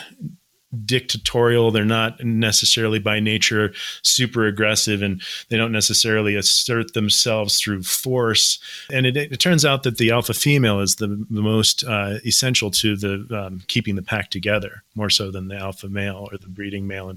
dictatorial. 0.86 1.72
They're 1.72 1.86
not 1.86 2.24
necessarily 2.24 3.00
by 3.00 3.20
nature 3.20 3.74
super 4.04 4.46
aggressive 4.46 5.02
and 5.02 5.22
they 5.50 5.58
don't 5.58 5.72
necessarily 5.72 6.36
assert 6.36 6.94
themselves 6.94 7.60
through 7.60 7.84
force. 7.84 8.60
And 8.92 9.06
it, 9.06 9.18
it 9.18 9.40
turns 9.40 9.66
out 9.66 9.84
that 9.84 9.98
the 9.98 10.12
alpha 10.12 10.34
female 10.34 10.80
is 10.80 10.96
the, 10.96 11.08
the 11.30 11.42
most 11.42 11.84
uh, 11.84 12.20
essential 12.26 12.72
to 12.72 12.96
the 12.96 13.26
um, 13.32 13.62
keeping 13.68 13.96
the 13.96 14.04
pack 14.04 14.30
together 14.30 14.84
more 14.96 15.10
so 15.10 15.32
than 15.32 15.48
the 15.48 15.56
alpha 15.56 15.90
male 15.90 16.28
or 16.32 16.38
the 16.38 16.50
breeding 16.50 16.88
male. 16.88 17.14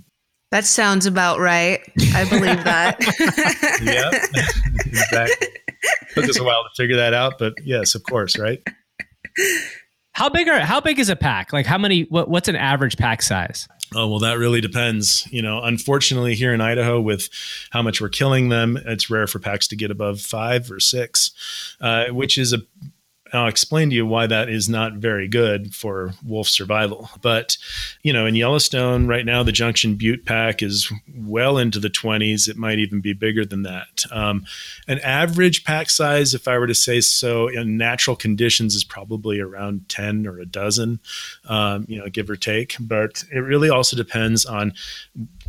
That 0.51 0.67
sounds 0.67 1.07
about 1.07 1.39
right. 1.39 1.81
I 2.15 2.29
believe 2.29 2.63
that. 2.65 2.99
yeah, 3.83 4.11
exactly. 4.87 5.49
Took 6.15 6.29
us 6.29 6.39
a 6.39 6.45
while 6.45 6.63
to 6.63 6.71
figure 6.77 6.97
that 6.97 7.15
out, 7.15 7.39
but 7.39 7.55
yes, 7.65 7.95
of 7.95 8.03
course, 8.03 8.39
right? 8.39 8.63
How 10.13 10.29
big 10.29 10.49
are 10.49 10.61
how 10.61 10.81
big 10.81 10.99
is 10.99 11.09
a 11.09 11.17
pack? 11.17 11.53
Like 11.53 11.67
how 11.67 11.79
many? 11.79 12.03
What, 12.03 12.29
what's 12.29 12.49
an 12.49 12.57
average 12.57 12.97
pack 12.97 13.23
size? 13.23 13.67
Oh 13.95 14.09
well, 14.09 14.19
that 14.21 14.39
really 14.39 14.61
depends. 14.61 15.27
You 15.31 15.43
know, 15.43 15.63
unfortunately, 15.63 16.35
here 16.35 16.53
in 16.53 16.61
Idaho, 16.61 17.01
with 17.01 17.29
how 17.71 17.83
much 17.83 18.01
we're 18.01 18.09
killing 18.09 18.49
them, 18.49 18.79
it's 18.85 19.11
rare 19.11 19.27
for 19.27 19.39
packs 19.39 19.67
to 19.69 19.77
get 19.77 19.91
above 19.91 20.21
five 20.21 20.71
or 20.71 20.81
six, 20.81 21.77
uh, 21.81 22.07
which 22.09 22.39
is 22.39 22.53
a 22.53 22.59
I'll 23.33 23.49
explain 23.49 23.91
to 23.91 23.97
you 23.97 24.07
why 24.07 24.27
that 24.27 24.49
is 24.49 24.69
not 24.69 24.95
very 24.95 25.27
good 25.27 25.75
for 25.75 26.13
wolf 26.25 26.49
survival. 26.49 27.09
But, 27.23 27.57
you 28.03 28.13
know, 28.13 28.27
in 28.27 28.35
Yellowstone 28.35 29.07
right 29.07 29.25
now, 29.25 29.43
the 29.43 29.53
Junction 29.53 29.95
Butte 29.95 30.27
pack 30.27 30.63
is 30.63 30.93
well 31.17 31.57
into 31.57 31.81
the 31.81 31.89
20s. 31.89 32.49
It 32.49 32.57
might 32.57 32.79
even 32.79 33.01
be 33.01 33.13
bigger 33.15 33.45
than 33.45 33.63
that. 33.63 34.05
Um, 34.11 34.45
an 34.87 34.99
average 35.01 35.65
pack 35.65 35.89
size, 35.89 36.35
if 36.35 36.47
I 36.47 36.59
were 36.59 36.67
to 36.67 36.75
say 36.75 37.01
so, 37.01 37.49
in 37.49 37.77
natural 37.77 38.17
conditions 38.17 38.75
is 38.75 38.85
probably 38.85 39.41
around 39.41 39.89
10 39.89 40.27
or 40.27 40.39
a 40.39 40.47
dozen, 40.47 41.01
um, 41.49 41.87
you 41.89 41.99
know, 41.99 42.09
give 42.09 42.29
or 42.29 42.37
take. 42.37 42.77
But 42.79 43.25
it 43.33 43.41
really 43.41 43.71
also 43.71 43.97
depends 43.97 44.45
on 44.45 44.75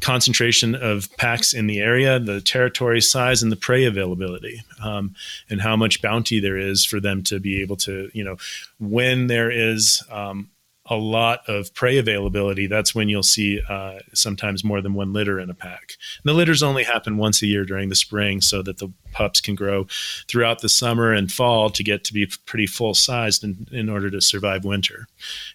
concentration 0.04 0.76
of 0.76 1.10
packs 1.18 1.54
in 1.54 1.66
the 1.68 1.80
area, 1.80 2.20
the 2.20 2.42
territory 2.42 3.02
size, 3.02 3.42
and 3.42 3.52
the 3.52 3.56
prey 3.56 3.86
availability, 3.86 4.62
um, 4.84 5.16
and 5.50 5.62
how 5.62 5.76
much 5.76 6.02
bounty 6.02 6.40
there 6.40 6.58
is 6.58 6.86
for 6.86 7.00
them 7.00 7.24
to 7.24 7.40
be 7.40 7.62
able 7.62 7.78
to, 7.78 8.12
you 8.14 8.24
know, 8.24 8.36
when 8.80 9.28
there 9.28 9.50
is 9.50 10.04
um, 10.12 10.50
a 10.94 10.96
lot 10.96 11.42
of 11.48 11.74
prey 11.74 11.98
availability, 11.98 12.68
that's 12.68 12.94
when 12.94 13.10
you'll 13.10 13.24
see 13.24 13.60
uh, 13.68 14.00
sometimes 14.14 14.64
more 14.64 14.82
than 14.82 14.94
one 14.94 15.14
litter 15.14 15.40
in 15.40 15.50
a 15.50 15.54
pack. 15.54 15.94
And 16.24 16.30
the 16.30 16.34
litters 16.34 16.64
only 16.64 16.84
happen 16.84 17.18
once 17.18 17.42
a 17.42 17.48
year 17.48 17.66
during 17.66 17.90
the 17.90 17.96
spring 17.96 18.42
so 18.42 18.62
that 18.62 18.78
the 18.78 18.92
pups 19.12 19.42
can 19.42 19.56
grow 19.56 19.86
throughout 20.28 20.62
the 20.62 20.70
summer 20.70 21.12
and 21.12 21.32
fall 21.32 21.70
to 21.70 21.84
get 21.84 22.04
to 22.06 22.14
be 22.14 22.32
pretty 22.46 22.68
full 22.68 22.94
sized 22.94 23.44
in, 23.44 23.68
in 23.72 23.90
order 23.90 24.10
to 24.10 24.22
survive 24.22 24.64
winter. 24.64 25.08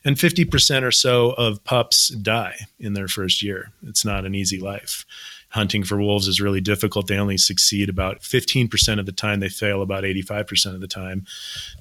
And 0.05 0.16
50% 0.16 0.82
or 0.82 0.93
so 0.93 1.30
of 1.32 1.64
pups 1.64 2.09
die 2.09 2.66
in 2.78 2.95
their 2.95 3.09
first 3.09 3.43
year. 3.43 3.70
It's 3.86 4.05
not 4.05 4.24
an 4.24 4.34
easy 4.34 4.59
life 4.59 5.05
hunting 5.51 5.82
for 5.82 5.99
wolves 5.99 6.28
is 6.28 6.40
really 6.40 6.61
difficult. 6.61 7.07
They 7.07 7.18
only 7.18 7.38
succeed 7.38 7.88
about 7.88 8.20
15% 8.20 8.99
of 8.99 9.07
the 9.07 9.12
time, 9.12 9.40
they 9.40 9.49
fail 9.49 9.82
about 9.82 10.05
85% 10.05 10.74
of 10.74 10.80
the 10.80 10.88
time. 10.88 11.24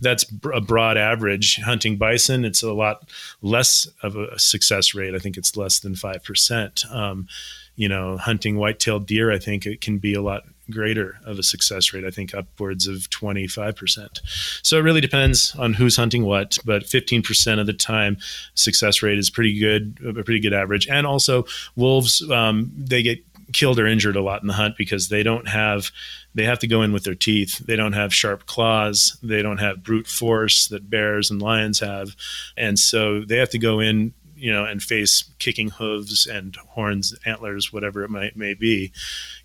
That's 0.02 0.26
a 0.54 0.62
broad 0.62 0.98
average. 0.98 1.58
Hunting 1.58 1.98
bison, 1.98 2.46
it's 2.46 2.64
a 2.64 2.74
lot 2.74 3.10
less 3.42 3.88
of 4.02 4.16
a 4.16 4.40
success 4.40 4.94
rate. 4.96 5.16
I 5.16 5.20
think 5.20 5.38
it's 5.38 5.58
less 5.58 5.80
than 5.80 5.96
5%. 5.96 6.92
Um, 6.94 7.28
you 7.76 7.88
know, 7.88 8.18
hunting 8.18 8.58
white-tailed 8.58 9.06
deer, 9.06 9.32
I 9.32 9.38
think 9.38 9.66
it 9.66 9.82
can 9.82 10.00
be 10.00 10.14
a 10.16 10.22
lot 10.22 10.44
greater 10.70 11.20
of 11.26 11.40
a 11.40 11.44
success 11.44 11.94
rate. 11.94 12.04
I 12.04 12.10
think 12.10 12.34
upwards 12.34 12.88
of 12.88 13.10
25%. 13.10 14.20
So 14.64 14.78
it 14.78 14.82
really 14.82 15.02
depends 15.02 15.56
on 15.56 15.74
who's 15.74 15.96
hunting 15.96 16.26
what, 16.26 16.58
but 16.66 16.84
15% 16.84 17.60
of 17.60 17.68
the 17.68 17.74
time, 17.74 18.18
success 18.54 19.02
rate 19.02 19.18
is 19.18 19.30
pretty 19.30 19.58
good, 19.58 19.98
a 20.06 20.24
pretty 20.24 20.40
good 20.40 20.54
average. 20.54 20.88
And 20.88 21.08
also, 21.08 21.46
wolves, 21.76 22.28
um, 22.32 22.72
they 22.76 23.04
get 23.04 23.27
killed 23.54 23.80
or 23.80 23.88
injured 23.88 24.16
a 24.16 24.22
lot 24.22 24.42
in 24.42 24.48
the 24.48 24.54
hunt 24.54 24.76
because 24.78 25.10
they 25.10 25.24
don't 25.24 25.48
have 25.48 25.92
they 26.36 26.44
have 26.44 26.60
to 26.60 26.68
go 26.68 26.82
in 26.82 26.94
with 26.94 27.04
their 27.04 27.16
teeth. 27.16 27.60
They 27.60 27.76
don't 27.76 27.94
have 27.94 28.14
sharp 28.14 28.46
claws. 28.46 29.18
They 29.24 29.42
don't 29.42 29.60
have 29.60 29.84
brute 29.84 30.08
force 30.08 30.68
that 30.68 30.90
bears 30.90 31.32
and 31.32 31.42
lions 31.42 31.80
have. 31.80 32.16
And 32.56 32.78
so 32.78 33.22
they 33.22 33.38
have 33.38 33.50
to 33.52 33.60
go 33.60 33.80
in 33.80 34.14
you 34.36 34.54
know 34.54 34.66
and 34.66 34.84
face 34.84 35.24
kicking 35.40 35.70
hooves 35.70 36.28
and 36.28 36.56
horns 36.58 37.16
antlers 37.26 37.74
whatever 37.74 38.04
it 38.04 38.10
might 38.10 38.38
may 38.38 38.54
be 38.54 38.92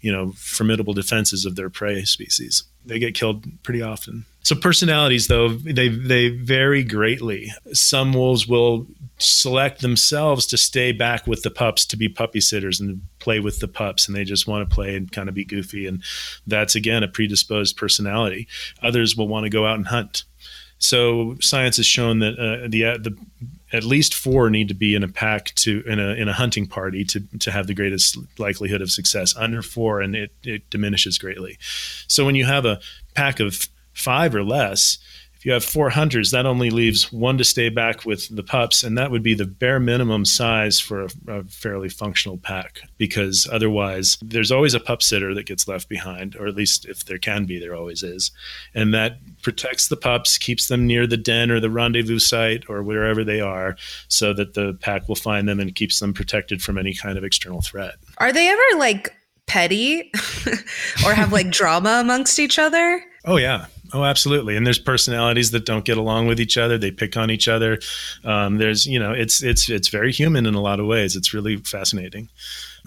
you 0.03 0.13
know 0.13 0.33
formidable 0.33 0.93
defenses 0.93 1.45
of 1.45 1.57
their 1.57 1.71
prey 1.71 2.05
species. 2.05 2.65
They 2.85 2.99
get 2.99 3.15
killed 3.15 3.47
pretty 3.63 3.83
often 3.83 4.27
so 4.43 4.55
personalities 4.55 5.29
though 5.29 5.49
they 5.49 5.89
they 5.89 6.29
vary 6.29 6.85
greatly 6.85 7.53
some 7.73 8.13
wolves 8.13 8.47
will 8.47 8.87
select 9.19 9.81
themselves 9.81 10.47
to 10.47 10.57
stay 10.57 10.91
back 10.93 11.27
with 11.27 11.43
the 11.43 11.51
pups 11.51 11.87
to 11.87 11.97
be 11.97 12.09
puppy 12.09 12.41
sitters 12.41 12.81
and 12.81 13.03
play 13.19 13.39
with 13.39 13.61
the 13.61 13.69
pups 13.69 14.07
and 14.07 14.17
they 14.17 14.25
just 14.25 14.47
want 14.47 14.69
to 14.69 14.75
play 14.75 14.97
and 14.97 15.13
kind 15.13 15.29
of 15.29 15.35
be 15.35 15.45
goofy 15.45 15.87
and 15.87 16.03
that's 16.47 16.75
again 16.75 17.03
a 17.03 17.09
predisposed 17.09 17.77
personality 17.77 18.49
others 18.83 19.17
will 19.17 19.29
want 19.29 19.45
to 19.45 19.51
go 19.51 19.67
out 19.67 19.77
and 19.77 19.89
hunt 19.89 20.25
so 20.83 21.37
science 21.41 21.77
has 21.77 21.87
shown 21.87 22.19
that 22.19 22.37
uh, 22.37 22.67
the 22.69 22.85
uh, 22.85 22.99
the 22.99 23.17
at 23.73 23.85
least 23.85 24.15
four 24.15 24.51
need 24.51 24.67
to 24.67 24.75
be 24.75 24.97
in 24.97 25.05
a 25.05 25.09
pack 25.09 25.55
to 25.55 25.83
in 25.87 26.01
a 26.01 26.15
in 26.15 26.29
a 26.29 26.33
hunting 26.33 26.67
party 26.67 27.05
to 27.05 27.21
to 27.39 27.53
have 27.53 27.69
the 27.69 27.75
greatest 27.75 28.19
likelihood 28.37 28.83
of 28.83 28.91
success. 28.91 29.35
Under 29.37 29.63
four, 29.63 30.01
and 30.01 30.17
it 30.17 30.33
it 30.43 30.69
diminishes 30.71 31.19
greatly. 31.19 31.57
So 32.09 32.27
when 32.27 32.35
you 32.35 32.47
have 32.47 32.65
a 32.65 32.81
pack 33.15 33.39
of 33.39 33.69
five 33.93 34.35
or 34.35 34.45
less, 34.45 34.99
if 35.43 35.47
you 35.47 35.53
have 35.55 35.65
four 35.65 35.91
hunters, 35.91 36.31
that 36.31 36.47
only 36.47 36.71
leaves 36.71 37.13
one 37.13 37.37
to 37.39 37.43
stay 37.43 37.69
back 37.69 38.07
with 38.07 38.29
the 38.29 38.45
pups, 38.45 38.85
and 38.85 38.97
that 38.97 39.11
would 39.11 39.25
be 39.25 39.35
the 39.35 39.45
bare 39.45 39.81
minimum 39.81 40.25
size 40.25 40.79
for 40.79 41.03
a, 41.03 41.09
a, 41.27 41.43
fairly 41.43 41.89
functional 41.89 42.39
pack. 42.39 42.83
Because 42.97 43.49
otherwise, 43.51 44.19
there's 44.23 44.53
always 44.53 44.73
a 44.73 44.79
pup 44.79 45.03
sitter 45.03 45.35
that 45.35 45.47
gets 45.47 45.67
left 45.67 45.89
behind, 45.89 46.37
or 46.37 46.47
at 46.47 46.55
least 46.55 46.85
if 46.85 47.07
there 47.07 47.19
can 47.19 47.45
be, 47.45 47.59
there 47.59 47.75
always 47.75 48.05
is, 48.05 48.31
and 48.73 48.95
that 48.95 49.19
protects 49.43 49.89
the 49.89 49.97
pups, 49.97 50.39
keeps 50.39 50.69
them 50.69 50.87
near 50.87 51.09
the 51.09 51.17
den 51.17 51.51
or 51.51 51.59
the 51.59 51.71
rendezvous 51.71 52.21
site 52.21 52.63
or 52.69 52.81
wherever 52.85 53.25
they 53.25 53.41
are, 53.41 53.75
so 54.07 54.33
that 54.33 54.55
the 54.55 54.75
pack 54.75 55.09
will 55.09 55.17
find 55.17 55.49
them 55.49 55.59
and 55.59 55.75
keeps 55.75 55.99
them 55.99 56.15
protected 56.15 56.63
from 56.63 56.79
any 56.79 56.95
kind 56.95 57.19
of 57.19 57.25
external 57.25 57.63
threat. 57.63 57.97
Are 58.19 58.33
they 58.33 58.49
ever 58.49 58.79
like 58.79 59.13
petty 59.49 60.13
or 61.05 61.15
have 61.15 61.33
like 61.33 61.51
drama 61.51 61.99
amongst 62.01 62.39
each 62.39 62.61
other? 62.61 63.05
Oh 63.25 63.39
yeah, 63.39 63.67
Oh, 63.95 64.05
absolutely. 64.05 64.57
And 64.57 64.67
there's 64.67 64.79
personalities 64.79 65.51
that 65.51 65.67
don't 65.67 65.85
get 65.85 65.99
along 65.99 66.27
with 66.27 66.41
each 66.41 66.57
other. 66.57 66.79
They 66.79 66.91
pick 66.91 67.17
on 67.17 67.31
each 67.31 67.47
other. 67.47 67.79
Um, 68.25 68.57
there's, 68.57 68.87
you 68.87 68.99
know, 68.99 69.13
it's 69.13 69.43
it's 69.43 69.69
it's 69.69 69.89
very 69.89 70.13
human 70.13 70.47
in 70.47 70.55
a 70.55 70.63
lot 70.63 70.81
of 70.81 70.87
ways. 70.87 71.15
It's 71.15 71.35
really 71.35 71.57
fascinating. 71.57 72.31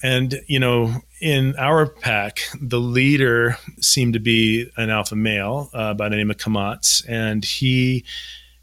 And 0.04 0.42
you 0.48 0.60
know, 0.60 0.96
in 1.22 1.56
our 1.58 1.86
pack, 1.86 2.40
the 2.60 2.80
leader 2.80 3.58
seemed 3.80 4.14
to 4.14 4.20
be 4.20 4.70
an 4.78 4.90
alpha 4.90 5.16
male 5.16 5.70
uh, 5.74 5.94
by 5.94 6.10
the 6.10 6.16
name 6.16 6.32
of 6.32 6.38
Kamots, 6.38 7.08
and 7.08 7.46
he 7.46 8.04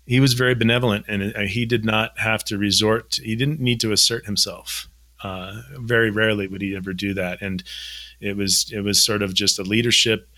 he 0.04 0.18
was 0.18 0.34
very 0.34 0.54
benevolent, 0.54 1.06
and 1.08 1.34
uh, 1.36 1.40
he 1.42 1.64
did 1.64 1.84
not 1.84 2.18
have 2.18 2.42
to 2.44 2.58
resort. 2.58 3.12
To, 3.12 3.22
he 3.22 3.36
didn't 3.36 3.60
need 3.60 3.80
to 3.80 3.92
assert 3.92 4.26
himself. 4.26 4.88
Uh, 5.22 5.62
very 5.78 6.10
rarely 6.10 6.48
would 6.48 6.60
he 6.60 6.74
ever 6.74 6.92
do 6.92 7.14
that, 7.14 7.40
and 7.40 7.62
it 8.20 8.36
was 8.36 8.70
it 8.72 8.80
was 8.80 9.04
sort 9.04 9.22
of 9.22 9.32
just 9.32 9.58
a 9.58 9.62
leadership 9.62 10.28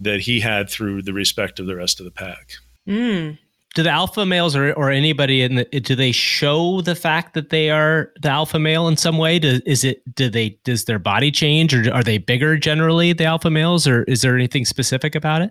that 0.00 0.20
he 0.20 0.40
had 0.40 0.68
through 0.68 1.02
the 1.02 1.12
respect 1.12 1.58
of 1.60 1.66
the 1.66 1.76
rest 1.76 2.00
of 2.00 2.04
the 2.04 2.10
pack. 2.10 2.54
Mm. 2.86 3.38
Do 3.74 3.82
the 3.82 3.90
alpha 3.90 4.24
males 4.24 4.54
or, 4.54 4.72
or 4.74 4.90
anybody 4.90 5.42
in 5.42 5.56
the 5.56 5.64
do 5.64 5.96
they 5.96 6.12
show 6.12 6.80
the 6.80 6.94
fact 6.94 7.34
that 7.34 7.50
they 7.50 7.70
are 7.70 8.12
the 8.22 8.28
alpha 8.28 8.58
male 8.58 8.86
in 8.86 8.96
some 8.96 9.18
way? 9.18 9.40
Do, 9.40 9.60
is 9.66 9.82
it 9.82 10.02
do 10.14 10.28
they 10.28 10.50
does 10.62 10.84
their 10.84 11.00
body 11.00 11.32
change 11.32 11.74
or 11.74 11.92
are 11.92 12.04
they 12.04 12.18
bigger 12.18 12.56
generally 12.56 13.12
the 13.12 13.24
alpha 13.24 13.50
males 13.50 13.88
or 13.88 14.04
is 14.04 14.22
there 14.22 14.36
anything 14.36 14.64
specific 14.64 15.16
about 15.16 15.42
it? 15.42 15.50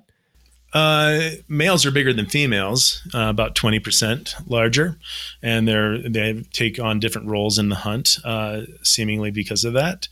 Uh, 0.74 1.30
males 1.48 1.86
are 1.86 1.92
bigger 1.92 2.14
than 2.14 2.26
females, 2.26 3.02
uh, 3.14 3.30
about 3.30 3.54
twenty 3.54 3.80
percent 3.80 4.36
larger, 4.48 4.98
and 5.44 5.68
they're 5.68 5.98
they 5.98 6.44
take 6.52 6.80
on 6.80 7.00
different 7.00 7.28
roles 7.28 7.60
in 7.60 7.70
the 7.70 7.76
hunt, 7.76 8.18
uh, 8.24 8.62
seemingly 8.82 9.30
because 9.30 9.64
of 9.64 9.74
that, 9.74 10.08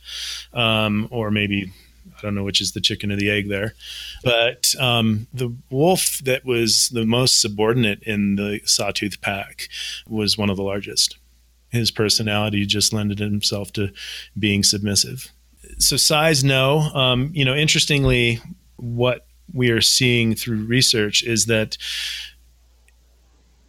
um, 0.52 1.08
or 1.10 1.32
maybe 1.32 1.72
I 2.22 2.26
don't 2.26 2.34
know 2.34 2.44
which 2.44 2.60
is 2.60 2.72
the 2.72 2.80
chicken 2.80 3.10
or 3.10 3.16
the 3.16 3.30
egg 3.30 3.48
there. 3.48 3.74
But 4.22 4.74
um, 4.78 5.26
the 5.32 5.54
wolf 5.70 6.18
that 6.24 6.44
was 6.44 6.88
the 6.92 7.04
most 7.04 7.40
subordinate 7.40 8.02
in 8.02 8.36
the 8.36 8.60
sawtooth 8.64 9.20
pack 9.20 9.68
was 10.08 10.38
one 10.38 10.50
of 10.50 10.56
the 10.56 10.62
largest. 10.62 11.18
His 11.70 11.90
personality 11.90 12.66
just 12.66 12.92
lended 12.92 13.18
himself 13.18 13.72
to 13.74 13.92
being 14.38 14.62
submissive. 14.62 15.30
So 15.78 15.96
size, 15.96 16.44
no. 16.44 16.80
Um, 16.94 17.30
you 17.32 17.44
know, 17.44 17.54
interestingly, 17.54 18.40
what 18.76 19.26
we 19.52 19.70
are 19.70 19.80
seeing 19.80 20.34
through 20.34 20.64
research 20.64 21.22
is 21.22 21.46
that 21.46 21.76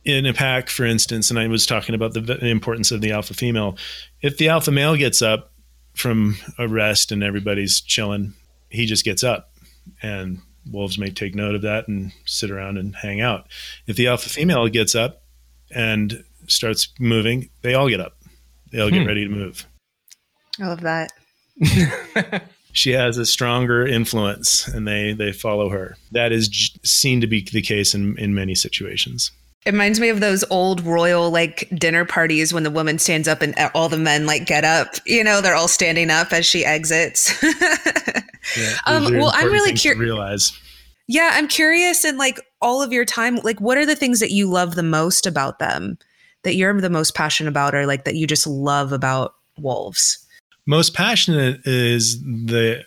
in 0.05 0.25
a 0.25 0.33
pack, 0.33 0.69
for 0.69 0.85
instance, 0.85 1.29
and 1.29 1.39
I 1.39 1.47
was 1.47 1.65
talking 1.65 1.95
about 1.95 2.13
the 2.13 2.45
importance 2.45 2.91
of 2.91 3.01
the 3.01 3.11
alpha 3.11 3.33
female. 3.33 3.77
If 4.21 4.37
the 4.37 4.49
alpha 4.49 4.71
male 4.71 4.97
gets 4.97 5.21
up 5.21 5.51
from 5.95 6.37
a 6.57 6.67
rest 6.67 7.11
and 7.11 7.23
everybody's 7.23 7.79
chilling, 7.79 8.33
he 8.73 8.85
just 8.85 9.05
gets 9.05 9.23
up 9.23 9.51
and 10.01 10.39
wolves 10.69 10.97
may 10.97 11.09
take 11.09 11.35
note 11.35 11.55
of 11.55 11.61
that 11.61 11.87
and 11.87 12.11
sit 12.25 12.51
around 12.51 12.77
and 12.77 12.95
hang 12.95 13.21
out. 13.21 13.47
If 13.87 13.95
the 13.95 14.07
alpha 14.07 14.29
female 14.29 14.67
gets 14.67 14.95
up 14.95 15.23
and 15.73 16.23
starts 16.47 16.87
moving, 16.99 17.49
they 17.61 17.73
all 17.73 17.89
get 17.89 17.99
up. 17.99 18.17
They 18.71 18.79
all 18.79 18.89
hmm. 18.89 18.95
get 18.95 19.07
ready 19.07 19.23
to 19.23 19.29
move. 19.29 19.65
I 20.61 20.67
love 20.67 20.81
that. 20.81 21.11
she 22.71 22.91
has 22.91 23.17
a 23.17 23.25
stronger 23.25 23.85
influence 23.85 24.67
and 24.67 24.87
they 24.87 25.13
they 25.13 25.31
follow 25.31 25.69
her. 25.69 25.95
That 26.11 26.31
is 26.31 26.49
seen 26.83 27.21
to 27.21 27.27
be 27.27 27.47
the 27.51 27.61
case 27.61 27.93
in 27.93 28.17
in 28.17 28.33
many 28.33 28.55
situations. 28.55 29.31
It 29.65 29.71
reminds 29.71 29.99
me 29.99 30.09
of 30.09 30.19
those 30.19 30.43
old 30.49 30.81
royal 30.81 31.31
like 31.31 31.69
dinner 31.73 32.03
parties 32.03 32.53
when 32.53 32.63
the 32.63 32.71
woman 32.71 32.99
stands 32.99 33.29
up 33.29 33.41
and 33.41 33.55
all 33.73 33.87
the 33.87 33.97
men 33.97 34.25
like 34.25 34.45
get 34.45 34.65
up. 34.65 34.95
You 35.05 35.23
know, 35.23 35.39
they're 35.39 35.55
all 35.55 35.69
standing 35.69 36.09
up 36.09 36.33
as 36.33 36.45
she 36.45 36.65
exits. 36.65 37.33
yeah, 38.57 38.77
um, 38.85 39.11
well, 39.13 39.31
I'm 39.33 39.51
really 39.51 39.73
curious. 39.73 39.99
Realize. 39.99 40.59
Yeah, 41.07 41.31
I'm 41.33 41.47
curious 41.47 42.05
in 42.05 42.17
like 42.17 42.39
all 42.61 42.81
of 42.81 42.93
your 42.93 43.05
time, 43.05 43.35
like 43.43 43.59
what 43.59 43.77
are 43.77 43.85
the 43.85 43.95
things 43.95 44.19
that 44.19 44.31
you 44.31 44.47
love 44.47 44.75
the 44.75 44.83
most 44.83 45.27
about 45.27 45.59
them, 45.59 45.97
that 46.43 46.55
you're 46.55 46.79
the 46.79 46.89
most 46.89 47.13
passionate 47.13 47.49
about, 47.49 47.75
or 47.75 47.85
like 47.85 48.05
that 48.05 48.15
you 48.15 48.25
just 48.25 48.47
love 48.47 48.91
about 48.91 49.35
wolves? 49.57 50.25
Most 50.65 50.93
passionate 50.93 51.65
is 51.65 52.21
the 52.21 52.85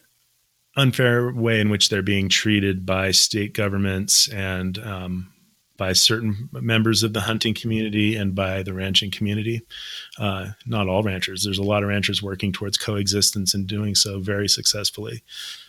unfair 0.76 1.32
way 1.32 1.60
in 1.60 1.68
which 1.70 1.88
they're 1.88 2.02
being 2.02 2.28
treated 2.28 2.86
by 2.86 3.10
state 3.10 3.54
governments 3.54 4.28
and 4.28 4.78
um, 4.78 5.32
by 5.76 5.92
certain 5.92 6.48
members 6.52 7.02
of 7.02 7.12
the 7.12 7.22
hunting 7.22 7.54
community 7.54 8.16
and 8.16 8.34
by 8.34 8.62
the 8.62 8.72
ranching 8.72 9.10
community. 9.10 9.62
Uh, 10.18 10.50
not 10.66 10.88
all 10.88 11.02
ranchers. 11.02 11.44
There's 11.44 11.58
a 11.58 11.62
lot 11.62 11.82
of 11.82 11.88
ranchers 11.88 12.22
working 12.22 12.52
towards 12.52 12.78
coexistence 12.78 13.54
and 13.54 13.66
doing 13.66 13.94
so 13.94 14.20
very 14.20 14.48
successfully. 14.48 15.22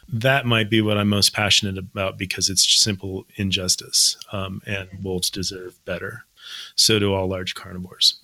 That 0.07 0.45
might 0.45 0.69
be 0.69 0.81
what 0.81 0.97
I'm 0.97 1.09
most 1.09 1.33
passionate 1.33 1.77
about 1.77 2.17
because 2.17 2.49
it's 2.49 2.79
simple 2.79 3.25
injustice, 3.35 4.17
um, 4.31 4.61
and 4.65 4.87
wolves 5.03 5.29
deserve 5.29 5.83
better. 5.85 6.23
So 6.75 6.99
do 6.99 7.13
all 7.13 7.27
large 7.27 7.55
carnivores. 7.55 8.19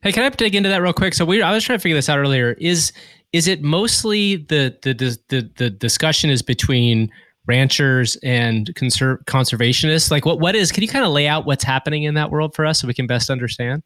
Hey, 0.00 0.12
can 0.12 0.24
I 0.24 0.28
dig 0.28 0.54
into 0.54 0.68
that 0.68 0.82
real 0.82 0.92
quick? 0.92 1.14
So 1.14 1.24
we, 1.24 1.42
I 1.42 1.52
was 1.52 1.64
trying 1.64 1.78
to 1.78 1.82
figure 1.82 1.96
this 1.96 2.08
out 2.08 2.18
earlier. 2.18 2.52
Is 2.58 2.92
is 3.32 3.46
it 3.46 3.62
mostly 3.62 4.36
the 4.36 4.76
the 4.82 4.94
the 4.94 5.18
the, 5.28 5.50
the 5.56 5.70
discussion 5.70 6.30
is 6.30 6.42
between 6.42 7.10
ranchers 7.48 8.16
and 8.22 8.70
conser- 8.74 9.24
conservationists? 9.24 10.10
Like, 10.10 10.24
what 10.24 10.38
what 10.38 10.54
is? 10.54 10.70
Can 10.70 10.82
you 10.82 10.88
kind 10.88 11.04
of 11.04 11.10
lay 11.10 11.26
out 11.26 11.46
what's 11.46 11.64
happening 11.64 12.04
in 12.04 12.14
that 12.14 12.30
world 12.30 12.54
for 12.54 12.64
us 12.64 12.80
so 12.80 12.86
we 12.86 12.94
can 12.94 13.08
best 13.08 13.30
understand? 13.30 13.82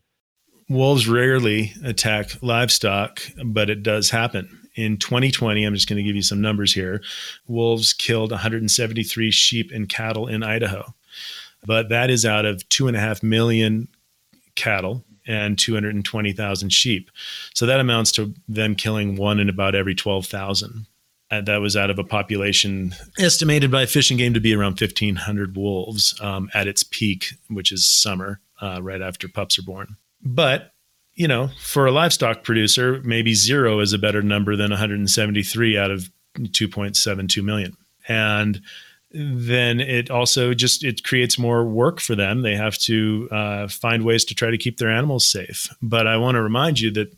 Wolves 0.68 1.08
rarely 1.08 1.72
attack 1.84 2.42
livestock, 2.42 3.20
but 3.44 3.70
it 3.70 3.82
does 3.82 4.10
happen. 4.10 4.58
In 4.74 4.96
2020, 4.96 5.64
I'm 5.64 5.74
just 5.74 5.88
going 5.88 5.98
to 5.98 6.02
give 6.02 6.16
you 6.16 6.22
some 6.22 6.40
numbers 6.40 6.72
here. 6.72 7.02
Wolves 7.46 7.92
killed 7.92 8.30
173 8.30 9.30
sheep 9.30 9.70
and 9.70 9.88
cattle 9.88 10.26
in 10.26 10.42
Idaho, 10.42 10.94
but 11.66 11.90
that 11.90 12.10
is 12.10 12.24
out 12.24 12.46
of 12.46 12.66
two 12.68 12.88
and 12.88 12.96
a 12.96 13.00
half 13.00 13.22
million 13.22 13.88
cattle 14.54 15.04
and 15.26 15.58
220,000 15.58 16.70
sheep. 16.70 17.10
So 17.54 17.66
that 17.66 17.80
amounts 17.80 18.12
to 18.12 18.34
them 18.48 18.74
killing 18.74 19.16
one 19.16 19.38
in 19.38 19.48
about 19.48 19.74
every 19.74 19.94
12,000 19.94 20.86
uh, 21.32 21.40
that 21.40 21.62
was 21.62 21.76
out 21.76 21.90
of 21.90 21.98
a 21.98 22.04
population 22.04 22.94
estimated 23.18 23.70
by 23.70 23.86
Fish 23.86 24.10
and 24.10 24.18
Game 24.18 24.34
to 24.34 24.40
be 24.40 24.54
around 24.54 24.78
1,500 24.78 25.56
wolves 25.56 26.14
um, 26.20 26.50
at 26.52 26.68
its 26.68 26.82
peak, 26.82 27.34
which 27.48 27.72
is 27.72 27.90
summer, 27.90 28.40
uh, 28.60 28.80
right 28.82 29.00
after 29.00 29.28
pups 29.28 29.58
are 29.58 29.62
born. 29.62 29.96
But 30.22 30.72
you 31.14 31.28
know, 31.28 31.48
for 31.60 31.86
a 31.86 31.90
livestock 31.90 32.42
producer, 32.42 33.00
maybe 33.04 33.34
zero 33.34 33.80
is 33.80 33.92
a 33.92 33.98
better 33.98 34.22
number 34.22 34.56
than 34.56 34.70
173 34.70 35.78
out 35.78 35.90
of 35.90 36.10
2.72 36.38 37.42
million. 37.42 37.76
And 38.08 38.62
then 39.14 39.80
it 39.80 40.10
also 40.10 40.54
just 40.54 40.84
it 40.84 41.04
creates 41.04 41.38
more 41.38 41.64
work 41.64 42.00
for 42.00 42.14
them. 42.14 42.42
They 42.42 42.56
have 42.56 42.78
to 42.78 43.28
uh, 43.30 43.68
find 43.68 44.04
ways 44.04 44.24
to 44.26 44.34
try 44.34 44.50
to 44.50 44.58
keep 44.58 44.78
their 44.78 44.90
animals 44.90 45.28
safe. 45.28 45.68
But 45.82 46.06
i 46.06 46.16
want 46.16 46.36
to 46.36 46.42
remind 46.42 46.80
you 46.80 46.90
that 46.92 47.14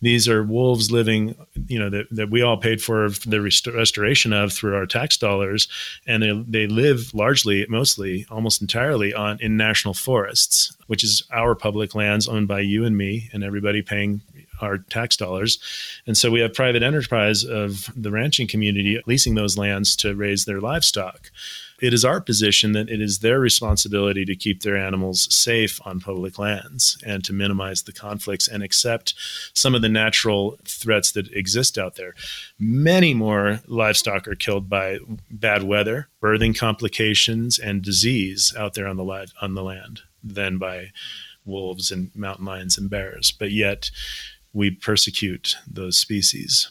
these 0.00 0.28
are 0.28 0.42
wolves 0.42 0.90
living 0.90 1.34
you 1.66 1.78
know 1.78 1.90
that, 1.90 2.06
that 2.10 2.30
we 2.30 2.42
all 2.42 2.56
paid 2.56 2.82
for 2.82 3.08
the 3.26 3.40
rest- 3.40 3.66
restoration 3.66 4.32
of 4.32 4.52
through 4.52 4.76
our 4.76 4.86
tax 4.86 5.16
dollars. 5.16 5.68
And 6.06 6.22
they, 6.22 6.44
they 6.46 6.66
live 6.66 7.12
largely 7.14 7.66
mostly 7.68 8.26
almost 8.30 8.60
entirely 8.60 9.14
on 9.14 9.38
in 9.40 9.56
national 9.56 9.94
forests 9.94 10.74
which 10.86 11.04
is 11.04 11.22
our 11.30 11.54
public 11.54 11.94
lands 11.94 12.26
owned 12.26 12.48
by 12.48 12.60
you 12.60 12.84
and 12.84 12.96
me 12.96 13.28
and 13.32 13.44
everybody 13.44 13.82
paying 13.82 14.22
our 14.60 14.78
tax 14.78 15.16
dollars. 15.16 15.58
And 16.06 16.16
so 16.16 16.30
we 16.30 16.40
have 16.40 16.54
private 16.54 16.82
enterprise 16.82 17.44
of 17.44 17.90
the 17.96 18.10
ranching 18.10 18.46
community 18.46 19.00
leasing 19.06 19.34
those 19.34 19.58
lands 19.58 19.96
to 19.96 20.14
raise 20.14 20.44
their 20.44 20.60
livestock. 20.60 21.30
It 21.80 21.94
is 21.94 22.04
our 22.04 22.20
position 22.20 22.72
that 22.72 22.90
it 22.90 23.00
is 23.00 23.20
their 23.20 23.38
responsibility 23.38 24.24
to 24.24 24.34
keep 24.34 24.62
their 24.62 24.76
animals 24.76 25.32
safe 25.32 25.80
on 25.84 26.00
public 26.00 26.38
lands 26.38 26.98
and 27.06 27.24
to 27.24 27.32
minimize 27.32 27.82
the 27.82 27.92
conflicts 27.92 28.48
and 28.48 28.62
accept 28.62 29.14
some 29.54 29.76
of 29.76 29.82
the 29.82 29.88
natural 29.88 30.58
threats 30.64 31.12
that 31.12 31.32
exist 31.32 31.78
out 31.78 31.94
there. 31.94 32.14
Many 32.58 33.14
more 33.14 33.60
livestock 33.66 34.26
are 34.26 34.34
killed 34.34 34.68
by 34.68 34.98
bad 35.30 35.62
weather, 35.62 36.08
birthing 36.20 36.58
complications, 36.58 37.60
and 37.60 37.80
disease 37.80 38.52
out 38.58 38.74
there 38.74 38.88
on 38.88 38.96
the, 38.96 39.28
on 39.40 39.54
the 39.54 39.62
land 39.62 40.00
than 40.22 40.58
by 40.58 40.90
wolves 41.44 41.90
and 41.92 42.14
mountain 42.14 42.44
lions 42.44 42.76
and 42.76 42.90
bears, 42.90 43.30
but 43.30 43.52
yet 43.52 43.90
we 44.52 44.70
persecute 44.70 45.56
those 45.66 45.98
species. 45.98 46.70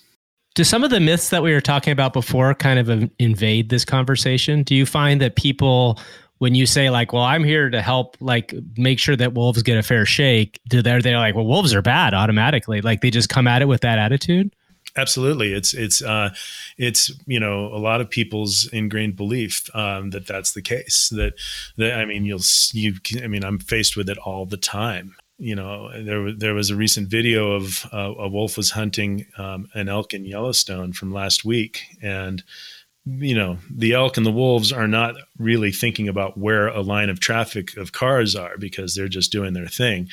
Do 0.56 0.64
some 0.64 0.84
of 0.84 0.90
the 0.90 1.00
myths 1.00 1.30
that 1.30 1.44
we 1.44 1.54
were 1.54 1.62
talking 1.62 1.94
about 1.94 2.14
before 2.14 2.54
kind 2.56 2.80
of 2.80 3.12
invade 3.20 3.70
this 3.70 3.86
conversation? 3.86 4.64
Do 4.64 4.74
you 4.74 4.88
find 4.88 5.22
that 5.22 5.36
people, 5.36 6.00
when 6.40 6.56
you 6.56 6.66
say 6.66 6.90
like, 6.90 7.14
"Well, 7.14 7.22
I'm 7.22 7.44
here 7.44 7.70
to 7.70 7.82
help, 7.82 8.18
like 8.20 8.56
make 8.76 8.98
sure 8.98 9.16
that 9.16 9.34
wolves 9.34 9.62
get 9.62 9.78
a 9.78 9.84
fair 9.84 10.06
shake," 10.06 10.60
do 10.68 10.82
they 10.82 11.00
they're 11.00 11.20
like, 11.20 11.36
"Well, 11.36 11.46
wolves 11.46 11.76
are 11.76 11.84
bad 11.84 12.16
automatically"? 12.16 12.82
Like 12.82 13.02
they 13.02 13.12
just 13.12 13.30
come 13.30 13.48
at 13.48 13.62
it 13.62 13.66
with 13.66 13.82
that 13.82 14.00
attitude? 14.00 14.52
Absolutely, 14.96 15.54
it's 15.54 15.76
it's 15.76 16.02
uh, 16.02 16.32
it's 16.80 17.12
you 17.28 17.40
know 17.40 17.68
a 17.68 17.78
lot 17.78 18.02
of 18.02 18.10
people's 18.10 18.68
ingrained 18.74 19.16
belief 19.16 19.64
um, 19.76 20.10
that 20.10 20.26
that's 20.26 20.54
the 20.54 20.64
case. 20.64 21.10
That 21.10 21.34
that 21.78 22.00
I 22.00 22.06
mean, 22.06 22.26
you'll 22.26 22.42
you 22.74 22.96
I 23.24 23.28
mean, 23.28 23.44
I'm 23.44 23.60
faced 23.60 23.96
with 23.96 24.10
it 24.10 24.18
all 24.18 24.48
the 24.48 24.58
time 24.58 25.16
you 25.38 25.56
know, 25.56 25.92
there 26.04 26.32
there 26.32 26.54
was 26.54 26.70
a 26.70 26.76
recent 26.76 27.10
video 27.10 27.52
of 27.52 27.86
uh, 27.94 28.14
a 28.18 28.28
wolf 28.28 28.58
was 28.58 28.72
hunting 28.72 29.26
um, 29.38 29.68
an 29.74 29.88
elk 29.88 30.14
in 30.14 30.26
Yellowstone 30.26 30.94
from 30.94 31.12
last 31.12 31.46
week, 31.46 31.82
and 32.02 32.44
you 33.06 33.36
know 33.36 33.58
the 33.70 33.94
elk 33.94 34.18
and 34.18 34.26
the 34.26 34.32
wolves 34.32 34.72
are 34.74 34.88
not 34.88 35.16
really 35.38 35.72
thinking 35.72 36.08
about 36.08 36.38
where 36.38 36.68
a 36.68 36.82
line 36.82 37.10
of 37.10 37.20
traffic 37.20 37.78
of 37.78 37.92
cars 37.92 38.36
are 38.36 38.58
because 38.58 38.96
they're 38.96 39.08
just 39.08 39.32
doing 39.32 39.54
their 39.54 39.68
thing. 39.68 40.10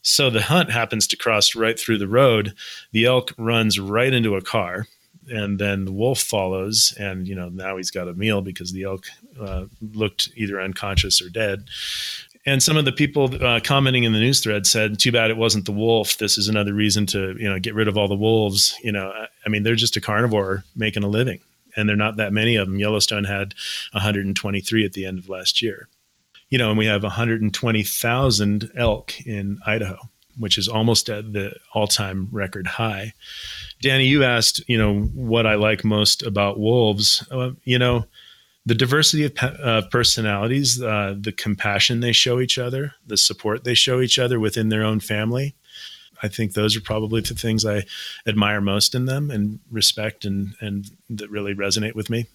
So 0.00 0.30
the 0.30 0.42
hunt 0.42 0.72
happens 0.72 1.06
to 1.08 1.16
cross 1.16 1.54
right 1.54 1.78
through 1.78 1.98
the 1.98 2.08
road. 2.08 2.54
The 2.92 3.04
elk 3.04 3.32
runs 3.36 3.78
right 3.78 4.12
into 4.12 4.36
a 4.36 4.42
car, 4.42 4.86
and 5.28 5.58
then 5.58 5.84
the 5.84 5.92
wolf 5.92 6.18
follows. 6.18 6.94
And 6.98 7.28
you 7.28 7.34
know 7.34 7.50
now 7.50 7.76
he's 7.76 7.90
got 7.90 8.08
a 8.08 8.14
meal 8.14 8.40
because 8.40 8.72
the 8.72 8.84
elk 8.84 9.04
uh, 9.38 9.66
looked 9.82 10.30
either 10.34 10.58
unconscious 10.58 11.20
or 11.20 11.28
dead 11.28 11.66
and 12.44 12.62
some 12.62 12.76
of 12.76 12.84
the 12.84 12.92
people 12.92 13.30
uh, 13.44 13.60
commenting 13.60 14.04
in 14.04 14.12
the 14.12 14.18
news 14.18 14.40
thread 14.40 14.66
said, 14.66 14.98
"Too 14.98 15.12
bad 15.12 15.30
it 15.30 15.36
wasn't 15.36 15.64
the 15.64 15.72
wolf. 15.72 16.18
This 16.18 16.38
is 16.38 16.48
another 16.48 16.74
reason 16.74 17.06
to 17.06 17.36
you 17.38 17.48
know 17.48 17.58
get 17.58 17.74
rid 17.74 17.88
of 17.88 17.96
all 17.96 18.08
the 18.08 18.14
wolves." 18.14 18.74
You 18.82 18.92
know, 18.92 19.12
I 19.46 19.48
mean, 19.48 19.62
they're 19.62 19.74
just 19.74 19.96
a 19.96 20.00
carnivore 20.00 20.64
making 20.74 21.04
a 21.04 21.08
living, 21.08 21.40
and 21.76 21.88
they're 21.88 21.96
not 21.96 22.16
that 22.16 22.32
many 22.32 22.56
of 22.56 22.66
them. 22.66 22.78
Yellowstone 22.78 23.24
had 23.24 23.54
123 23.92 24.84
at 24.84 24.92
the 24.92 25.06
end 25.06 25.18
of 25.18 25.28
last 25.28 25.62
year. 25.62 25.88
You 26.50 26.58
know, 26.58 26.68
and 26.68 26.78
we 26.78 26.86
have 26.86 27.02
120,000 27.02 28.70
elk 28.76 29.26
in 29.26 29.58
Idaho, 29.64 29.96
which 30.36 30.58
is 30.58 30.68
almost 30.68 31.08
at 31.08 31.32
the 31.32 31.56
all-time 31.72 32.28
record 32.30 32.66
high. 32.66 33.14
Dani, 33.82 34.06
you 34.06 34.22
asked, 34.22 34.62
you 34.68 34.76
know, 34.76 35.00
what 35.00 35.46
I 35.46 35.54
like 35.54 35.82
most 35.82 36.22
about 36.22 36.60
wolves. 36.60 37.26
Uh, 37.30 37.52
you 37.64 37.78
know 37.78 38.04
the 38.64 38.74
diversity 38.74 39.24
of 39.24 39.32
uh, 39.42 39.82
personalities, 39.90 40.80
uh, 40.80 41.14
the 41.18 41.32
compassion 41.32 42.00
they 42.00 42.12
show 42.12 42.40
each 42.40 42.58
other, 42.58 42.94
the 43.06 43.16
support 43.16 43.64
they 43.64 43.74
show 43.74 44.00
each 44.00 44.18
other 44.18 44.38
within 44.38 44.68
their 44.68 44.84
own 44.84 45.00
family. 45.00 45.54
I 46.22 46.28
think 46.28 46.52
those 46.52 46.76
are 46.76 46.80
probably 46.80 47.20
the 47.20 47.34
things 47.34 47.66
I 47.66 47.82
admire 48.26 48.60
most 48.60 48.94
in 48.94 49.06
them 49.06 49.30
and 49.30 49.58
respect 49.70 50.24
and, 50.24 50.54
and 50.60 50.88
that 51.10 51.28
really 51.30 51.54
resonate 51.54 51.96
with 51.96 52.08
me. 52.08 52.26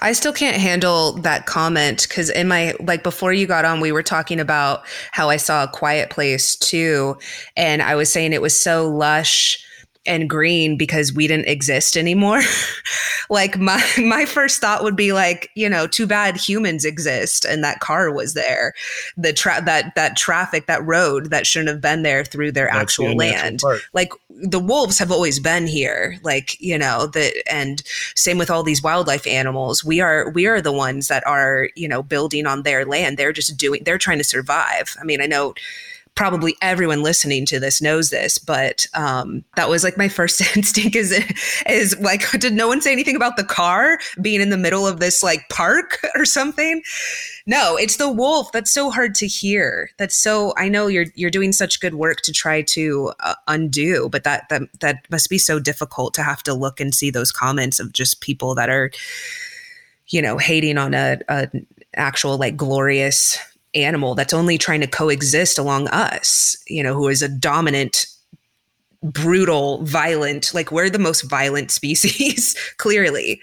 I 0.00 0.12
still 0.12 0.32
can't 0.32 0.56
handle 0.56 1.14
that 1.22 1.46
comment 1.46 2.06
because 2.08 2.30
in 2.30 2.46
my 2.46 2.74
like 2.78 3.02
before 3.02 3.32
you 3.32 3.46
got 3.46 3.64
on, 3.64 3.80
we 3.80 3.90
were 3.90 4.02
talking 4.02 4.38
about 4.38 4.84
how 5.10 5.28
I 5.28 5.38
saw 5.38 5.64
a 5.64 5.68
quiet 5.68 6.10
place 6.10 6.54
too. 6.54 7.18
And 7.56 7.82
I 7.82 7.96
was 7.96 8.12
saying 8.12 8.32
it 8.32 8.42
was 8.42 8.58
so 8.58 8.88
lush 8.88 9.64
and 10.04 10.28
green 10.28 10.76
because 10.76 11.12
we 11.12 11.26
didn't 11.26 11.48
exist 11.48 11.96
anymore. 11.96 12.42
like 13.30 13.58
my 13.58 13.82
my 13.98 14.24
first 14.24 14.60
thought 14.60 14.82
would 14.82 14.96
be 14.96 15.12
like, 15.12 15.50
you 15.54 15.68
know, 15.68 15.86
too 15.86 16.06
bad 16.06 16.36
humans 16.36 16.84
exist 16.84 17.44
and 17.44 17.62
that 17.62 17.80
car 17.80 18.12
was 18.12 18.34
there. 18.34 18.74
The 19.16 19.32
tra- 19.32 19.62
that 19.64 19.94
that 19.94 20.16
traffic, 20.16 20.66
that 20.66 20.84
road 20.84 21.30
that 21.30 21.46
shouldn't 21.46 21.68
have 21.68 21.80
been 21.80 22.02
there 22.02 22.24
through 22.24 22.52
their 22.52 22.66
That's 22.66 22.82
actual 22.82 23.16
land. 23.16 23.60
Like 23.92 24.12
the 24.28 24.60
wolves 24.60 24.98
have 24.98 25.12
always 25.12 25.38
been 25.38 25.66
here. 25.66 26.18
Like, 26.22 26.60
you 26.60 26.78
know, 26.78 27.06
the 27.06 27.32
and 27.50 27.82
same 28.16 28.38
with 28.38 28.50
all 28.50 28.62
these 28.62 28.82
wildlife 28.82 29.26
animals. 29.26 29.84
We 29.84 30.00
are 30.00 30.30
we 30.30 30.46
are 30.46 30.60
the 30.60 30.72
ones 30.72 31.08
that 31.08 31.26
are, 31.26 31.68
you 31.76 31.88
know, 31.88 32.02
building 32.02 32.46
on 32.46 32.62
their 32.62 32.84
land. 32.84 33.16
They're 33.16 33.32
just 33.32 33.56
doing 33.56 33.82
they're 33.84 33.98
trying 33.98 34.18
to 34.18 34.24
survive. 34.24 34.96
I 35.00 35.04
mean, 35.04 35.20
I 35.20 35.26
know 35.26 35.54
probably 36.14 36.54
everyone 36.60 37.02
listening 37.02 37.46
to 37.46 37.58
this 37.58 37.80
knows 37.80 38.10
this, 38.10 38.38
but 38.38 38.86
um, 38.94 39.44
that 39.56 39.68
was 39.68 39.82
like 39.82 39.96
my 39.96 40.08
first 40.08 40.40
instinct 40.56 40.94
is 40.94 41.12
is 41.66 41.98
like, 42.00 42.30
did 42.32 42.52
no 42.52 42.68
one 42.68 42.80
say 42.80 42.92
anything 42.92 43.16
about 43.16 43.36
the 43.36 43.44
car 43.44 43.98
being 44.20 44.40
in 44.40 44.50
the 44.50 44.58
middle 44.58 44.86
of 44.86 45.00
this 45.00 45.22
like 45.22 45.48
park 45.48 45.98
or 46.14 46.24
something? 46.24 46.82
No, 47.46 47.76
it's 47.76 47.96
the 47.96 48.10
wolf. 48.10 48.52
That's 48.52 48.70
so 48.70 48.90
hard 48.90 49.14
to 49.16 49.26
hear. 49.26 49.90
That's 49.98 50.14
so. 50.14 50.52
I 50.56 50.68
know 50.68 50.86
you're 50.86 51.06
you're 51.14 51.30
doing 51.30 51.52
such 51.52 51.80
good 51.80 51.94
work 51.94 52.20
to 52.22 52.32
try 52.32 52.62
to 52.62 53.12
uh, 53.20 53.34
undo, 53.48 54.08
but 54.10 54.24
that 54.24 54.48
that 54.50 54.62
that 54.80 55.06
must 55.10 55.30
be 55.30 55.38
so 55.38 55.58
difficult 55.58 56.14
to 56.14 56.22
have 56.22 56.42
to 56.44 56.54
look 56.54 56.78
and 56.78 56.94
see 56.94 57.10
those 57.10 57.32
comments 57.32 57.80
of 57.80 57.92
just 57.92 58.20
people 58.20 58.54
that 58.54 58.68
are, 58.68 58.90
you 60.08 60.22
know, 60.22 60.38
hating 60.38 60.78
on 60.78 60.94
a, 60.94 61.18
a 61.28 61.48
actual 61.94 62.38
like 62.38 62.56
glorious 62.56 63.38
animal 63.74 64.14
that's 64.14 64.34
only 64.34 64.58
trying 64.58 64.80
to 64.80 64.86
coexist 64.86 65.58
along 65.58 65.88
us, 65.88 66.56
you 66.66 66.82
know, 66.82 66.94
who 66.94 67.08
is 67.08 67.22
a 67.22 67.28
dominant, 67.28 68.06
brutal, 69.02 69.82
violent, 69.84 70.52
like 70.54 70.70
we're 70.70 70.90
the 70.90 70.98
most 70.98 71.22
violent 71.22 71.70
species, 71.70 72.56
clearly. 72.76 73.40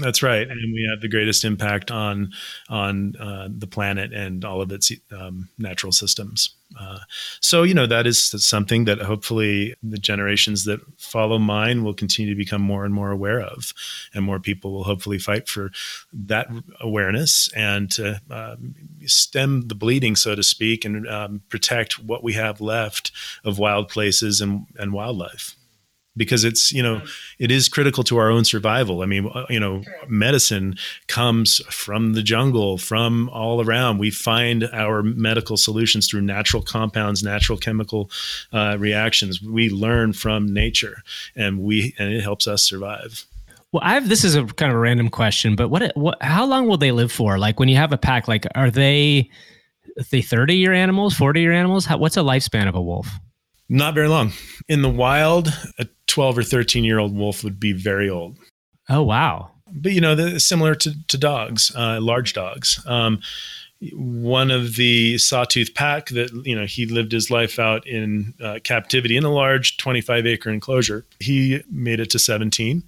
That's 0.00 0.22
right, 0.22 0.48
and 0.48 0.72
we 0.72 0.86
have 0.90 1.00
the 1.00 1.08
greatest 1.08 1.44
impact 1.44 1.90
on 1.90 2.32
on 2.68 3.16
uh, 3.16 3.48
the 3.50 3.66
planet 3.66 4.12
and 4.12 4.44
all 4.44 4.62
of 4.62 4.70
its 4.72 4.92
um, 5.10 5.48
natural 5.58 5.92
systems. 5.92 6.54
Uh, 6.80 7.00
so 7.40 7.62
you 7.62 7.74
know 7.74 7.86
that 7.86 8.06
is 8.06 8.30
something 8.46 8.84
that 8.86 9.00
hopefully 9.02 9.74
the 9.82 9.98
generations 9.98 10.64
that 10.64 10.80
follow 10.96 11.38
mine 11.38 11.84
will 11.84 11.92
continue 11.94 12.32
to 12.32 12.38
become 12.38 12.62
more 12.62 12.84
and 12.84 12.94
more 12.94 13.10
aware 13.10 13.40
of, 13.40 13.74
and 14.14 14.24
more 14.24 14.40
people 14.40 14.72
will 14.72 14.84
hopefully 14.84 15.18
fight 15.18 15.48
for 15.48 15.70
that 16.12 16.48
awareness 16.80 17.50
and 17.54 17.90
to 17.90 18.20
uh, 18.30 18.56
stem 19.04 19.68
the 19.68 19.74
bleeding, 19.74 20.16
so 20.16 20.34
to 20.34 20.42
speak, 20.42 20.84
and 20.84 21.08
um, 21.08 21.42
protect 21.48 21.98
what 21.98 22.22
we 22.22 22.32
have 22.32 22.60
left 22.60 23.12
of 23.44 23.58
wild 23.58 23.88
places 23.88 24.40
and, 24.40 24.66
and 24.78 24.92
wildlife 24.92 25.56
because 26.16 26.44
it's 26.44 26.72
you 26.72 26.82
know 26.82 27.02
it 27.38 27.50
is 27.50 27.68
critical 27.68 28.04
to 28.04 28.18
our 28.18 28.30
own 28.30 28.44
survival 28.44 29.02
i 29.02 29.06
mean 29.06 29.30
uh, 29.34 29.46
you 29.48 29.58
know 29.58 29.82
medicine 30.08 30.76
comes 31.08 31.58
from 31.70 32.12
the 32.12 32.22
jungle 32.22 32.78
from 32.78 33.28
all 33.30 33.64
around 33.64 33.98
we 33.98 34.10
find 34.10 34.64
our 34.72 35.02
medical 35.02 35.56
solutions 35.56 36.08
through 36.08 36.20
natural 36.20 36.62
compounds 36.62 37.22
natural 37.22 37.58
chemical 37.58 38.10
uh, 38.52 38.76
reactions 38.78 39.42
we 39.42 39.70
learn 39.70 40.12
from 40.12 40.52
nature 40.52 41.02
and 41.36 41.60
we 41.60 41.94
and 41.98 42.12
it 42.12 42.20
helps 42.22 42.46
us 42.46 42.62
survive 42.62 43.26
well, 43.72 43.82
I 43.82 43.94
have 43.94 44.10
this 44.10 44.22
is 44.22 44.34
a 44.34 44.44
kind 44.44 44.70
of 44.70 44.76
a 44.76 44.80
random 44.80 45.08
question, 45.08 45.56
but 45.56 45.70
what 45.70 45.96
what 45.96 46.22
how 46.22 46.44
long 46.44 46.68
will 46.68 46.76
they 46.76 46.92
live 46.92 47.10
for? 47.10 47.38
Like 47.38 47.58
when 47.58 47.70
you 47.70 47.76
have 47.76 47.90
a 47.90 47.96
pack, 47.96 48.28
like 48.28 48.46
are 48.54 48.70
they 48.70 49.30
are 49.98 50.02
they 50.10 50.20
30 50.20 50.56
year 50.56 50.74
animals, 50.74 51.14
40 51.14 51.40
year 51.40 51.52
animals? 51.52 51.86
How, 51.86 51.96
what's 51.96 52.18
a 52.18 52.20
lifespan 52.20 52.68
of 52.68 52.74
a 52.74 52.82
wolf? 52.82 53.08
Not 53.72 53.94
very 53.94 54.08
long. 54.08 54.32
In 54.68 54.82
the 54.82 54.90
wild, 54.90 55.48
a 55.78 55.88
12 56.06 56.38
or 56.38 56.42
13 56.42 56.84
year 56.84 56.98
old 56.98 57.16
wolf 57.16 57.42
would 57.42 57.58
be 57.58 57.72
very 57.72 58.10
old. 58.10 58.36
Oh, 58.90 59.02
wow. 59.02 59.50
But, 59.66 59.92
you 59.92 60.00
know, 60.02 60.36
similar 60.36 60.74
to, 60.74 60.92
to 61.08 61.16
dogs, 61.16 61.72
uh, 61.74 61.98
large 61.98 62.34
dogs. 62.34 62.84
Um, 62.86 63.22
one 63.94 64.50
of 64.50 64.76
the 64.76 65.16
sawtooth 65.16 65.74
pack 65.74 66.08
that, 66.10 66.30
you 66.44 66.54
know, 66.54 66.66
he 66.66 66.84
lived 66.84 67.12
his 67.12 67.30
life 67.30 67.58
out 67.58 67.86
in 67.86 68.34
uh, 68.42 68.58
captivity 68.62 69.16
in 69.16 69.24
a 69.24 69.32
large 69.32 69.78
25 69.78 70.26
acre 70.26 70.50
enclosure. 70.50 71.06
He 71.18 71.62
made 71.70 71.98
it 71.98 72.10
to 72.10 72.18
17. 72.18 72.82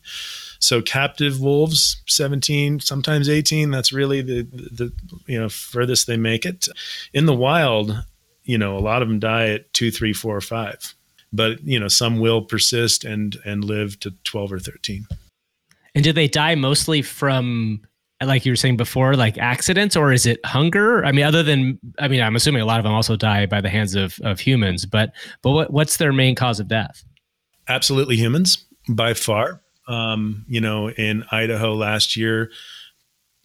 So 0.58 0.82
captive 0.82 1.40
wolves, 1.40 2.02
17, 2.08 2.80
sometimes 2.80 3.30
18. 3.30 3.70
That's 3.70 3.90
really 3.90 4.20
the, 4.20 4.42
the, 4.42 4.92
you 5.26 5.40
know, 5.40 5.48
furthest 5.48 6.06
they 6.06 6.18
make 6.18 6.44
it. 6.44 6.68
In 7.14 7.24
the 7.24 7.34
wild, 7.34 8.04
you 8.44 8.58
know, 8.58 8.76
a 8.76 8.80
lot 8.80 9.02
of 9.02 9.08
them 9.08 9.18
die 9.18 9.48
at 9.48 9.72
two, 9.72 9.90
three, 9.90 10.12
four, 10.12 10.36
or 10.36 10.40
five. 10.40 10.94
But 11.32 11.64
you 11.64 11.80
know 11.80 11.88
some 11.88 12.20
will 12.20 12.42
persist 12.42 13.04
and 13.04 13.36
and 13.44 13.64
live 13.64 13.98
to 14.00 14.12
12 14.22 14.52
or 14.52 14.58
13 14.60 15.06
and 15.94 16.04
do 16.04 16.12
they 16.12 16.28
die 16.28 16.54
mostly 16.54 17.02
from 17.02 17.82
like 18.22 18.46
you 18.46 18.52
were 18.52 18.56
saying 18.56 18.76
before 18.76 19.16
like 19.16 19.36
accidents 19.36 19.96
or 19.96 20.12
is 20.12 20.26
it 20.26 20.44
hunger? 20.46 21.04
I 21.04 21.10
mean 21.12 21.24
other 21.24 21.42
than 21.42 21.78
i 21.98 22.06
mean 22.06 22.22
i'm 22.22 22.36
assuming 22.36 22.62
a 22.62 22.64
lot 22.64 22.78
of 22.78 22.84
them 22.84 22.92
also 22.92 23.16
die 23.16 23.46
by 23.46 23.60
the 23.60 23.68
hands 23.68 23.96
of 23.96 24.18
of 24.22 24.38
humans 24.40 24.86
but 24.86 25.12
but 25.42 25.50
what, 25.50 25.72
what's 25.72 25.96
their 25.96 26.12
main 26.12 26.36
cause 26.36 26.60
of 26.60 26.68
death? 26.68 27.04
Absolutely 27.66 28.16
humans 28.16 28.64
by 28.88 29.14
far. 29.14 29.60
Um, 29.88 30.46
you 30.48 30.60
know 30.60 30.88
in 30.90 31.24
idaho 31.32 31.74
last 31.74 32.16
year 32.16 32.50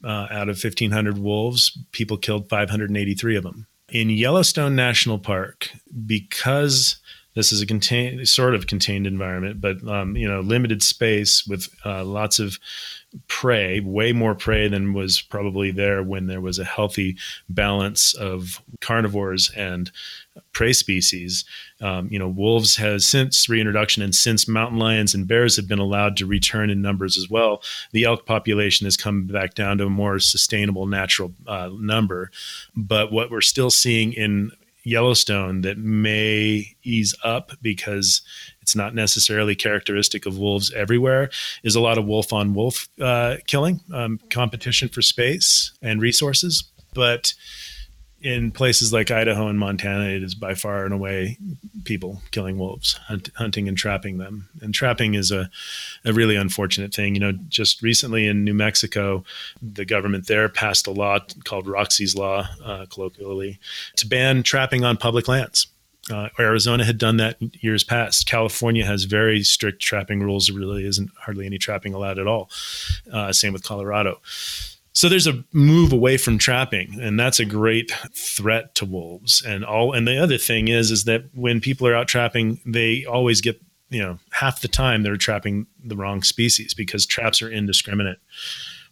uh, 0.04 0.28
out 0.30 0.48
of 0.48 0.64
1500 0.64 1.18
wolves 1.18 1.78
people 1.92 2.18
killed 2.18 2.48
583 2.50 3.36
of 3.36 3.44
them 3.44 3.68
in 3.92 4.10
yellowstone 4.10 4.76
national 4.76 5.20
park 5.20 5.70
because 6.06 6.98
this 7.40 7.54
is 7.54 7.62
a 7.62 7.66
contained, 7.66 8.28
sort 8.28 8.54
of 8.54 8.68
contained 8.68 9.08
environment, 9.08 9.62
but 9.62 9.82
um, 9.88 10.18
you 10.18 10.28
know, 10.28 10.42
limited 10.42 10.84
space 10.84 11.48
with 11.48 11.74
uh, 11.86 12.04
lots 12.04 12.38
of 12.38 12.60
prey, 13.30 13.80
way 13.80 14.12
more 14.12 14.36
prey 14.36 14.68
than 14.68 14.94
was 14.94 15.22
probably 15.22 15.72
there 15.72 16.04
when 16.04 16.28
there 16.28 16.42
was 16.42 16.60
a 16.60 16.66
healthy 16.66 17.16
balance 17.48 18.14
of 18.14 18.62
carnivores 18.82 19.50
and 19.56 19.90
prey 20.52 20.74
species. 20.74 21.46
Um, 21.80 22.10
you 22.12 22.20
know, 22.20 22.28
wolves 22.28 22.76
has 22.76 23.06
since 23.06 23.48
reintroduction 23.48 24.04
and 24.04 24.14
since 24.14 24.46
mountain 24.46 24.78
lions 24.78 25.16
and 25.16 25.26
bears 25.26 25.56
have 25.56 25.68
been 25.68 25.80
allowed 25.80 26.18
to 26.18 26.26
return 26.26 26.70
in 26.70 26.82
numbers 26.82 27.18
as 27.18 27.30
well, 27.30 27.64
the 27.94 28.04
elk 28.04 28.26
population 28.26 28.86
has 28.86 28.98
come 28.98 29.28
back 29.28 29.54
down 29.54 29.78
to 29.78 29.86
a 29.86 29.90
more 29.90 30.20
sustainable 30.20 30.88
natural 30.88 31.34
uh, 31.48 31.70
number. 31.72 32.32
But 32.76 33.14
what 33.14 33.32
we're 33.32 33.40
still 33.40 33.70
seeing 33.70 34.12
in 34.12 34.52
Yellowstone 34.84 35.62
that 35.62 35.78
may 35.78 36.76
ease 36.84 37.14
up 37.24 37.52
because 37.62 38.22
it's 38.62 38.76
not 38.76 38.96
necessarily 38.96 39.56
characteristic 39.56 40.26
of 40.26 40.38
wolves 40.38 40.72
everywhere 40.74 41.30
is 41.64 41.76
a 41.76 41.80
lot 41.80 41.98
of 41.98 42.06
wolf 42.06 42.32
on 42.32 42.54
wolf 42.54 42.88
uh, 43.02 43.38
killing 43.48 43.82
um, 43.94 44.20
competition 44.30 44.88
for 44.88 45.02
space 45.02 45.72
and 45.82 46.02
resources. 46.02 46.64
But 46.94 47.34
in 48.22 48.52
places 48.52 48.92
like 48.92 49.12
Idaho 49.12 49.48
and 49.48 49.58
Montana, 49.58 50.06
it 50.06 50.24
is 50.24 50.36
by 50.36 50.54
far 50.54 50.86
and 50.86 50.94
away 50.94 51.38
people 51.86 52.22
killing 52.32 52.58
wolves, 52.58 52.94
hunt, 52.94 53.30
hunting 53.36 53.68
and 53.68 53.78
trapping 53.78 54.18
them. 54.18 54.50
And 54.62 54.74
trapping 54.74 55.14
is 55.14 55.32
a, 55.32 55.50
a 56.04 56.14
really 56.14 56.36
unfortunate 56.36 56.94
thing. 56.94 57.16
You 57.16 57.22
know, 57.22 57.32
just 57.48 57.82
recently 57.82 58.28
in 58.28 58.44
New 58.44 58.54
Mexico, 58.54 59.24
the 59.62 59.86
government 59.86 60.28
there 60.28 60.50
passed 60.50 60.88
a 60.88 60.92
law 60.92 61.20
called 61.46 61.68
Roxy's 61.68 62.16
Law, 62.16 62.48
uh, 62.64 62.86
colloquially, 62.90 63.60
to 63.96 64.08
ban 64.08 64.44
trapping 64.44 64.84
on 64.84 64.98
public 64.98 65.28
lands. 65.28 65.68
Uh, 66.12 66.30
Arizona 66.40 66.84
had 66.86 66.98
done 66.98 67.18
that 67.18 67.38
years 67.62 67.84
past. 67.84 68.28
California 68.28 68.86
has 68.86 69.04
very 69.04 69.44
strict 69.44 69.82
trapping 69.82 70.22
rules. 70.22 70.48
There 70.48 70.58
really 70.58 70.86
isn't 70.88 71.12
hardly 71.20 71.46
any 71.46 71.60
trapping 71.60 71.94
allowed 71.94 72.18
at 72.18 72.28
all. 72.28 72.50
Uh, 73.12 73.32
same 73.32 73.54
with 73.54 73.64
Colorado. 73.64 74.20
So 75.00 75.08
there's 75.08 75.28
a 75.28 75.46
move 75.54 75.94
away 75.94 76.18
from 76.18 76.38
trapping, 76.38 77.00
and 77.00 77.18
that's 77.18 77.40
a 77.40 77.46
great 77.46 77.90
threat 78.14 78.76
to 78.76 78.84
wolves. 78.86 79.42
And 79.42 79.64
all 79.64 79.94
and 79.94 80.06
the 80.06 80.22
other 80.22 80.38
thing 80.38 80.68
is 80.68 80.92
is 80.92 81.06
that 81.06 81.24
when 81.34 81.62
people 81.62 81.88
are 81.88 81.96
out 81.96 82.10
trapping, 82.10 82.60
they 82.66 83.06
always 83.06 83.40
get 83.40 83.62
you 83.90 84.04
know 84.04 84.20
half 84.32 84.60
the 84.60 84.68
time 84.68 85.04
they're 85.04 85.16
trapping 85.16 85.68
the 85.82 85.96
wrong 85.96 86.22
species 86.22 86.74
because 86.74 87.06
traps 87.06 87.42
are 87.42 87.50
indiscriminate. 87.50 88.18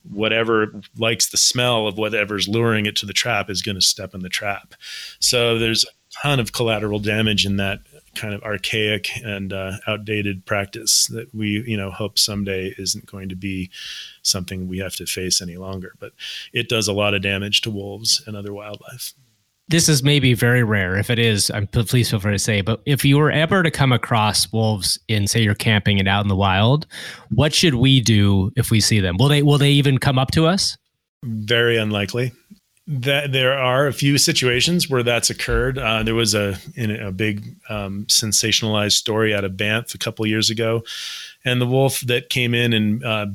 Whatever 0.09 0.79
likes 0.97 1.27
the 1.27 1.35
smell 1.35 1.87
of 1.87 1.97
whatever's 1.97 2.47
luring 2.47 2.85
it 2.85 2.95
to 2.95 3.05
the 3.05 3.11
trap 3.11 3.49
is 3.49 3.61
going 3.61 3.75
to 3.75 3.81
step 3.81 4.15
in 4.15 4.21
the 4.21 4.29
trap. 4.29 4.75
So 5.19 5.59
there's 5.59 5.83
a 5.83 6.21
ton 6.21 6.39
of 6.39 6.53
collateral 6.53 6.99
damage 6.99 7.45
in 7.45 7.57
that 7.57 7.79
kind 8.17 8.33
of 8.33 8.43
archaic 8.43 9.09
and 9.23 9.53
uh, 9.53 9.73
outdated 9.87 10.45
practice 10.45 11.07
that 11.07 11.33
we 11.33 11.63
you 11.65 11.77
know 11.77 11.91
hope 11.91 12.19
someday 12.19 12.73
isn't 12.77 13.05
going 13.05 13.29
to 13.29 13.35
be 13.35 13.69
something 14.23 14.67
we 14.67 14.79
have 14.79 14.95
to 14.95 15.05
face 15.05 15.41
any 15.41 15.55
longer. 15.55 15.93
But 15.99 16.11
it 16.53 16.67
does 16.67 16.87
a 16.87 16.93
lot 16.93 17.13
of 17.13 17.21
damage 17.21 17.61
to 17.61 17.71
wolves 17.71 18.21
and 18.27 18.35
other 18.35 18.53
wildlife. 18.53 19.13
This 19.69 19.89
is 19.89 20.01
maybe 20.01 20.33
very 20.33 20.63
rare. 20.63 20.97
If 20.97 21.09
it 21.09 21.19
is 21.19 21.51
i'm 21.51 21.67
please 21.67 22.09
feel 22.09 22.19
free 22.19 22.33
to 22.33 22.39
say 22.39 22.61
but 22.61 22.81
if 22.85 23.05
you 23.05 23.17
were 23.17 23.31
ever 23.31 23.63
to 23.63 23.71
come 23.71 23.91
across 23.91 24.51
wolves 24.51 24.99
in 25.07 25.27
say 25.27 25.41
you're 25.41 25.55
camping 25.55 25.99
and 25.99 26.07
out 26.07 26.23
in 26.23 26.29
the 26.29 26.35
wild 26.35 26.87
what 27.29 27.53
should 27.53 27.75
we 27.75 28.01
do 28.01 28.51
if 28.55 28.71
we 28.71 28.79
see 28.79 28.99
them? 28.99 29.17
Will 29.17 29.29
they 29.29 29.43
will 29.43 29.57
they 29.57 29.71
even 29.71 29.97
come 29.97 30.17
up 30.17 30.31
to 30.31 30.47
us? 30.47 30.77
Very 31.23 31.77
unlikely 31.77 32.31
that 32.87 33.33
there 33.33 33.57
are 33.57 33.87
a 33.87 33.93
few 33.93 34.17
situations 34.17 34.89
where 34.89 35.03
that's 35.03 35.29
occurred. 35.29 35.77
Uh, 35.77 36.03
there 36.03 36.15
was 36.15 36.33
a 36.33 36.57
a 36.77 37.11
big 37.11 37.55
um, 37.69 38.05
sensationalized 38.05 38.93
story 38.93 39.35
out 39.35 39.43
of 39.43 39.57
Banff 39.57 39.93
a 39.93 39.97
couple 39.97 40.25
years 40.25 40.49
ago, 40.49 40.83
and 41.43 41.59
the 41.59 41.67
wolf 41.67 41.99
that 42.01 42.29
came 42.29 42.53
in 42.53 42.71
and 42.71 43.03
uh, 43.03 43.27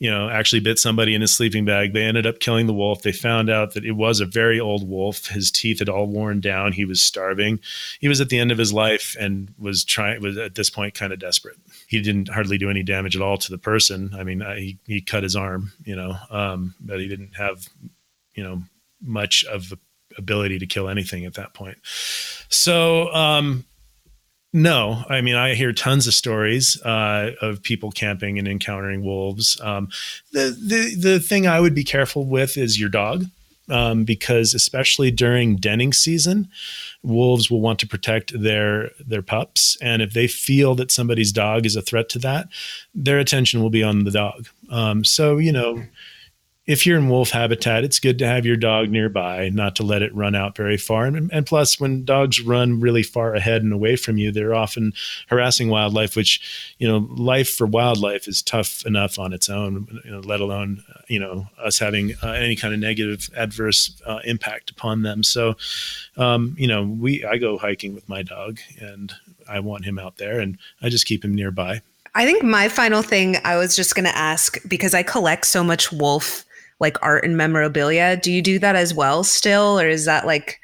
you 0.00 0.10
know 0.10 0.28
actually 0.28 0.58
bit 0.58 0.80
somebody 0.80 1.14
in 1.14 1.20
his 1.20 1.32
sleeping 1.32 1.64
bag. 1.64 1.92
They 1.92 2.02
ended 2.02 2.26
up 2.26 2.40
killing 2.40 2.66
the 2.66 2.74
wolf. 2.74 3.02
They 3.02 3.12
found 3.12 3.48
out 3.48 3.74
that 3.74 3.84
it 3.84 3.92
was 3.92 4.18
a 4.18 4.26
very 4.26 4.58
old 4.58 4.88
wolf. 4.88 5.26
His 5.28 5.52
teeth 5.52 5.78
had 5.78 5.88
all 5.88 6.08
worn 6.08 6.40
down. 6.40 6.72
He 6.72 6.84
was 6.84 7.00
starving. 7.00 7.60
He 8.00 8.08
was 8.08 8.20
at 8.20 8.30
the 8.30 8.40
end 8.40 8.50
of 8.50 8.58
his 8.58 8.72
life 8.72 9.14
and 9.20 9.54
was 9.60 9.84
trying 9.84 10.20
was 10.20 10.36
at 10.36 10.56
this 10.56 10.70
point 10.70 10.94
kind 10.94 11.12
of 11.12 11.20
desperate. 11.20 11.56
He 11.86 12.00
didn't 12.00 12.30
hardly 12.30 12.58
do 12.58 12.68
any 12.68 12.82
damage 12.82 13.14
at 13.14 13.22
all 13.22 13.36
to 13.38 13.50
the 13.52 13.58
person. 13.58 14.10
I 14.12 14.24
mean, 14.24 14.42
uh, 14.42 14.56
he 14.56 14.78
he 14.88 15.00
cut 15.00 15.22
his 15.22 15.36
arm, 15.36 15.70
you 15.84 15.94
know, 15.94 16.16
um, 16.30 16.74
but 16.80 16.98
he 16.98 17.06
didn't 17.06 17.36
have 17.36 17.68
you 18.34 18.42
know 18.42 18.62
much 19.02 19.44
of 19.44 19.68
the 19.68 19.78
ability 20.18 20.58
to 20.58 20.66
kill 20.66 20.88
anything 20.88 21.24
at 21.24 21.34
that 21.34 21.54
point. 21.54 21.78
So, 22.48 23.12
um, 23.12 23.64
no, 24.52 25.04
I 25.08 25.22
mean, 25.22 25.34
I 25.34 25.54
hear 25.54 25.72
tons 25.72 26.06
of 26.06 26.12
stories 26.12 26.80
uh, 26.82 27.32
of 27.40 27.62
people 27.62 27.90
camping 27.90 28.38
and 28.38 28.46
encountering 28.46 29.02
wolves. 29.02 29.58
Um, 29.62 29.88
the, 30.32 30.56
the, 30.60 30.94
the 30.94 31.20
thing 31.20 31.46
I 31.46 31.58
would 31.58 31.74
be 31.74 31.84
careful 31.84 32.26
with 32.26 32.58
is 32.58 32.78
your 32.78 32.90
dog. 32.90 33.26
Um, 33.68 34.04
because 34.04 34.54
especially 34.54 35.12
during 35.12 35.54
denning 35.54 35.92
season, 35.92 36.48
wolves 37.04 37.48
will 37.48 37.60
want 37.60 37.78
to 37.78 37.86
protect 37.86 38.38
their 38.38 38.90
their 38.98 39.22
pups, 39.22 39.78
and 39.80 40.02
if 40.02 40.12
they 40.12 40.26
feel 40.26 40.74
that 40.74 40.90
somebody's 40.90 41.30
dog 41.30 41.64
is 41.64 41.76
a 41.76 41.80
threat 41.80 42.08
to 42.10 42.18
that, 42.18 42.48
their 42.92 43.20
attention 43.20 43.62
will 43.62 43.70
be 43.70 43.84
on 43.84 44.02
the 44.02 44.10
dog. 44.10 44.48
Um, 44.68 45.04
so 45.04 45.38
you 45.38 45.52
know, 45.52 45.84
if 46.64 46.86
you're 46.86 46.98
in 46.98 47.08
wolf 47.08 47.30
habitat, 47.30 47.82
it's 47.82 47.98
good 47.98 48.20
to 48.20 48.26
have 48.26 48.46
your 48.46 48.56
dog 48.56 48.88
nearby, 48.88 49.48
not 49.48 49.74
to 49.76 49.82
let 49.82 50.00
it 50.00 50.14
run 50.14 50.36
out 50.36 50.56
very 50.56 50.76
far. 50.76 51.06
And, 51.06 51.28
and, 51.32 51.44
plus, 51.44 51.80
when 51.80 52.04
dogs 52.04 52.40
run 52.40 52.78
really 52.78 53.02
far 53.02 53.34
ahead 53.34 53.64
and 53.64 53.72
away 53.72 53.96
from 53.96 54.16
you, 54.16 54.30
they're 54.30 54.54
often 54.54 54.92
harassing 55.26 55.68
wildlife, 55.70 56.14
which, 56.14 56.74
you 56.78 56.86
know, 56.86 57.08
life 57.10 57.50
for 57.50 57.66
wildlife 57.66 58.28
is 58.28 58.42
tough 58.42 58.86
enough 58.86 59.18
on 59.18 59.32
its 59.32 59.48
own, 59.48 59.88
you 60.04 60.12
know, 60.12 60.20
let 60.20 60.40
alone, 60.40 60.84
you 61.08 61.18
know, 61.18 61.48
us 61.60 61.80
having 61.80 62.14
uh, 62.22 62.30
any 62.30 62.54
kind 62.54 62.72
of 62.72 62.78
negative 62.78 63.28
adverse 63.36 64.00
uh, 64.06 64.20
impact 64.24 64.70
upon 64.70 65.02
them. 65.02 65.24
So, 65.24 65.56
um, 66.16 66.54
you 66.56 66.68
know, 66.68 66.84
we, 66.84 67.24
I 67.24 67.38
go 67.38 67.58
hiking 67.58 67.92
with 67.92 68.08
my 68.08 68.22
dog 68.22 68.60
and 68.80 69.12
I 69.48 69.58
want 69.58 69.84
him 69.84 69.98
out 69.98 70.18
there 70.18 70.38
and 70.38 70.58
I 70.80 70.90
just 70.90 71.06
keep 71.06 71.24
him 71.24 71.34
nearby. 71.34 71.82
I 72.14 72.24
think 72.24 72.44
my 72.44 72.68
final 72.68 73.02
thing 73.02 73.38
I 73.42 73.56
was 73.56 73.74
just 73.74 73.96
going 73.96 74.04
to 74.04 74.16
ask 74.16 74.58
because 74.68 74.94
I 74.94 75.02
collect 75.02 75.46
so 75.46 75.64
much 75.64 75.90
wolf 75.90 76.44
like 76.82 76.98
art 77.00 77.24
and 77.24 77.38
memorabilia. 77.38 78.18
Do 78.18 78.30
you 78.30 78.42
do 78.42 78.58
that 78.58 78.76
as 78.76 78.92
well 78.92 79.24
still, 79.24 79.80
or 79.80 79.88
is 79.88 80.04
that 80.04 80.26
like 80.26 80.60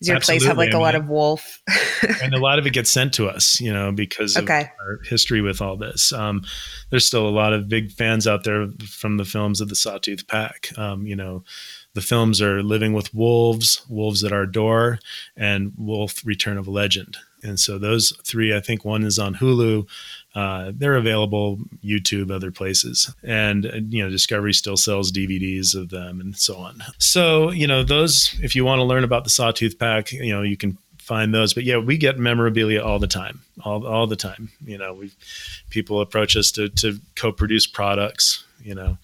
does 0.00 0.08
your 0.08 0.16
Absolutely. 0.16 0.38
place 0.38 0.48
have 0.48 0.56
like 0.56 0.72
a 0.72 0.78
lot 0.78 0.94
of 0.94 1.10
wolf? 1.10 1.62
and 2.22 2.32
a 2.32 2.38
lot 2.38 2.58
of 2.58 2.66
it 2.66 2.72
gets 2.72 2.90
sent 2.90 3.12
to 3.14 3.28
us, 3.28 3.60
you 3.60 3.70
know, 3.70 3.92
because 3.92 4.34
okay. 4.34 4.60
of 4.60 4.68
our 4.80 5.00
history 5.04 5.42
with 5.42 5.60
all 5.60 5.76
this. 5.76 6.10
Um, 6.14 6.42
there's 6.88 7.04
still 7.04 7.28
a 7.28 7.30
lot 7.30 7.52
of 7.52 7.68
big 7.68 7.92
fans 7.92 8.26
out 8.26 8.44
there 8.44 8.68
from 8.88 9.18
the 9.18 9.26
films 9.26 9.60
of 9.60 9.68
the 9.68 9.76
Sawtooth 9.76 10.26
Pack. 10.26 10.70
Um, 10.78 11.06
you 11.06 11.14
know, 11.14 11.44
the 11.92 12.00
films 12.00 12.40
are 12.40 12.62
Living 12.62 12.94
with 12.94 13.12
Wolves, 13.12 13.84
Wolves 13.90 14.24
at 14.24 14.32
Our 14.32 14.46
Door, 14.46 15.00
and 15.36 15.72
Wolf 15.76 16.24
Return 16.24 16.56
of 16.56 16.66
a 16.66 16.70
Legend. 16.70 17.18
And 17.42 17.58
so 17.58 17.78
those 17.78 18.12
three, 18.24 18.54
I 18.54 18.60
think 18.60 18.84
one 18.84 19.04
is 19.04 19.18
on 19.18 19.34
Hulu. 19.34 19.88
Uh, 20.34 20.72
they're 20.74 20.96
available 20.96 21.58
YouTube, 21.84 22.30
other 22.30 22.50
places, 22.52 23.12
and 23.22 23.66
uh, 23.66 23.80
you 23.88 24.02
know 24.02 24.10
Discovery 24.10 24.52
still 24.52 24.76
sells 24.76 25.10
DVDs 25.10 25.74
of 25.74 25.90
them 25.90 26.20
and 26.20 26.36
so 26.36 26.56
on. 26.56 26.82
So 26.98 27.50
you 27.50 27.66
know 27.66 27.82
those, 27.82 28.38
if 28.40 28.54
you 28.54 28.64
want 28.64 28.78
to 28.78 28.84
learn 28.84 29.02
about 29.02 29.24
the 29.24 29.30
Sawtooth 29.30 29.78
Pack, 29.78 30.12
you 30.12 30.32
know 30.32 30.42
you 30.42 30.56
can 30.56 30.78
find 31.10 31.34
those. 31.34 31.52
But 31.52 31.64
yeah, 31.64 31.78
we 31.78 31.98
get 31.98 32.18
memorabilia 32.18 32.80
all 32.80 33.00
the 33.00 33.08
time, 33.08 33.40
all 33.64 33.84
all 33.84 34.06
the 34.06 34.16
time. 34.16 34.50
You 34.64 34.78
know, 34.78 34.94
we 34.94 35.10
people 35.68 36.00
approach 36.00 36.36
us 36.36 36.52
to 36.52 36.68
to 36.68 37.00
co-produce 37.16 37.66
products. 37.66 38.44
You 38.62 38.76
know, 38.76 38.98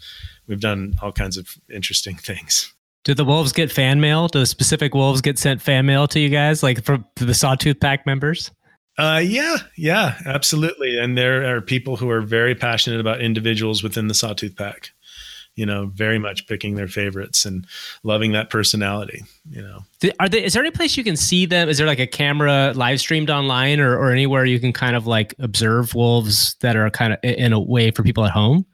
we've 0.46 0.60
done 0.60 0.94
all 1.02 1.12
kinds 1.12 1.36
of 1.36 1.56
interesting 1.68 2.16
things. 2.30 2.72
Do 3.06 3.14
the 3.14 3.24
wolves 3.24 3.52
get 3.52 3.70
fan 3.70 4.00
mail? 4.00 4.26
Do 4.26 4.40
the 4.40 4.46
specific 4.46 4.92
wolves 4.92 5.20
get 5.20 5.38
sent 5.38 5.62
fan 5.62 5.86
mail 5.86 6.08
to 6.08 6.18
you 6.18 6.28
guys, 6.28 6.64
like 6.64 6.84
for 6.84 6.98
the 7.14 7.34
Sawtooth 7.34 7.78
Pack 7.78 8.04
members? 8.04 8.50
Uh, 8.98 9.22
yeah, 9.24 9.58
yeah, 9.76 10.18
absolutely. 10.26 10.98
And 10.98 11.16
there 11.16 11.54
are 11.54 11.60
people 11.60 11.94
who 11.94 12.10
are 12.10 12.20
very 12.20 12.56
passionate 12.56 12.98
about 12.98 13.20
individuals 13.20 13.84
within 13.84 14.08
the 14.08 14.14
Sawtooth 14.14 14.56
Pack. 14.56 14.90
You 15.54 15.66
know, 15.66 15.86
very 15.94 16.18
much 16.18 16.48
picking 16.48 16.74
their 16.74 16.88
favorites 16.88 17.44
and 17.44 17.64
loving 18.02 18.32
that 18.32 18.50
personality. 18.50 19.22
You 19.48 19.62
know, 19.62 20.10
are 20.18 20.28
there? 20.28 20.42
Is 20.42 20.54
there 20.54 20.62
any 20.64 20.72
place 20.72 20.96
you 20.96 21.04
can 21.04 21.16
see 21.16 21.46
them? 21.46 21.68
Is 21.68 21.78
there 21.78 21.86
like 21.86 22.00
a 22.00 22.08
camera 22.08 22.72
live 22.74 22.98
streamed 22.98 23.30
online, 23.30 23.78
or 23.78 23.96
or 23.96 24.10
anywhere 24.10 24.44
you 24.44 24.58
can 24.58 24.72
kind 24.72 24.96
of 24.96 25.06
like 25.06 25.32
observe 25.38 25.94
wolves 25.94 26.56
that 26.60 26.74
are 26.74 26.90
kind 26.90 27.12
of 27.12 27.20
in 27.22 27.52
a 27.52 27.60
way 27.60 27.92
for 27.92 28.02
people 28.02 28.24
at 28.24 28.32
home? 28.32 28.66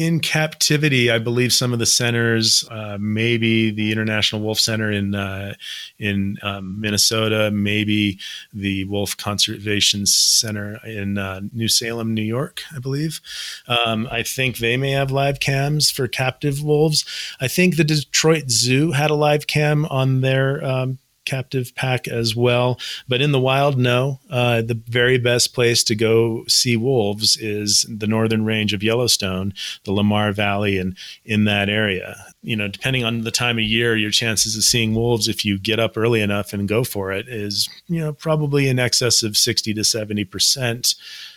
In 0.00 0.18
captivity, 0.18 1.10
I 1.10 1.18
believe 1.18 1.52
some 1.52 1.74
of 1.74 1.78
the 1.78 1.84
centers, 1.84 2.64
uh, 2.70 2.96
maybe 2.98 3.70
the 3.70 3.92
International 3.92 4.40
Wolf 4.40 4.58
Center 4.58 4.90
in 4.90 5.14
uh, 5.14 5.52
in 5.98 6.38
um, 6.42 6.80
Minnesota, 6.80 7.50
maybe 7.50 8.18
the 8.50 8.84
Wolf 8.84 9.14
Conservation 9.18 10.06
Center 10.06 10.80
in 10.86 11.18
uh, 11.18 11.42
New 11.52 11.68
Salem, 11.68 12.14
New 12.14 12.22
York, 12.22 12.62
I 12.74 12.78
believe. 12.78 13.20
Um, 13.68 14.08
I 14.10 14.22
think 14.22 14.56
they 14.56 14.78
may 14.78 14.92
have 14.92 15.10
live 15.10 15.38
cams 15.38 15.90
for 15.90 16.08
captive 16.08 16.64
wolves. 16.64 17.04
I 17.38 17.46
think 17.46 17.76
the 17.76 17.84
Detroit 17.84 18.48
Zoo 18.48 18.92
had 18.92 19.10
a 19.10 19.14
live 19.14 19.48
cam 19.48 19.84
on 19.84 20.22
their 20.22 20.64
um, 20.64 20.98
captive 21.30 21.72
pack 21.76 22.08
as 22.08 22.34
well. 22.34 22.78
But 23.06 23.20
in 23.20 23.30
the 23.30 23.38
wild, 23.38 23.78
no. 23.78 24.18
Uh, 24.28 24.62
the 24.62 24.80
very 24.88 25.16
best 25.16 25.54
place 25.54 25.84
to 25.84 25.94
go 25.94 26.44
see 26.48 26.76
wolves 26.76 27.36
is 27.36 27.86
the 27.88 28.08
northern 28.08 28.44
range 28.44 28.72
of 28.72 28.82
Yellowstone, 28.82 29.54
the 29.84 29.92
Lamar 29.92 30.32
Valley, 30.32 30.76
and 30.76 30.96
in 31.24 31.44
that 31.44 31.68
area. 31.68 32.16
You 32.42 32.56
know, 32.56 32.66
depending 32.66 33.04
on 33.04 33.22
the 33.22 33.30
time 33.30 33.58
of 33.58 33.64
year, 33.64 33.96
your 33.96 34.10
chances 34.10 34.56
of 34.56 34.64
seeing 34.64 34.94
wolves, 34.94 35.28
if 35.28 35.44
you 35.44 35.58
get 35.58 35.78
up 35.78 35.96
early 35.96 36.20
enough 36.20 36.52
and 36.52 36.68
go 36.68 36.82
for 36.82 37.12
it, 37.12 37.28
is 37.28 37.68
you 37.86 38.00
know 38.00 38.12
probably 38.12 38.68
in 38.68 38.78
excess 38.78 39.22
of 39.22 39.36
sixty 39.36 39.72
to 39.74 39.84
seventy 39.84 40.24
percent 40.24 40.96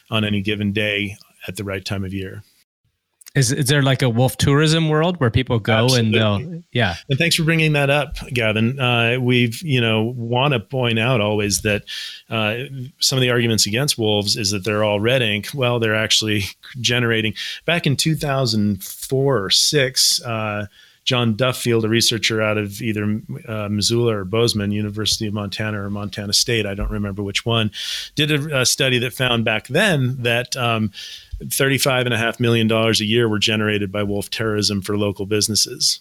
on 0.09 0.25
any 0.25 0.41
given 0.41 0.73
day 0.73 1.17
at 1.47 1.55
the 1.55 1.63
right 1.63 1.85
time 1.85 2.03
of 2.03 2.13
year. 2.13 2.43
Is, 3.35 3.51
is 3.51 3.65
there 3.65 3.81
like 3.81 4.03
a 4.03 4.09
wolf 4.09 4.37
tourism 4.37 4.89
world 4.89 5.19
where 5.19 5.31
people 5.31 5.57
go 5.57 5.85
Absolutely. 5.85 6.19
and 6.19 6.43
they'll 6.45 6.63
yeah 6.71 6.95
And 7.09 7.17
thanks 7.17 7.35
for 7.35 7.43
bringing 7.43 7.73
that 7.73 7.89
up, 7.89 8.17
Gavin. 8.31 8.79
Uh, 8.79 9.17
we've, 9.19 9.59
you 9.63 9.81
know, 9.81 10.03
want 10.03 10.53
to 10.53 10.59
point 10.59 10.99
out 10.99 11.19
always 11.19 11.61
that 11.61 11.83
uh, 12.29 12.65
some 12.99 13.17
of 13.17 13.21
the 13.21 13.31
arguments 13.31 13.65
against 13.65 13.97
wolves 13.97 14.37
is 14.37 14.51
that 14.51 14.63
they're 14.63 14.83
all 14.83 14.99
red 14.99 15.23
ink. 15.23 15.47
Well, 15.51 15.79
they're 15.79 15.95
actually 15.95 16.43
generating. 16.79 17.33
Back 17.65 17.87
in 17.87 17.95
2004 17.95 19.43
or 19.43 19.49
six, 19.49 20.21
uh, 20.21 20.67
John 21.03 21.35
Duffield, 21.35 21.83
a 21.85 21.89
researcher 21.89 22.41
out 22.41 22.57
of 22.57 22.81
either 22.81 23.21
uh, 23.47 23.67
Missoula 23.69 24.17
or 24.17 24.25
Bozeman, 24.25 24.71
University 24.71 25.27
of 25.27 25.33
Montana 25.33 25.81
or 25.81 25.89
Montana 25.89 26.33
State, 26.33 26.65
I 26.65 26.75
don't 26.75 26.91
remember 26.91 27.21
which 27.23 27.45
one, 27.45 27.71
did 28.15 28.31
a, 28.31 28.61
a 28.61 28.65
study 28.65 28.99
that 28.99 29.13
found 29.13 29.43
back 29.43 29.67
then 29.67 30.21
that 30.21 30.55
um, 30.55 30.91
$35.5 31.49 32.39
million 32.39 32.71
a 32.71 32.91
year 33.03 33.29
were 33.29 33.39
generated 33.39 33.91
by 33.91 34.03
wolf 34.03 34.29
terrorism 34.29 34.81
for 34.81 34.97
local 34.97 35.25
businesses. 35.25 35.99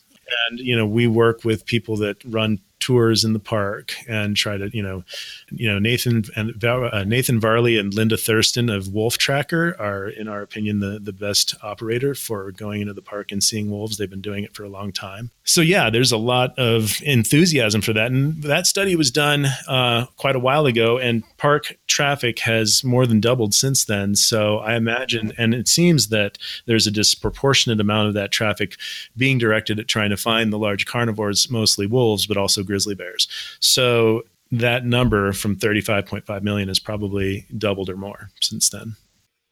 And, 0.49 0.59
you 0.59 0.77
know, 0.77 0.87
we 0.87 1.07
work 1.07 1.45
with 1.45 1.67
people 1.67 1.97
that 1.99 2.17
run 2.25 2.61
tours 2.83 3.25
in 3.25 3.33
the 3.33 3.39
park 3.39 3.95
and 4.09 4.37
try 4.37 4.57
to, 4.57 4.69
you 4.77 4.83
know, 4.83 5.05
you 5.51 5.71
know, 5.71 5.79
Nathan 5.79 6.25
and 6.35 6.63
uh, 6.65 7.05
Nathan 7.05 7.39
Varley 7.39 7.79
and 7.79 7.95
Linda 7.95 8.17
Thurston 8.17 8.69
of 8.69 8.93
Wolf 8.93 9.17
Tracker 9.19 9.77
are, 9.79 10.09
in 10.09 10.27
our 10.27 10.43
opinion, 10.43 10.81
the 10.81 10.99
the 10.99 11.13
best 11.13 11.55
operator 11.63 12.15
for 12.15 12.51
going 12.51 12.81
into 12.81 12.93
the 12.93 13.01
park 13.03 13.31
and 13.31 13.43
seeing 13.43 13.71
wolves. 13.71 13.97
They've 13.97 14.11
been 14.11 14.21
doing 14.21 14.43
it 14.43 14.55
for 14.55 14.65
a 14.65 14.69
long 14.69 14.91
time. 14.93 15.31
So 15.45 15.61
yeah, 15.61 15.91
there's 15.91 16.13
a 16.13 16.17
lot 16.17 16.59
of 16.59 17.01
enthusiasm 17.03 17.83
for 17.83 17.93
that, 17.93 18.11
and 18.11 18.43
that 18.43 18.67
study 18.67 18.97
was 18.97 19.11
done 19.11 19.47
uh, 19.69 20.07
quite 20.17 20.37
a 20.37 20.41
while 20.41 20.67
ago, 20.67 20.99
and 20.99 21.23
park 21.39 21.79
traffic 21.87 22.41
has 22.41 22.83
more 22.83 23.07
than 23.07 23.21
doubled 23.21 23.55
since 23.55 23.85
then. 23.85 24.17
So 24.17 24.59
I 24.59 24.75
imagine, 24.75 25.33
and 25.39 25.55
it 25.55 25.69
seems 25.69 26.09
that 26.09 26.39
there's 26.67 26.87
a 26.87 26.91
disproportionate 26.91 27.81
amount 27.81 28.09
of 28.09 28.15
that 28.15 28.33
traffic 28.33 28.77
being 29.17 29.39
directed 29.39 29.79
at 29.79 29.89
trying 29.89 30.11
to 30.11 30.17
find 30.17 30.53
the 30.53 30.59
large 30.59 30.87
carnivores, 30.87 31.51
mostly 31.51 31.87
wolves, 31.87 32.27
but 32.27 32.37
also 32.37 32.65
grizzly 32.73 32.95
bears. 32.95 33.29
So 33.61 34.23
that 34.51 34.87
number 34.87 35.35
from 35.35 35.57
35.5 35.57 36.43
million 36.43 36.69
has 36.69 36.79
probably 36.79 37.47
doubled 37.59 37.91
or 37.91 37.97
more 37.97 38.31
since 38.41 38.71
then. 38.71 38.97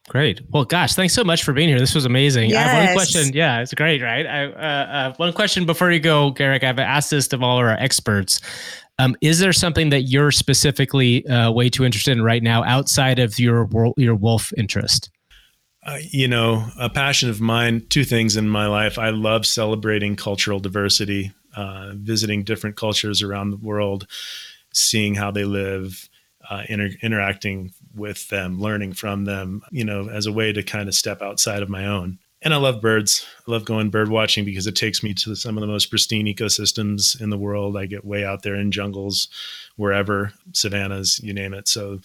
Great. 0.08 0.40
Well, 0.50 0.64
gosh, 0.64 0.94
thanks 0.94 1.12
so 1.12 1.22
much 1.22 1.44
for 1.44 1.52
being 1.52 1.68
here. 1.68 1.78
This 1.78 1.94
was 1.94 2.06
amazing. 2.06 2.56
I 2.56 2.62
have 2.62 2.86
one 2.86 2.94
question. 2.94 3.32
Yeah, 3.34 3.60
it's 3.60 3.74
great, 3.74 4.02
right? 4.02 4.26
I, 4.26 4.44
uh, 4.46 5.10
uh, 5.10 5.14
one 5.18 5.32
question 5.34 5.66
before 5.66 5.90
you 5.90 6.00
go, 6.00 6.30
Garrick. 6.30 6.64
I've 6.64 6.78
asked 6.78 7.10
this 7.10 7.30
of 7.32 7.42
all 7.42 7.58
of 7.58 7.64
our 7.64 7.78
experts. 7.78 8.40
Um, 8.98 9.14
is 9.20 9.38
there 9.38 9.52
something 9.52 9.90
that 9.90 10.02
you're 10.02 10.30
specifically 10.30 11.26
uh, 11.26 11.50
way 11.52 11.68
too 11.68 11.84
interested 11.84 12.12
in 12.12 12.22
right 12.22 12.42
now 12.42 12.64
outside 12.64 13.18
of 13.18 13.38
your 13.38 13.68
your 13.96 14.14
wolf 14.14 14.52
interest? 14.56 15.10
Uh, 15.82 15.98
you 16.10 16.28
know, 16.28 16.66
a 16.78 16.90
passion 16.90 17.30
of 17.30 17.40
mine, 17.40 17.86
two 17.88 18.04
things 18.04 18.36
in 18.36 18.48
my 18.48 18.66
life. 18.66 18.98
I 18.98 19.10
love 19.10 19.46
celebrating 19.46 20.14
cultural 20.14 20.60
diversity, 20.60 21.32
uh, 21.57 21.92
visiting 21.94 22.42
different 22.44 22.76
cultures 22.76 23.22
around 23.22 23.51
the 23.51 23.57
world, 23.57 24.07
seeing 24.72 25.14
how 25.14 25.30
they 25.30 25.44
live, 25.44 26.09
uh, 26.48 26.62
inter- 26.68 26.96
interacting 27.03 27.72
with 27.94 28.28
them, 28.28 28.61
learning 28.61 28.92
from 28.92 29.24
them, 29.24 29.62
you 29.70 29.84
know, 29.84 30.09
as 30.09 30.26
a 30.26 30.32
way 30.32 30.53
to 30.53 30.62
kind 30.62 30.88
of 30.88 30.94
step 30.94 31.22
outside 31.22 31.62
of 31.62 31.68
my 31.68 31.86
own. 31.86 32.18
And 32.42 32.55
I 32.55 32.57
love 32.57 32.80
birds. 32.80 33.26
I 33.46 33.51
love 33.51 33.66
going 33.66 33.90
bird 33.90 34.09
watching 34.09 34.46
because 34.46 34.66
it 34.66 34.74
takes 34.74 35.03
me 35.03 35.12
to 35.12 35.34
some 35.34 35.59
of 35.59 35.61
the 35.61 35.66
most 35.66 35.90
pristine 35.90 36.26
ecosystems 36.26 37.20
in 37.20 37.28
the 37.28 37.36
world. 37.36 37.76
I 37.76 37.84
get 37.84 38.05
way 38.05 38.24
out 38.24 38.42
there 38.42 38.55
in 38.55 38.72
jungles, 38.72 39.28
wherever, 39.76 40.32
savannas, 40.53 41.20
you 41.22 41.34
name 41.34 41.53
it. 41.53 41.68
So 41.68 42.01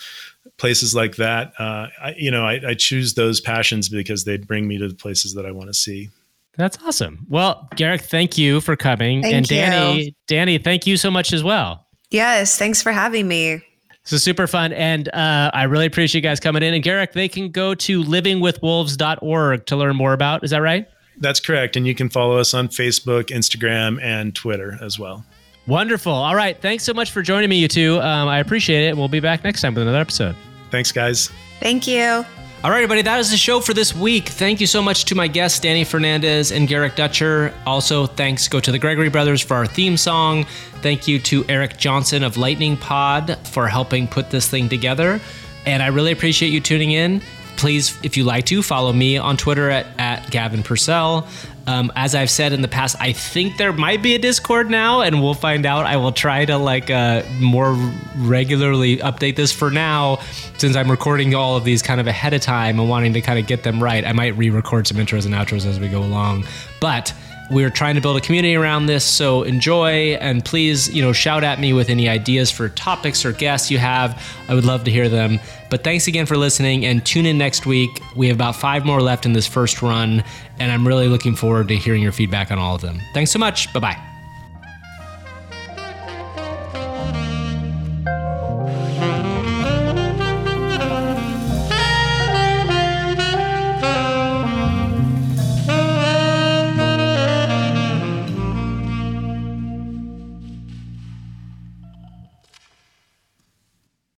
places 0.58 0.94
like 0.94 1.16
that, 1.16 1.54
uh, 1.58 1.88
I, 2.02 2.16
you 2.18 2.32
know, 2.32 2.46
I, 2.46 2.60
I 2.68 2.74
choose 2.74 3.14
those 3.14 3.40
passions 3.40 3.88
because 3.88 4.26
they 4.26 4.36
bring 4.36 4.68
me 4.68 4.78
to 4.78 4.90
the 4.90 4.96
places 4.96 5.36
that 5.36 5.46
I 5.46 5.52
want 5.52 5.70
to 5.70 5.74
see. 5.74 6.10
That's 6.58 6.78
awesome. 6.86 7.26
Well, 7.30 7.68
Garrick, 7.76 8.02
thank 8.02 8.38
you 8.38 8.62
for 8.62 8.76
coming, 8.76 9.22
Thank 9.22 9.36
and 9.36 9.52
you. 9.52 9.58
Dani, 9.58 10.16
Dani, 10.28 10.64
thank 10.64 10.88
you 10.88 10.98
so 10.98 11.12
much 11.12 11.34
as 11.34 11.44
well. 11.44 11.86
Yes, 12.12 12.58
thanks 12.58 12.82
for 12.82 12.92
having 12.92 13.28
me. 13.28 13.62
This 14.04 14.14
is 14.14 14.24
super 14.24 14.46
fun. 14.48 14.72
And 14.72 15.10
uh, 15.10 15.50
I 15.54 15.64
really 15.64 15.88
appreciate 15.88 16.20
you 16.24 16.30
guys 16.30 16.40
coming 16.40 16.62
in. 16.64 16.74
And 16.76 16.84
Garrick, 16.84 17.14
they 17.14 17.28
can 17.28 17.50
go 17.50 17.74
to 17.76 18.04
livingwithwolves.org 18.04 19.66
to 19.66 19.76
learn 19.76 19.96
more 19.96 20.14
about. 20.14 20.44
Is 20.44 20.52
that 20.52 20.62
right? 20.62 20.88
That's 21.18 21.40
correct. 21.40 21.76
And 21.76 21.88
you 21.88 21.96
can 21.96 22.10
follow 22.10 22.38
us 22.38 22.54
on 22.54 22.68
Facebook, 22.68 23.26
Instagram, 23.26 24.02
and 24.02 24.36
Twitter 24.36 24.78
as 24.82 25.00
well. 25.00 25.26
Wonderful. 25.68 26.12
All 26.12 26.36
right. 26.36 26.62
Thanks 26.62 26.84
so 26.84 26.94
much 26.94 27.12
for 27.12 27.22
joining 27.24 27.50
me, 27.50 27.58
you 27.58 27.68
two. 27.68 28.00
Um, 28.00 28.28
I 28.28 28.40
appreciate 28.40 28.86
it. 28.86 28.90
And 28.90 28.98
we'll 29.00 29.08
be 29.08 29.20
back 29.20 29.44
next 29.44 29.62
time 29.62 29.74
with 29.74 29.82
another 29.82 29.98
episode. 30.00 30.36
Thanks, 30.70 30.92
guys. 30.92 31.32
Thank 31.60 31.88
you. 31.88 32.24
All 32.66 32.72
right, 32.72 32.78
everybody, 32.78 33.04
that 33.04 33.20
is 33.20 33.30
the 33.30 33.38
show 33.38 33.60
for 33.60 33.76
this 33.76 33.94
week. 33.94 34.28
Thank 34.28 34.60
you 34.60 34.66
so 34.66 34.82
much 34.82 35.06
to 35.06 35.14
my 35.14 35.28
guests, 35.28 35.60
Dani 35.60 35.86
Fernandez 35.86 36.52
and 36.52 36.68
Garrick 36.68 36.96
Dutcher. 36.96 37.54
Also, 37.68 38.08
thanks 38.08 38.48
go 38.48 38.60
to 38.60 38.72
the 38.72 38.80
Gregory 38.80 39.10
Brothers 39.10 39.40
for 39.40 39.54
our 39.54 39.68
theme 39.68 39.98
song. 39.98 40.46
Thank 40.82 41.08
you 41.08 41.20
to 41.20 41.46
Eric 41.48 41.78
Johnson 41.78 42.24
of 42.24 42.38
Lightning 42.38 42.76
Pod 42.76 43.38
for 43.50 43.68
helping 43.68 44.08
put 44.08 44.32
this 44.32 44.50
thing 44.50 44.68
together. 44.68 45.22
And 45.68 45.84
I 45.84 45.90
really 45.90 46.12
appreciate 46.12 46.50
you 46.50 46.60
tuning 46.60 46.90
in. 46.90 47.22
Please, 47.56 48.00
if 48.02 48.18
you 48.18 48.24
like 48.24 48.48
to, 48.48 48.64
follow 48.64 48.92
me 48.92 49.20
on 49.20 49.38
Twitter 49.38 49.70
at, 49.70 49.86
at 50.00 50.32
Gavin 50.32 50.64
Purcell. 50.64 51.28
Um, 51.68 51.92
as 51.96 52.14
I've 52.14 52.30
said 52.30 52.54
in 52.54 52.62
the 52.62 52.68
past, 52.68 52.96
I 53.00 53.12
think 53.12 53.58
there 53.58 53.74
might 53.74 54.04
be 54.04 54.14
a 54.14 54.20
Discord 54.20 54.70
now, 54.70 55.02
and 55.02 55.22
we'll 55.22 55.34
find 55.34 55.66
out. 55.66 55.86
I 55.86 55.98
will 55.98 56.12
try 56.12 56.46
to 56.46 56.58
like 56.58 56.92
uh, 56.92 57.24
more 57.40 57.74
regularly 58.18 58.98
update 58.98 59.36
this. 59.36 59.52
For 59.52 59.72
now, 59.72 60.20
since 60.58 60.76
I'm 60.76 60.92
recording 60.92 61.34
all 61.34 61.58
of 61.58 61.64
these 61.64 61.82
kind 61.82 62.00
of 62.00 62.08
ahead 62.08 62.34
of 62.34 62.42
time 62.42 62.80
and 62.80 62.88
wanting 62.88 63.14
to 63.14 63.22
kind 63.22 63.40
of 63.40 63.48
get 63.48 63.64
them 63.64 63.82
right, 63.82 64.06
I 64.06 64.12
might 64.12 64.38
re-record 64.38 64.86
some 64.86 64.98
intros 64.98 65.26
and 65.26 65.34
outros 65.34 65.66
as 65.66 65.80
we 65.80 65.88
go 65.88 66.04
along. 66.04 66.46
But 66.80 67.14
we're 67.52 67.70
trying 67.70 67.96
to 67.96 68.02
build 68.02 68.18
a 68.18 68.22
community 68.22 68.56
around 68.56 68.88
this, 68.88 69.06
so 69.06 69.44
enjoy 69.44 70.16
and 70.16 70.44
please, 70.44 70.94
you 70.94 71.02
know, 71.02 71.14
shout 71.14 71.44
at 71.44 71.60
me 71.60 71.74
with 71.74 71.90
any 71.90 72.10
ideas 72.10 72.50
for 72.52 72.70
topics 72.70 73.26
or 73.26 73.32
guests 73.32 73.70
you 73.70 73.78
have. 73.78 74.22
I 74.48 74.56
would 74.56 74.66
love 74.66 74.84
to 74.86 74.92
hear 74.92 75.10
them. 75.10 75.40
But 75.70 75.84
thanks 75.84 76.08
again 76.08 76.26
for 76.26 76.38
listening 76.38 76.86
and 76.86 77.06
tune 77.06 77.26
in 77.26 77.38
next 77.38 77.66
week. 77.66 78.02
We 78.16 78.28
have 78.28 78.38
about 78.38 78.56
five 78.56 78.86
more 78.86 79.02
left 79.02 79.26
in 79.26 79.34
this 79.34 79.48
first 79.48 79.82
run, 79.82 80.24
and 80.60 80.72
I'm 80.72 80.88
really 80.88 81.08
looking 81.08 81.36
forward 81.36 81.68
to 81.68 81.76
hearing 81.76 82.02
your 82.02 82.12
feedback 82.12 82.52
on 82.52 82.60
all 82.60 82.76
of 82.76 82.82
them. 82.82 83.00
Thanks 83.14 83.32
so 83.32 83.40
much. 83.40 83.72
Bye 83.74 83.80
bye. 83.80 84.15